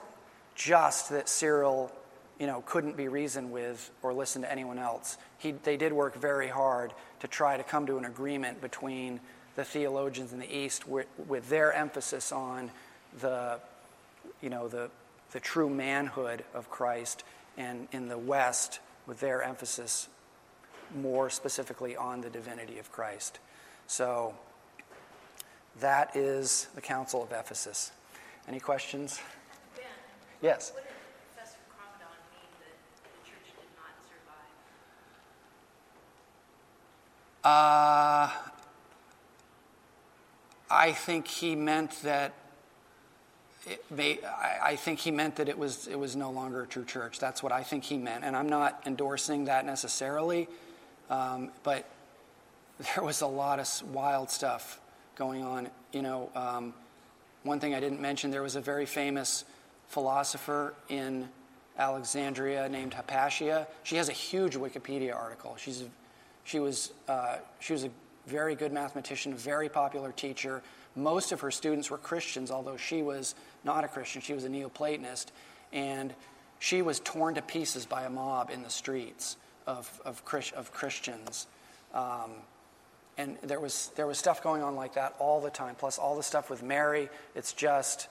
just 0.54 1.10
that 1.10 1.28
Cyril, 1.28 1.92
you 2.38 2.46
know, 2.46 2.62
couldn't 2.66 2.96
be 2.96 3.08
reasoned 3.08 3.50
with 3.50 3.90
or 4.02 4.12
listened 4.12 4.44
to 4.44 4.52
anyone 4.52 4.78
else. 4.78 5.18
He, 5.38 5.52
they 5.52 5.76
did 5.76 5.92
work 5.92 6.14
very 6.14 6.48
hard 6.48 6.92
to 7.20 7.28
try 7.28 7.56
to 7.56 7.62
come 7.62 7.86
to 7.86 7.98
an 7.98 8.04
agreement 8.04 8.60
between 8.60 9.20
the 9.56 9.64
theologians 9.64 10.32
in 10.32 10.38
the 10.38 10.56
East 10.56 10.86
with, 10.86 11.06
with 11.26 11.48
their 11.48 11.72
emphasis 11.72 12.30
on 12.30 12.70
the, 13.20 13.58
you 14.40 14.50
know, 14.50 14.68
the, 14.68 14.88
the 15.32 15.40
true 15.40 15.68
manhood 15.68 16.44
of 16.54 16.70
Christ, 16.70 17.24
and 17.56 17.88
in 17.90 18.08
the 18.08 18.18
West 18.18 18.78
with 19.06 19.18
their 19.20 19.42
emphasis 19.42 20.08
more 21.00 21.28
specifically 21.28 21.96
on 21.96 22.20
the 22.20 22.30
divinity 22.30 22.78
of 22.78 22.90
Christ. 22.92 23.40
So 23.86 24.34
that 25.80 26.14
is 26.16 26.68
the 26.74 26.80
Council 26.80 27.22
of 27.22 27.32
Ephesus. 27.32 27.90
Any 28.46 28.60
questions? 28.60 29.20
Yes. 30.40 30.70
what 30.72 30.84
did 30.84 30.94
Professor 31.34 31.58
Cromedon 31.66 32.14
mean 32.30 32.46
that 32.62 32.78
the 33.02 33.10
church 33.28 33.50
did 33.58 33.70
not 33.74 33.90
survive? 34.06 34.54
Uh, 37.44 38.30
I 40.70 40.92
think 40.92 41.28
he 41.28 41.54
meant 41.54 42.02
that. 42.02 42.34
It 43.66 43.84
may, 43.90 44.18
I, 44.24 44.70
I 44.70 44.76
think 44.76 44.98
he 44.98 45.10
meant 45.10 45.36
that 45.36 45.48
it 45.48 45.58
was 45.58 45.86
it 45.86 45.98
was 45.98 46.16
no 46.16 46.30
longer 46.30 46.62
a 46.62 46.66
true 46.66 46.84
church. 46.84 47.18
That's 47.18 47.42
what 47.42 47.52
I 47.52 47.62
think 47.62 47.84
he 47.84 47.96
meant, 47.96 48.24
and 48.24 48.36
I'm 48.36 48.48
not 48.48 48.82
endorsing 48.86 49.44
that 49.44 49.66
necessarily, 49.66 50.48
um, 51.10 51.50
but 51.62 51.88
there 52.94 53.04
was 53.04 53.20
a 53.20 53.26
lot 53.26 53.60
of 53.60 53.94
wild 53.94 54.30
stuff 54.30 54.80
going 55.16 55.42
on. 55.42 55.68
You 55.92 56.02
know, 56.02 56.30
um, 56.34 56.74
one 57.42 57.60
thing 57.60 57.74
I 57.74 57.80
didn't 57.80 58.00
mention: 58.00 58.30
there 58.30 58.42
was 58.42 58.56
a 58.56 58.60
very 58.60 58.86
famous 58.86 59.44
philosopher 59.88 60.74
in 60.88 61.28
Alexandria 61.78 62.68
named 62.68 62.94
Hypatia. 62.94 63.66
She 63.84 63.96
has 63.96 64.08
a 64.08 64.12
huge 64.12 64.56
Wikipedia 64.56 65.14
article. 65.14 65.56
She's 65.56 65.84
she 66.48 66.60
was 66.60 66.92
uh, 67.08 67.36
she 67.60 67.74
was 67.74 67.84
a 67.84 67.90
very 68.26 68.54
good 68.54 68.72
mathematician, 68.72 69.34
very 69.34 69.68
popular 69.68 70.12
teacher. 70.12 70.62
Most 70.96 71.30
of 71.30 71.40
her 71.42 71.50
students 71.50 71.90
were 71.90 71.98
Christians, 71.98 72.50
although 72.50 72.78
she 72.78 73.02
was 73.02 73.34
not 73.64 73.84
a 73.84 73.88
Christian. 73.88 74.22
She 74.22 74.32
was 74.32 74.44
a 74.44 74.48
Neoplatonist, 74.48 75.26
and 75.74 76.14
she 76.58 76.80
was 76.80 77.00
torn 77.00 77.34
to 77.34 77.42
pieces 77.42 77.84
by 77.84 78.04
a 78.04 78.10
mob 78.10 78.50
in 78.50 78.62
the 78.62 78.70
streets 78.70 79.36
of 79.66 80.00
of, 80.06 80.22
of 80.56 80.72
Christians. 80.72 81.46
Um, 81.92 82.30
and 83.18 83.36
there 83.42 83.60
was 83.60 83.90
there 83.96 84.06
was 84.06 84.16
stuff 84.16 84.42
going 84.42 84.62
on 84.62 84.74
like 84.74 84.94
that 84.94 85.16
all 85.18 85.42
the 85.42 85.50
time. 85.50 85.74
Plus 85.74 85.98
all 85.98 86.16
the 86.16 86.22
stuff 86.22 86.48
with 86.48 86.62
Mary. 86.62 87.10
It's 87.34 87.52
just, 87.52 88.08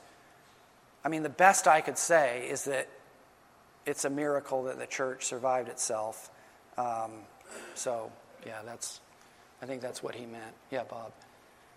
I 1.03 1.09
mean, 1.09 1.23
the 1.23 1.29
best 1.29 1.67
I 1.67 1.81
could 1.81 1.97
say 1.97 2.47
is 2.47 2.65
that 2.65 2.87
it's 3.87 4.05
a 4.05 4.11
miracle 4.11 4.65
that 4.65 4.77
the 4.77 4.85
church 4.85 5.25
survived 5.25 5.69
itself. 5.69 6.29
Um, 6.77 7.11
so 7.73 8.11
yeah, 8.47 8.61
that's 8.65 9.01
I 9.61 9.65
think 9.65 9.81
that's 9.81 10.01
what 10.01 10.15
he 10.15 10.25
meant. 10.25 10.55
Yeah, 10.71 10.83
Bob. 10.83 11.11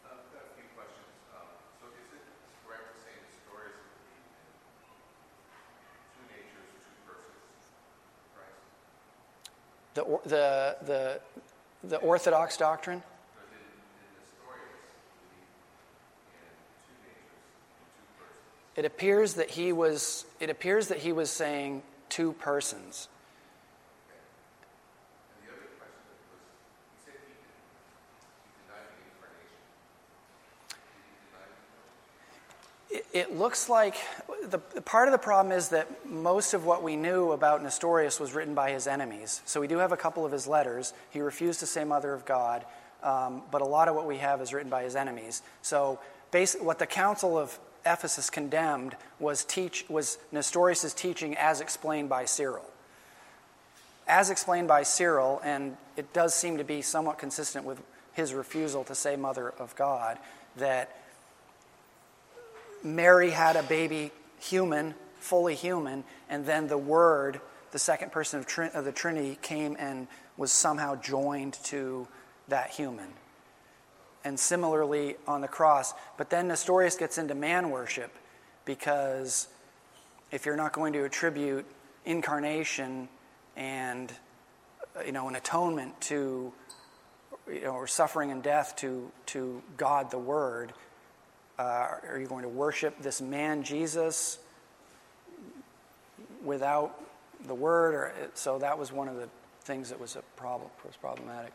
I've 0.04 0.10
got 0.32 0.42
a 0.46 0.54
few 0.54 0.68
questions. 0.76 1.10
Um, 1.34 1.42
so 1.80 1.86
is 1.90 2.08
it 2.14 2.22
correct 2.64 2.94
to 2.94 3.00
say 3.02 3.10
Nestorius 3.26 3.82
believed 4.70 5.10
in 5.90 6.14
two 6.14 6.24
natures, 6.30 6.70
two 6.78 6.94
persons, 7.10 7.74
Christ? 8.36 8.62
The 9.94 10.04
the 10.28 10.46
the 10.86 11.20
the 11.88 11.98
Orthodox 11.98 12.56
doctrine. 12.56 12.98
Or 13.00 13.44
did, 13.50 13.58
did 13.58 14.10
Nestorius 14.14 14.78
believe 15.18 15.50
in 15.50 16.54
two 16.86 16.94
natures 17.02 17.42
and 17.82 17.98
two 18.06 18.14
persons? 18.14 18.78
It 18.78 18.84
appears 18.84 19.34
that 19.34 19.50
he 19.50 19.72
was. 19.72 20.24
It 20.38 20.50
appears 20.50 20.88
that 20.88 20.98
he 20.98 21.10
was 21.12 21.30
saying 21.30 21.82
two 22.08 22.32
persons. 22.34 23.08
And 24.10 25.46
the 25.46 25.52
other 25.54 25.70
question 25.78 26.10
was, 26.26 26.42
he 26.90 26.98
said 27.06 27.14
he 27.22 27.38
did, 27.38 27.54
he 28.42 28.50
denied 28.66 28.90
the 28.90 29.06
incarnation. 29.06 29.62
Did 30.66 31.06
he 31.06 31.22
deny 31.30 31.46
the 31.46 31.62
incarnation? 31.70 32.42
It, 33.12 33.36
looks 33.36 33.68
like 33.68 33.94
the, 34.44 34.58
part 34.58 35.06
of 35.06 35.12
the 35.12 35.18
problem 35.18 35.56
is 35.56 35.68
that 35.68 36.08
most 36.08 36.54
of 36.54 36.64
what 36.64 36.82
we 36.82 36.96
knew 36.96 37.30
about 37.30 37.62
Nestorius 37.62 38.18
was 38.18 38.34
written 38.34 38.54
by 38.54 38.72
his 38.72 38.88
enemies. 38.88 39.42
So 39.44 39.60
we 39.60 39.68
do 39.68 39.78
have 39.78 39.92
a 39.92 39.96
couple 39.96 40.26
of 40.26 40.32
his 40.32 40.48
letters. 40.48 40.92
He 41.10 41.20
refused 41.20 41.60
to 41.60 41.66
say 41.66 41.84
Mother 41.84 42.12
of 42.12 42.24
God, 42.24 42.64
um, 43.04 43.42
but 43.52 43.62
a 43.62 43.64
lot 43.64 43.88
of 43.88 43.94
what 43.94 44.06
we 44.06 44.16
have 44.16 44.40
is 44.40 44.52
written 44.52 44.70
by 44.70 44.82
his 44.82 44.96
enemies. 44.96 45.42
So 45.62 46.00
basi- 46.32 46.60
what 46.60 46.80
the 46.80 46.86
Council 46.86 47.38
of 47.38 47.56
Ephesus 47.86 48.28
condemned 48.28 48.96
was 49.20 49.44
teach 49.44 49.84
was 49.88 50.18
Nestorius' 50.32 50.92
teaching 50.92 51.36
as 51.36 51.60
explained 51.60 52.08
by 52.08 52.24
Cyril. 52.24 52.64
As 54.08 54.30
explained 54.30 54.66
by 54.66 54.82
Cyril, 54.82 55.40
and 55.44 55.76
it 55.96 56.12
does 56.12 56.34
seem 56.34 56.58
to 56.58 56.64
be 56.64 56.82
somewhat 56.82 57.18
consistent 57.18 57.64
with 57.64 57.80
his 58.12 58.34
refusal 58.34 58.82
to 58.84 58.94
say 58.94 59.14
Mother 59.16 59.54
of 59.58 59.76
God, 59.76 60.18
that 60.56 60.96
Mary 62.82 63.30
had 63.30 63.56
a 63.56 63.62
baby 63.62 64.10
human, 64.38 64.94
fully 65.18 65.54
human, 65.54 66.04
and 66.28 66.46
then 66.46 66.66
the 66.66 66.78
Word, 66.78 67.40
the 67.72 67.78
second 67.78 68.12
person 68.12 68.40
of, 68.40 68.46
Trin- 68.46 68.72
of 68.72 68.84
the 68.84 68.92
Trinity, 68.92 69.38
came 69.42 69.76
and 69.78 70.06
was 70.36 70.52
somehow 70.52 70.96
joined 70.96 71.54
to 71.64 72.08
that 72.48 72.70
human. 72.70 73.08
And 74.24 74.38
similarly 74.38 75.16
on 75.26 75.40
the 75.40 75.48
cross. 75.48 75.94
But 76.18 76.30
then 76.30 76.48
Nestorius 76.48 76.96
gets 76.96 77.16
into 77.18 77.34
man 77.34 77.70
worship 77.70 78.14
because 78.64 79.48
if 80.30 80.46
you're 80.46 80.56
not 80.56 80.72
going 80.72 80.92
to 80.92 81.04
attribute 81.04 81.66
incarnation 82.04 83.08
and 83.56 84.12
uh, 84.96 85.02
you 85.02 85.12
know 85.12 85.28
an 85.28 85.36
atonement 85.36 86.00
to 86.02 86.52
you 87.48 87.62
know 87.62 87.72
or 87.72 87.86
suffering 87.86 88.30
and 88.30 88.42
death 88.42 88.76
to 88.76 89.10
to 89.26 89.62
God 89.76 90.10
the 90.10 90.18
Word, 90.18 90.72
are 91.60 92.18
you 92.18 92.26
going 92.26 92.42
to 92.42 92.48
worship 92.48 93.00
this 93.02 93.20
man 93.20 93.62
Jesus 93.62 94.38
without 96.44 97.00
the 97.46 97.54
Word? 97.54 97.94
Or 97.94 98.12
so 98.34 98.58
that 98.58 98.78
was 98.78 98.92
one 98.92 99.08
of 99.08 99.16
the 99.16 99.28
things 99.62 99.88
that 99.90 100.00
was 100.00 100.16
a 100.16 100.22
problem 100.36 100.70
was 100.84 100.96
problematic. 100.96 101.52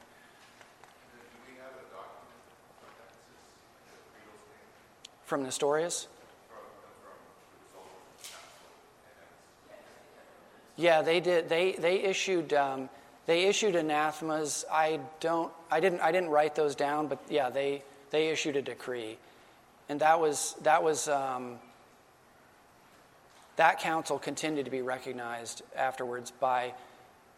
From 5.24 5.42
Nestorius? 5.42 6.08
Yeah, 10.78 11.02
they 11.02 11.20
did. 11.20 11.50
They 11.50 11.74
they 11.74 12.04
issued 12.04 12.54
um, 12.54 12.90
they 13.26 13.46
issued 13.46 13.76
anathemas. 13.76 14.66
I 14.72 15.00
don't. 15.20 15.52
I 15.72 15.80
didn't. 15.80 16.02
I 16.02 16.12
didn't 16.12 16.30
write 16.30 16.54
those 16.54 16.76
down, 16.76 17.08
but 17.08 17.20
yeah, 17.30 17.50
they 17.50 17.82
they 18.12 18.28
issued 18.28 18.56
a 18.56 18.62
decree, 18.62 19.18
and 19.90 20.00
that 20.02 20.20
was 20.20 20.56
that 20.64 20.84
was. 20.84 21.08
Um, 21.08 21.60
that 23.56 23.80
council 23.80 24.20
continued 24.20 24.66
to 24.66 24.72
be 24.72 24.82
recognized 24.82 25.62
afterwards 25.76 26.32
by, 26.32 26.74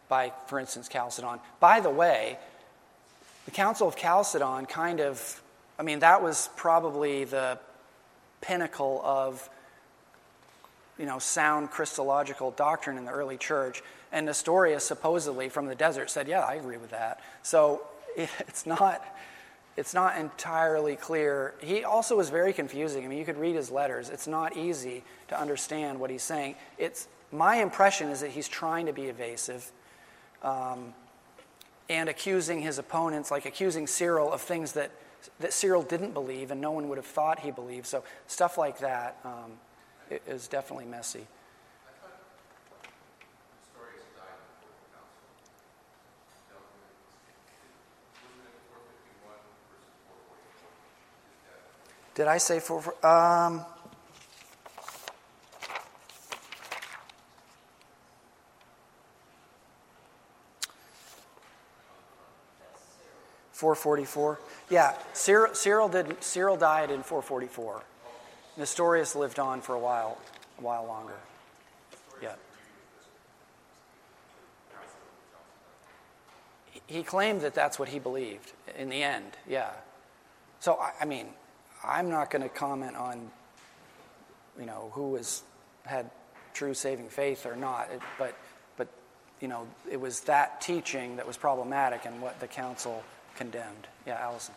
by, 0.08 0.32
for 0.46 0.58
instance, 0.58 0.88
Chalcedon. 0.88 1.38
By 1.60 1.80
the 1.80 1.90
way, 1.90 2.38
the 3.44 3.50
Council 3.52 3.86
of 3.86 3.96
Chalcedon 3.96 4.66
kind 4.66 5.00
of, 5.00 5.42
I 5.78 5.82
mean, 5.82 6.00
that 6.00 6.22
was 6.22 6.50
probably 6.56 7.24
the 7.24 7.58
pinnacle 8.40 9.00
of 9.04 9.48
you 10.98 11.06
know, 11.06 11.20
sound 11.20 11.70
Christological 11.70 12.50
doctrine 12.50 12.98
in 12.98 13.04
the 13.04 13.12
early 13.12 13.36
church. 13.36 13.82
And 14.10 14.26
Nestorius 14.26 14.84
supposedly 14.84 15.48
from 15.48 15.66
the 15.66 15.76
desert 15.76 16.10
said, 16.10 16.26
Yeah, 16.26 16.40
I 16.40 16.54
agree 16.54 16.76
with 16.76 16.90
that. 16.90 17.20
So 17.42 17.82
it's 18.16 18.66
not, 18.66 19.04
it's 19.78 19.94
not 19.94 20.18
entirely 20.18 20.96
clear. 20.96 21.54
He 21.60 21.84
also 21.84 22.16
was 22.16 22.30
very 22.30 22.52
confusing. 22.52 23.04
I 23.04 23.08
mean, 23.08 23.16
you 23.16 23.24
could 23.24 23.38
read 23.38 23.54
his 23.54 23.70
letters. 23.70 24.10
It's 24.10 24.26
not 24.26 24.56
easy 24.56 25.04
to 25.28 25.40
understand 25.40 26.00
what 26.00 26.10
he's 26.10 26.24
saying. 26.24 26.56
It's, 26.78 27.06
my 27.30 27.56
impression 27.56 28.08
is 28.08 28.20
that 28.22 28.30
he's 28.30 28.48
trying 28.48 28.86
to 28.86 28.92
be 28.92 29.04
evasive 29.04 29.70
um, 30.42 30.94
and 31.88 32.08
accusing 32.08 32.60
his 32.60 32.78
opponents, 32.78 33.30
like 33.30 33.46
accusing 33.46 33.86
Cyril 33.86 34.32
of 34.32 34.40
things 34.40 34.72
that, 34.72 34.90
that 35.38 35.52
Cyril 35.52 35.82
didn't 35.82 36.12
believe 36.12 36.50
and 36.50 36.60
no 36.60 36.72
one 36.72 36.88
would 36.88 36.98
have 36.98 37.06
thought 37.06 37.38
he 37.38 37.52
believed. 37.52 37.86
So 37.86 38.02
stuff 38.26 38.58
like 38.58 38.80
that 38.80 39.16
um, 39.24 39.52
is 40.26 40.48
definitely 40.48 40.86
messy. 40.86 41.24
Nestorius 43.78 44.10
died 44.16 44.42
before 44.58 44.74
the 44.74 44.90
council. 44.90 45.22
No, 46.50 46.58
wasn't 48.26 48.42
it 48.48 48.58
451 48.74 49.38
versus 49.70 49.94
444? 50.08 50.70
His 51.28 51.36
death. 51.46 52.07
Did 52.18 52.26
I 52.26 52.38
say 52.38 52.58
four? 52.58 52.82
Um, 53.06 53.64
Four 63.52 63.74
forty-four. 63.76 64.38
Yeah, 64.70 64.94
Cyril, 65.12 65.54
Cyril 65.54 65.88
did. 65.88 66.22
Cyril 66.22 66.56
died 66.56 66.90
in 66.90 67.02
four 67.04 67.22
forty-four. 67.22 67.82
Nestorius 68.56 69.14
lived 69.14 69.38
on 69.38 69.60
for 69.60 69.74
a 69.74 69.78
while, 69.78 70.18
a 70.58 70.62
while 70.62 70.86
longer. 70.86 71.14
Yeah. 72.20 72.34
He- 76.66 76.82
He 76.86 77.02
claimed 77.04 77.40
that 77.42 77.54
that's 77.54 77.78
what 77.78 77.88
he 77.88 77.98
believed 78.00 78.52
in 78.76 78.88
the 78.88 79.02
end. 79.04 79.36
Yeah. 79.48 79.70
So 80.60 80.74
I, 80.74 80.92
I 81.00 81.04
mean, 81.04 81.28
I'm 81.84 82.10
not 82.10 82.30
going 82.30 82.42
to 82.42 82.48
comment 82.48 82.96
on, 82.96 83.30
you 84.58 84.66
know, 84.66 84.90
who 84.94 85.10
was 85.10 85.42
had 85.84 86.10
true 86.54 86.74
saving 86.74 87.08
faith 87.08 87.46
or 87.46 87.56
not. 87.56 87.90
It, 87.90 88.00
but, 88.18 88.34
but, 88.76 88.88
you 89.40 89.48
know, 89.48 89.66
it 89.90 90.00
was 90.00 90.20
that 90.20 90.60
teaching 90.60 91.16
that 91.16 91.26
was 91.26 91.36
problematic 91.36 92.04
and 92.04 92.20
what 92.20 92.40
the 92.40 92.48
council 92.48 93.02
condemned. 93.36 93.86
Yeah, 94.06 94.18
Allison. 94.20 94.54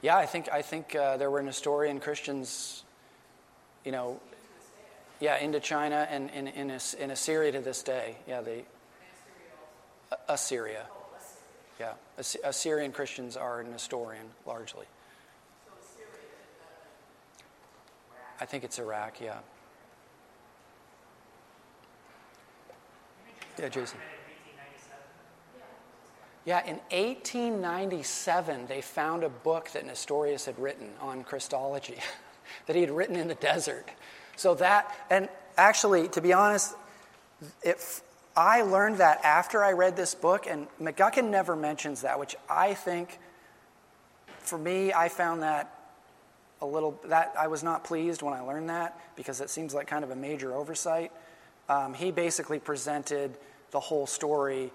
Yeah, 0.00 0.16
I 0.16 0.26
think 0.26 0.48
I 0.52 0.62
think 0.62 0.94
uh, 0.94 1.16
there 1.16 1.28
were 1.28 1.42
Nestorian 1.42 1.98
Christians, 1.98 2.84
you 3.84 3.90
know, 3.90 4.20
yeah, 5.20 5.38
into 5.38 5.60
China 5.60 6.06
and 6.10 6.30
in, 6.30 6.48
in, 6.48 6.70
in 6.70 7.10
Assyria 7.10 7.52
to 7.52 7.60
this 7.60 7.82
day. 7.82 8.16
Yeah, 8.26 8.40
they 8.40 8.64
A- 10.12 10.32
Assyria. 10.32 10.86
Yeah, 11.78 11.92
Assyrian 12.44 12.90
Christians 12.90 13.36
are 13.36 13.62
Nestorian 13.62 14.26
largely. 14.46 14.86
I 18.40 18.44
think 18.44 18.64
it's 18.64 18.78
Iraq. 18.78 19.20
Yeah. 19.20 19.38
Yeah, 23.58 23.68
Jason. 23.68 23.98
Yeah, 26.44 26.64
in 26.64 26.76
1897, 26.90 28.66
they 28.68 28.80
found 28.80 29.22
a 29.22 29.28
book 29.28 29.70
that 29.72 29.84
Nestorius 29.84 30.46
had 30.46 30.58
written 30.58 30.88
on 31.00 31.22
Christology, 31.22 31.98
that 32.66 32.74
he 32.74 32.80
had 32.80 32.90
written 32.90 33.16
in 33.16 33.28
the 33.28 33.34
desert. 33.34 33.90
So 34.38 34.54
that, 34.54 34.94
and 35.10 35.28
actually, 35.56 36.06
to 36.10 36.20
be 36.20 36.32
honest, 36.32 36.76
if 37.62 38.02
I 38.36 38.62
learned 38.62 38.98
that 38.98 39.24
after 39.24 39.64
I 39.64 39.72
read 39.72 39.96
this 39.96 40.14
book, 40.14 40.46
and 40.48 40.68
McGuckin 40.80 41.28
never 41.28 41.56
mentions 41.56 42.02
that, 42.02 42.20
which 42.20 42.36
I 42.48 42.74
think, 42.74 43.18
for 44.38 44.56
me, 44.56 44.92
I 44.92 45.08
found 45.08 45.42
that 45.42 45.74
a 46.60 46.66
little 46.66 47.00
that 47.06 47.34
I 47.36 47.48
was 47.48 47.64
not 47.64 47.82
pleased 47.82 48.22
when 48.22 48.32
I 48.32 48.40
learned 48.40 48.70
that 48.70 48.98
because 49.16 49.40
it 49.40 49.50
seems 49.50 49.74
like 49.74 49.88
kind 49.88 50.04
of 50.04 50.12
a 50.12 50.16
major 50.16 50.54
oversight. 50.54 51.10
Um, 51.68 51.92
he 51.92 52.12
basically 52.12 52.60
presented 52.60 53.36
the 53.72 53.80
whole 53.80 54.06
story. 54.06 54.70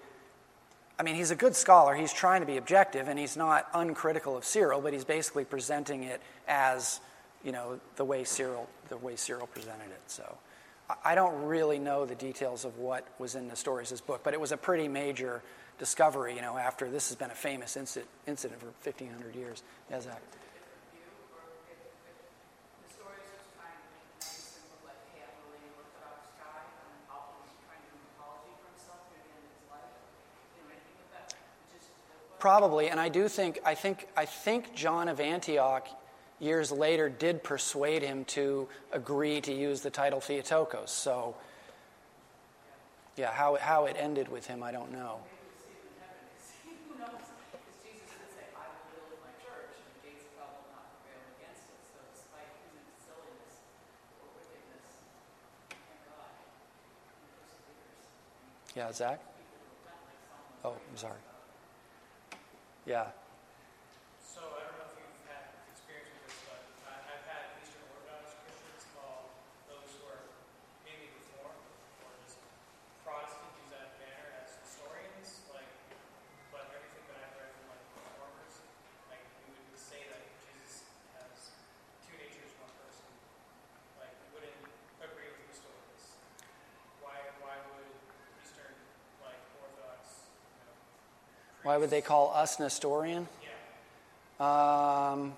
I 0.98 1.02
mean, 1.04 1.14
he's 1.14 1.30
a 1.30 1.36
good 1.36 1.56
scholar. 1.56 1.94
He's 1.94 2.12
trying 2.12 2.42
to 2.42 2.46
be 2.46 2.58
objective, 2.58 3.08
and 3.08 3.18
he's 3.18 3.36
not 3.36 3.66
uncritical 3.72 4.36
of 4.36 4.44
Cyril, 4.44 4.82
but 4.82 4.92
he's 4.92 5.06
basically 5.06 5.46
presenting 5.46 6.04
it 6.04 6.20
as, 6.46 7.00
you 7.42 7.50
know, 7.50 7.80
the 7.96 8.04
way 8.04 8.24
Cyril 8.24 8.68
the 8.94 9.04
way 9.04 9.16
Cyril 9.16 9.48
presented 9.48 9.90
it. 9.90 10.00
So, 10.06 10.38
I- 11.02 11.16
don't 11.16 11.46
really 11.46 11.80
know 11.80 12.06
the 12.06 12.14
details 12.14 12.64
of 12.64 12.78
what 12.78 13.04
was 13.18 13.34
in 13.34 13.48
Nestorius' 13.48 14.00
book, 14.00 14.20
but 14.22 14.34
it 14.34 14.40
was 14.40 14.52
a 14.52 14.56
pretty 14.56 14.86
major 14.86 15.42
discovery. 15.78 16.36
You 16.36 16.42
know, 16.42 16.56
after 16.56 16.88
this 16.88 17.08
has 17.08 17.16
been 17.16 17.30
a 17.30 17.34
famous 17.34 17.76
incident, 17.76 18.10
incident 18.26 18.60
for 18.60 18.68
1,500 18.82 19.34
years. 19.34 19.64
Yeah, 19.90 20.00
Zach. 20.00 20.22
Probably, 32.38 32.90
and 32.90 33.00
I 33.00 33.08
do 33.08 33.26
think 33.26 33.58
I 33.64 33.74
think 33.74 34.06
I 34.14 34.26
think 34.26 34.74
John 34.74 35.08
of 35.08 35.18
Antioch 35.18 35.88
years 36.40 36.72
later 36.72 37.08
did 37.08 37.42
persuade 37.42 38.02
him 38.02 38.24
to 38.26 38.68
agree 38.92 39.40
to 39.42 39.52
use 39.52 39.80
the 39.80 39.90
title 39.90 40.20
Theotokos. 40.20 40.90
So, 40.90 41.34
yeah, 43.16 43.30
how 43.32 43.56
how 43.60 43.86
it 43.86 43.96
ended 43.98 44.28
with 44.28 44.46
him, 44.46 44.62
I 44.62 44.72
don't 44.72 44.92
know. 44.92 45.18
Yeah, 45.26 45.30
Zach? 45.30 46.00
Oh, 47.84 47.94
I'm 48.10 48.16
sorry. 48.16 48.34
say, 48.34 48.46
"I 48.58 48.66
will 48.66 48.82
build 48.90 49.20
my 49.22 49.30
church, 49.38 49.78
and 49.78 49.86
the 49.94 50.00
gates 50.02 50.24
of 50.26 50.34
hell 50.42 50.50
will 50.58 50.70
not 50.74 50.90
prevail 51.06 51.22
against 51.38 51.70
it." 51.70 51.78
So, 51.86 51.98
despite 52.10 52.50
human 52.66 52.86
silliness 53.06 53.54
or 54.18 54.26
wickedness, 54.34 54.90
thank 55.70 56.02
God, 56.10 56.34
he 56.82 57.30
perseveres. 57.38 58.02
Yeah, 58.74 58.90
Zach. 58.90 59.20
Oh, 60.64 60.74
I'm 60.74 60.96
sorry. 60.98 61.22
Yeah. 62.86 63.12
So 64.20 64.40
I 64.44 64.60
don't 64.66 64.76
know 64.76 64.88
if 64.92 64.96
you've 64.98 65.24
had 65.30 65.56
experience 65.72 66.10
with 66.20 66.34
this, 66.34 66.40
but 66.48 66.60
I, 66.88 66.96
I've 67.04 67.24
had 67.28 67.44
Eastern 67.62 67.84
Orthodox 67.94 68.34
Christians 68.44 68.84
call 68.92 69.32
those 69.68 69.88
who 70.00 70.08
are 70.10 70.24
maybe 70.84 71.12
Reformed 71.20 71.64
or 72.04 72.10
just 72.24 72.36
Protestant 73.04 73.52
use 73.60 73.70
that 73.72 73.96
banner 74.00 74.28
as 74.40 74.52
Nestorians. 74.64 75.44
Like, 75.52 75.68
but 76.52 76.68
everything 76.72 77.04
that 77.12 77.24
I've 77.24 77.36
read 77.40 77.52
from 77.56 77.72
like 77.72 77.84
reformers, 77.96 78.54
like 79.08 79.24
we 79.48 79.52
would 79.56 79.80
say 79.80 80.04
that 80.12 80.22
Jesus 80.44 80.84
has 81.16 81.56
two 82.04 82.16
natures, 82.20 82.52
one 82.60 82.72
person. 82.80 83.08
Like, 84.00 84.12
we 84.28 84.40
wouldn't 84.40 84.60
agree 85.00 85.28
with 85.32 85.44
Nestorius. 85.52 86.20
Why? 87.00 87.16
Why 87.40 87.56
would 87.76 87.88
Eastern 88.44 88.76
like 89.24 89.40
Orthodox? 89.56 90.28
You 90.60 90.68
know, 90.68 90.76
Why 91.64 91.78
would 91.78 91.90
they 91.90 92.02
call 92.02 92.32
us 92.34 92.60
Nestorian? 92.60 93.26
yeah. 94.38 95.12
Um. 95.12 95.32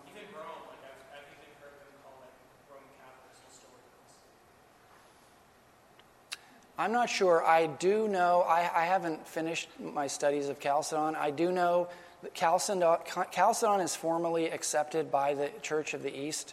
I'm 6.79 6.93
not 6.93 7.09
sure. 7.09 7.43
I 7.43 7.69
do 7.69 8.07
know, 8.07 8.43
I, 8.43 8.59
I 8.59 8.85
haven't 8.85 9.27
finished 9.27 9.69
my 9.81 10.07
studies 10.09 10.51
of 10.51 10.61
Chalcedon. 10.61 11.17
I 11.17 11.31
do 11.31 11.51
know 11.51 11.89
that 12.23 12.35
Chalcedon, 12.35 12.99
Chalcedon 13.33 13.81
is 13.81 13.97
formally 13.97 14.51
accepted 14.51 15.11
by 15.11 15.33
the 15.33 15.51
Church 15.63 15.95
of 15.95 16.03
the 16.03 16.15
East, 16.15 16.53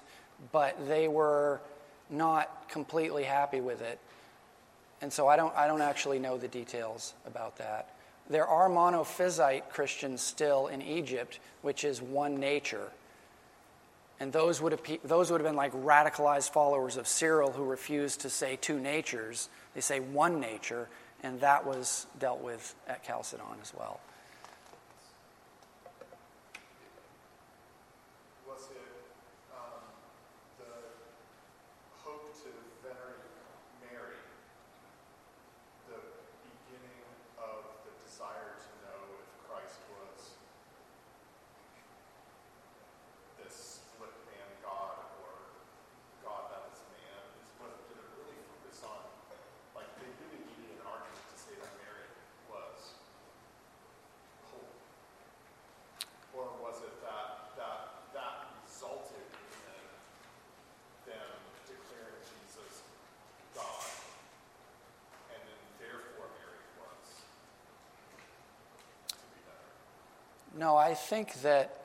but 0.54 0.78
they 0.88 1.10
were 1.10 1.60
not 2.10 2.70
completely 2.70 3.24
happy 3.24 3.60
with 3.60 3.82
it. 3.82 4.00
And 5.02 5.12
so 5.12 5.28
I 5.28 5.36
don't, 5.36 5.54
I 5.58 5.68
don't 5.68 5.82
actually 5.82 6.20
know 6.20 6.38
the 6.38 6.48
details 6.48 7.14
about 7.26 7.58
that. 7.58 7.90
There 8.30 8.48
are 8.48 8.70
monophysite 8.70 9.70
Christians 9.70 10.22
still 10.22 10.68
in 10.68 10.82
Egypt, 10.82 11.40
which 11.62 11.84
is 11.84 12.02
one 12.02 12.40
nature. 12.40 12.90
And 14.20 14.32
those 14.32 14.62
would, 14.62 14.72
have, 14.72 14.82
those 15.04 15.32
would 15.32 15.42
have 15.42 15.48
been 15.48 15.58
like 15.58 15.74
radicalized 15.74 16.52
followers 16.52 16.98
of 16.98 17.08
Cyril 17.08 17.52
who 17.52 17.64
refused 17.66 18.22
to 18.22 18.30
say 18.30 18.56
two 18.56 18.80
natures. 18.80 19.50
They 19.76 19.82
say 19.82 20.00
one 20.00 20.40
nature, 20.40 20.88
and 21.24 21.42
that 21.42 21.66
was 21.66 22.08
dealt 22.20 22.42
with 22.42 22.74
at 22.88 23.04
Chalcedon 23.04 23.46
as 23.62 23.74
well. 23.78 24.00
Was 28.48 28.70
it 28.72 28.78
um, 29.52 29.82
the 30.60 30.72
hope 32.06 32.32
to 32.44 32.50
venerate 32.86 33.34
Mary, 33.82 34.22
the 35.90 36.00
beginning 36.46 37.04
of 37.42 37.66
the 37.84 37.92
desire 38.06 38.56
to 38.62 38.70
know 38.86 39.00
if 39.20 39.28
Christ 39.50 39.82
was 39.90 40.38
this 43.42 43.82
split 43.82 44.14
man 44.30 44.48
God 44.62 45.02
or 45.24 45.34
God 46.22 46.52
that 46.54 46.62
was 46.70 46.80
man? 46.94 47.20
Is 47.42 47.50
what 47.58 47.74
did 47.90 47.98
it 47.98 48.10
really 48.22 48.38
focus 48.54 48.86
on? 48.86 49.02
Like 49.74 49.90
they 49.98 50.08
really 50.22 50.46
needed 50.46 50.78
an 50.78 50.86
argument 50.86 51.26
to 51.34 51.38
say 51.42 51.54
that 51.58 51.72
Mary 51.82 52.06
was 52.48 52.96
hope. 54.54 54.70
Or 56.34 56.50
was 56.62 56.82
it 56.86 56.96
that 57.06 57.58
that 57.58 57.80
that 58.14 58.36
resulted 58.66 59.22
in 59.22 59.86
them 61.06 61.30
declaring 61.70 62.22
Jesus 62.26 62.82
God, 63.54 63.86
and 65.30 65.42
then 65.46 65.62
therefore 65.78 66.26
Mary 66.42 66.62
was 66.82 67.22
to 69.14 69.26
be 69.30 69.40
better? 69.46 69.70
No, 70.64 70.78
I 70.78 70.94
think 70.94 71.42
that 71.42 71.78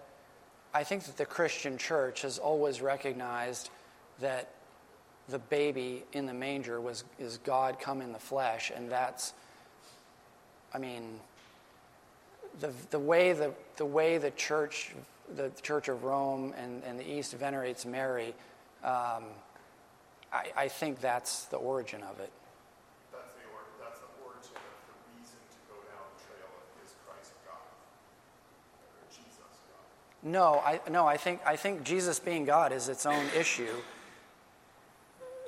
I 0.72 0.84
think 0.84 1.02
that 1.06 1.16
the 1.16 1.26
Christian 1.26 1.78
church 1.78 2.22
has 2.22 2.38
always 2.38 2.80
recognized 2.80 3.70
that 4.20 4.50
the 5.28 5.40
baby 5.40 6.04
in 6.12 6.26
the 6.26 6.32
manger 6.32 6.80
was 6.80 7.02
is 7.18 7.38
God 7.38 7.80
come 7.80 8.00
in 8.00 8.12
the 8.12 8.20
flesh, 8.20 8.70
and 8.72 8.88
that's 8.88 9.34
I 10.72 10.78
mean 10.78 11.18
the 12.60 12.72
the 12.90 13.00
way 13.00 13.32
the 13.32 13.52
the 13.78 13.84
way 13.84 14.16
the 14.16 14.30
church 14.30 14.92
the 15.34 15.50
Church 15.60 15.88
of 15.88 16.04
Rome 16.04 16.54
and, 16.56 16.84
and 16.84 17.00
the 17.00 17.10
East 17.10 17.34
venerates 17.34 17.84
Mary, 17.84 18.32
um, 18.84 19.24
I, 20.32 20.52
I 20.56 20.68
think 20.68 21.00
that's 21.00 21.46
the 21.46 21.56
origin 21.56 22.02
of 22.02 22.20
it. 22.20 22.30
That's 23.12 23.32
the 23.32 23.44
or, 23.52 23.60
that's 23.82 23.98
the 24.00 24.08
origin 24.24 24.54
of 24.54 24.72
the 24.86 24.96
reason 25.18 25.36
to 25.36 25.58
go 25.68 25.76
down 25.84 26.04
the 26.16 26.22
trail 26.24 26.48
of 26.48 26.64
is 26.84 26.94
Christ 27.04 27.32
God 27.44 27.60
or 28.96 29.04
Jesus 29.12 29.36
God. 29.68 29.84
No, 30.22 30.60
I 30.64 30.80
no, 30.90 31.06
I 31.06 31.16
think 31.16 31.40
I 31.46 31.54
think 31.56 31.84
Jesus 31.84 32.18
being 32.18 32.44
God 32.44 32.72
is 32.72 32.88
its 32.88 33.06
own 33.06 33.24
issue. 33.38 33.70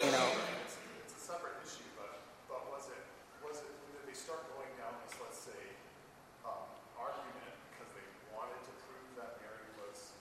You 0.00 0.10
know, 0.12 0.28
It's, 0.64 0.78
it's 1.04 1.12
a 1.12 1.22
separate 1.34 1.58
issue, 1.66 1.84
but 1.98 2.22
but 2.48 2.62
was 2.70 2.86
it 2.86 3.02
was 3.42 3.58
it 3.60 3.68
did 3.90 4.06
they 4.06 4.14
start 4.16 4.46
going 4.54 4.70
down 4.78 4.94
this 5.04 5.18
let's 5.18 5.42
say 5.42 5.58
um, 6.46 6.70
argument 6.96 7.50
because 7.74 7.90
they 7.98 8.06
wanted 8.30 8.62
to 8.62 8.72
prove 8.86 9.10
that 9.18 9.42
Mary 9.42 9.68
was 9.82 10.14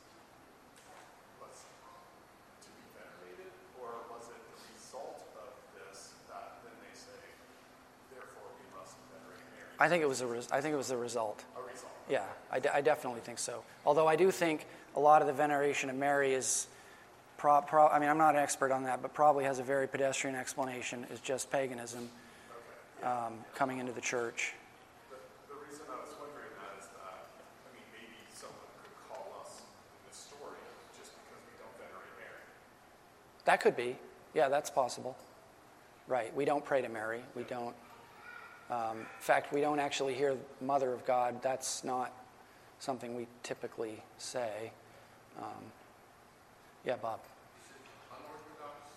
was 1.39 1.55
to 2.65 2.69
be 2.73 2.83
venerated, 2.97 3.53
or 3.77 4.01
was 4.09 4.33
it 4.33 4.41
the 4.49 4.57
result 4.73 5.29
of 5.37 5.53
this 5.77 6.17
that 6.25 6.57
then 6.65 6.73
they 6.81 6.95
say, 6.97 7.21
therefore 8.17 8.49
we 8.57 8.65
must 8.73 8.97
venerate 9.13 9.45
Mary? 9.53 9.77
I 9.77 9.85
think 9.87 10.01
it 10.01 10.09
was 10.09 10.25
a 10.25 10.27
res- 10.27 10.49
I 10.49 10.57
think 10.59 10.73
it 10.73 10.81
was 10.81 10.89
the 10.89 10.97
result. 10.97 11.45
Yeah, 12.09 12.23
I, 12.51 12.59
de- 12.59 12.75
I 12.75 12.81
definitely 12.81 13.21
think 13.21 13.37
so. 13.37 13.63
Although 13.85 14.07
I 14.07 14.15
do 14.15 14.31
think 14.31 14.65
a 14.95 14.99
lot 14.99 15.21
of 15.21 15.27
the 15.27 15.33
veneration 15.33 15.91
of 15.91 15.95
Mary 15.95 16.33
is, 16.33 16.67
pro- 17.37 17.61
pro- 17.61 17.87
I 17.87 17.99
mean, 17.99 18.09
I'm 18.09 18.17
not 18.17 18.33
an 18.35 18.41
expert 18.41 18.71
on 18.71 18.83
that, 18.85 19.01
but 19.03 19.13
probably 19.13 19.43
has 19.43 19.59
a 19.59 19.63
very 19.63 19.87
pedestrian 19.87 20.35
explanation. 20.35 21.05
Is 21.13 21.19
just 21.19 21.51
paganism 21.51 22.09
um, 23.03 23.33
coming 23.53 23.77
into 23.77 23.91
the 23.91 24.01
church. 24.01 24.53
The, 25.11 25.17
the 25.53 25.59
reason 25.69 25.85
I 25.87 26.01
was 26.01 26.09
wondering 26.19 26.49
that 26.57 26.81
is 26.81 26.87
that, 26.87 27.29
I 27.69 27.75
mean, 27.75 27.85
maybe 27.93 28.17
someone 28.33 28.57
could 28.81 28.95
call 29.07 29.45
us 29.45 29.61
in 29.61 30.09
this 30.09 30.25
just 30.97 31.11
because 31.13 31.41
we 31.45 31.53
don't 31.61 31.77
venerate 31.77 32.17
Mary. 32.17 32.43
That 33.45 33.61
could 33.61 33.77
be. 33.77 33.97
Yeah, 34.33 34.49
that's 34.49 34.71
possible. 34.71 35.15
Right. 36.07 36.35
We 36.35 36.43
don't 36.43 36.65
pray 36.65 36.81
to 36.81 36.89
Mary. 36.89 37.21
We 37.35 37.43
don't. 37.43 37.75
Um, 38.69 38.99
in 38.99 39.05
fact, 39.19 39.51
we 39.51 39.61
don't 39.61 39.79
actually 39.79 40.13
hear 40.13 40.37
Mother 40.61 40.93
of 40.93 41.05
God. 41.05 41.41
That's 41.41 41.83
not 41.83 42.11
something 42.79 43.15
we 43.15 43.27
typically 43.41 44.01
say. 44.17 44.71
Um, 45.39 45.45
yeah, 46.85 46.95
Bob. 47.01 47.19
Unorthodox? 48.11 48.89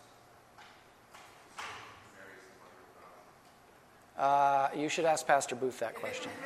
Mary's 2.16 2.42
unorthodox. 4.18 4.74
Uh, 4.76 4.78
you 4.78 4.88
should 4.88 5.06
ask 5.06 5.26
Pastor 5.26 5.54
Booth 5.54 5.78
that 5.78 5.94
question. 5.94 6.30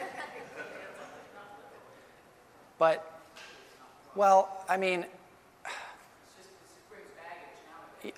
But, 2.78 3.22
well, 4.14 4.64
I 4.68 4.76
mean, 4.76 5.06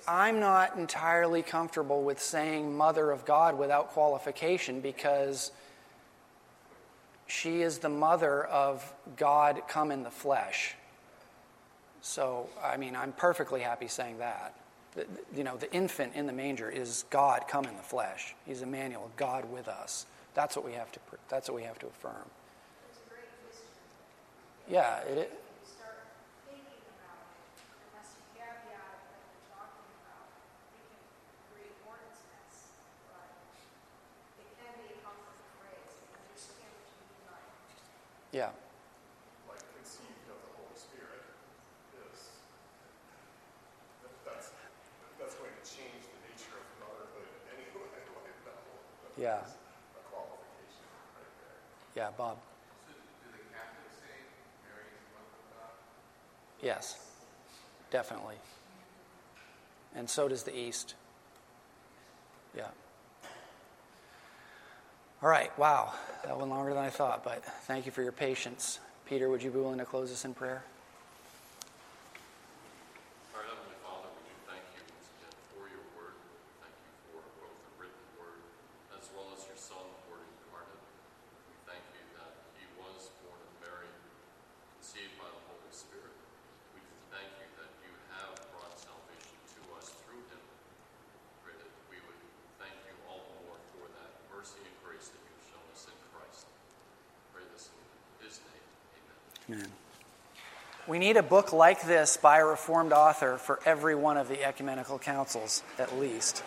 I'm 0.07 0.39
not 0.39 0.75
entirely 0.77 1.41
comfortable 1.41 2.03
with 2.03 2.19
saying 2.21 2.75
Mother 2.75 3.11
of 3.11 3.25
God 3.25 3.57
without 3.57 3.89
qualification 3.89 4.81
because 4.81 5.51
she 7.27 7.61
is 7.61 7.77
the 7.79 7.89
mother 7.89 8.45
of 8.45 8.91
God 9.17 9.61
come 9.67 9.91
in 9.91 10.03
the 10.03 10.11
flesh. 10.11 10.75
So, 12.01 12.49
I 12.63 12.77
mean, 12.77 12.95
I'm 12.95 13.11
perfectly 13.11 13.61
happy 13.61 13.87
saying 13.87 14.17
that. 14.19 14.53
The- 14.95 15.05
You 15.35 15.43
know, 15.43 15.57
the 15.57 15.71
infant 15.73 16.15
in 16.15 16.25
the 16.27 16.33
manger 16.33 16.69
is 16.69 17.05
God 17.09 17.45
come 17.47 17.65
in 17.65 17.75
the 17.75 17.83
flesh. 17.83 18.35
He's 18.45 18.61
Emmanuel, 18.61 19.11
God 19.17 19.45
with 19.51 19.67
us. 19.67 20.05
That's 20.33 20.55
what 20.55 20.65
we 20.65 20.73
have 20.73 20.91
to. 20.93 20.99
That's 21.27 21.49
what 21.49 21.55
we 21.55 21.63
have 21.63 21.77
to 21.79 21.87
affirm. 21.87 22.25
It's 22.89 22.99
a 23.05 23.09
great 23.09 23.29
history. 23.47 23.67
Yeah, 24.69 24.99
it. 25.01 25.29
i- 25.29 25.35
You 25.35 25.67
start 25.67 25.99
thinking 26.47 26.79
about 26.95 27.19
it, 27.19 27.59
and 27.59 27.89
that's 27.93 28.13
the 28.15 28.23
caveat 28.39 28.71
that 28.71 29.21
we're 29.27 29.45
talking 29.51 29.89
about. 29.99 30.29
We 30.73 30.79
can 30.87 31.01
create 31.51 31.75
hornet's 31.83 32.21
nests, 32.31 32.71
but 33.11 33.27
it 34.39 34.47
can 34.57 34.71
be 34.79 34.95
a 34.95 34.97
comfortable 35.03 35.49
phrase. 35.59 35.93
I 35.99 36.17
understand 36.23 36.71
what 36.71 36.87
you 36.87 36.95
mean 37.03 37.21
by 37.27 37.41
it. 37.43 37.81
Yeah. 38.31 38.49
like 39.49 39.57
conceived 39.73 40.29
of 40.29 40.37
the 40.37 40.51
Holy 40.61 40.77
Spirit 40.77 41.25
is 42.05 42.45
that's 44.21 44.53
that's 45.17 45.33
going 45.35 45.49
to 45.49 45.65
change 45.65 46.05
the 46.05 46.19
nature 46.29 46.53
of 46.61 46.65
motherhood 46.77 47.25
anyway. 47.57 47.89
Like 47.89 48.37
that 48.45 48.57
whole, 48.69 48.85
that 49.01 49.17
Yeah. 49.17 49.41
a 49.41 50.03
qualification 50.13 50.85
right 51.17 51.33
there. 51.41 51.57
Yeah, 51.97 52.13
Bob. 52.13 52.37
So 52.85 52.93
do 52.93 53.33
the 53.33 53.41
Catholics 53.49 53.97
say 53.97 54.13
Mary 54.69 54.93
is 54.93 55.01
the 55.09 55.13
mother 55.17 55.33
of 55.33 55.49
God? 55.57 55.73
Yes, 56.61 57.01
definitely. 57.89 58.37
And 59.95 60.07
so 60.09 60.27
does 60.27 60.43
the 60.43 60.55
East. 60.55 60.93
Yeah. 62.55 62.69
All 65.21 65.27
right, 65.27 65.51
wow. 65.59 65.91
That 66.23 66.37
went 66.37 66.49
longer 66.49 66.73
than 66.73 66.81
I 66.83 66.89
thought, 66.89 67.25
but 67.25 67.43
thank 67.67 67.85
you 67.85 67.91
for 67.91 68.01
your 68.01 68.13
patience. 68.13 68.79
Peter, 69.05 69.27
would 69.27 69.43
you 69.43 69.51
be 69.51 69.59
willing 69.59 69.79
to 69.79 69.85
close 69.85 70.11
us 70.11 70.23
in 70.23 70.33
prayer? 70.33 70.63
Our 73.35 73.43
Heavenly 73.43 73.75
Father, 73.83 74.07
we 74.15 74.31
do 74.31 74.35
thank 74.47 74.63
you 74.79 74.83
once 74.87 75.11
again 75.19 75.35
for 75.51 75.67
your 75.67 75.83
word. 75.99 76.15
Thank 76.63 76.71
you 76.71 76.93
for 77.11 77.19
both 77.43 77.51
the 77.67 77.71
written 77.83 78.05
word 78.15 78.39
as 78.95 79.11
well 79.11 79.27
as 79.35 79.43
your 79.43 79.59
Son, 79.59 79.83
Word 80.07 80.23
incarnate. 80.23 80.87
We 81.51 81.55
thank 81.67 81.83
you 81.99 82.03
that 82.15 82.31
he 82.55 82.63
was 82.79 83.11
born 83.19 83.43
of 83.43 83.51
Mary, 83.59 83.91
conceived 84.79 85.19
by 85.19 85.27
the 85.27 85.43
Holy 85.51 85.73
Spirit. 85.75 86.15
We 86.71 86.79
thank 87.11 87.27
you 87.43 87.47
that 87.59 87.71
you 87.83 87.91
have 88.15 88.39
brought 88.55 88.71
salvation 88.79 89.35
to 89.35 89.59
us 89.75 89.91
through 89.99 90.23
him. 90.31 90.43
Pray 91.43 91.59
that 91.59 91.71
we 91.91 91.99
would 92.07 92.21
thank 92.55 92.77
you 92.87 92.95
all 93.11 93.19
the 93.19 93.35
more 93.43 93.59
for 93.75 93.91
that 93.99 94.15
mercy 94.31 94.63
and 94.63 94.75
grace 94.85 95.09
that 95.09 95.21
you've 95.25 95.45
shown 95.49 95.65
us 95.73 95.89
in 95.89 95.97
Christ. 96.13 96.45
Pray 97.33 97.47
this 97.49 97.73
in 97.73 97.81
his 98.21 98.37
name. 98.45 98.67
Amen. 99.49 99.67
We 100.87 100.99
need 100.99 101.17
a 101.17 101.23
book 101.23 101.53
like 101.53 101.81
this 101.83 102.17
by 102.17 102.37
a 102.37 102.45
Reformed 102.45 102.93
author 102.93 103.37
for 103.37 103.59
every 103.65 103.95
one 103.95 104.17
of 104.17 104.27
the 104.27 104.43
ecumenical 104.43 104.99
councils, 104.99 105.63
at 105.79 105.97
least. 105.97 106.43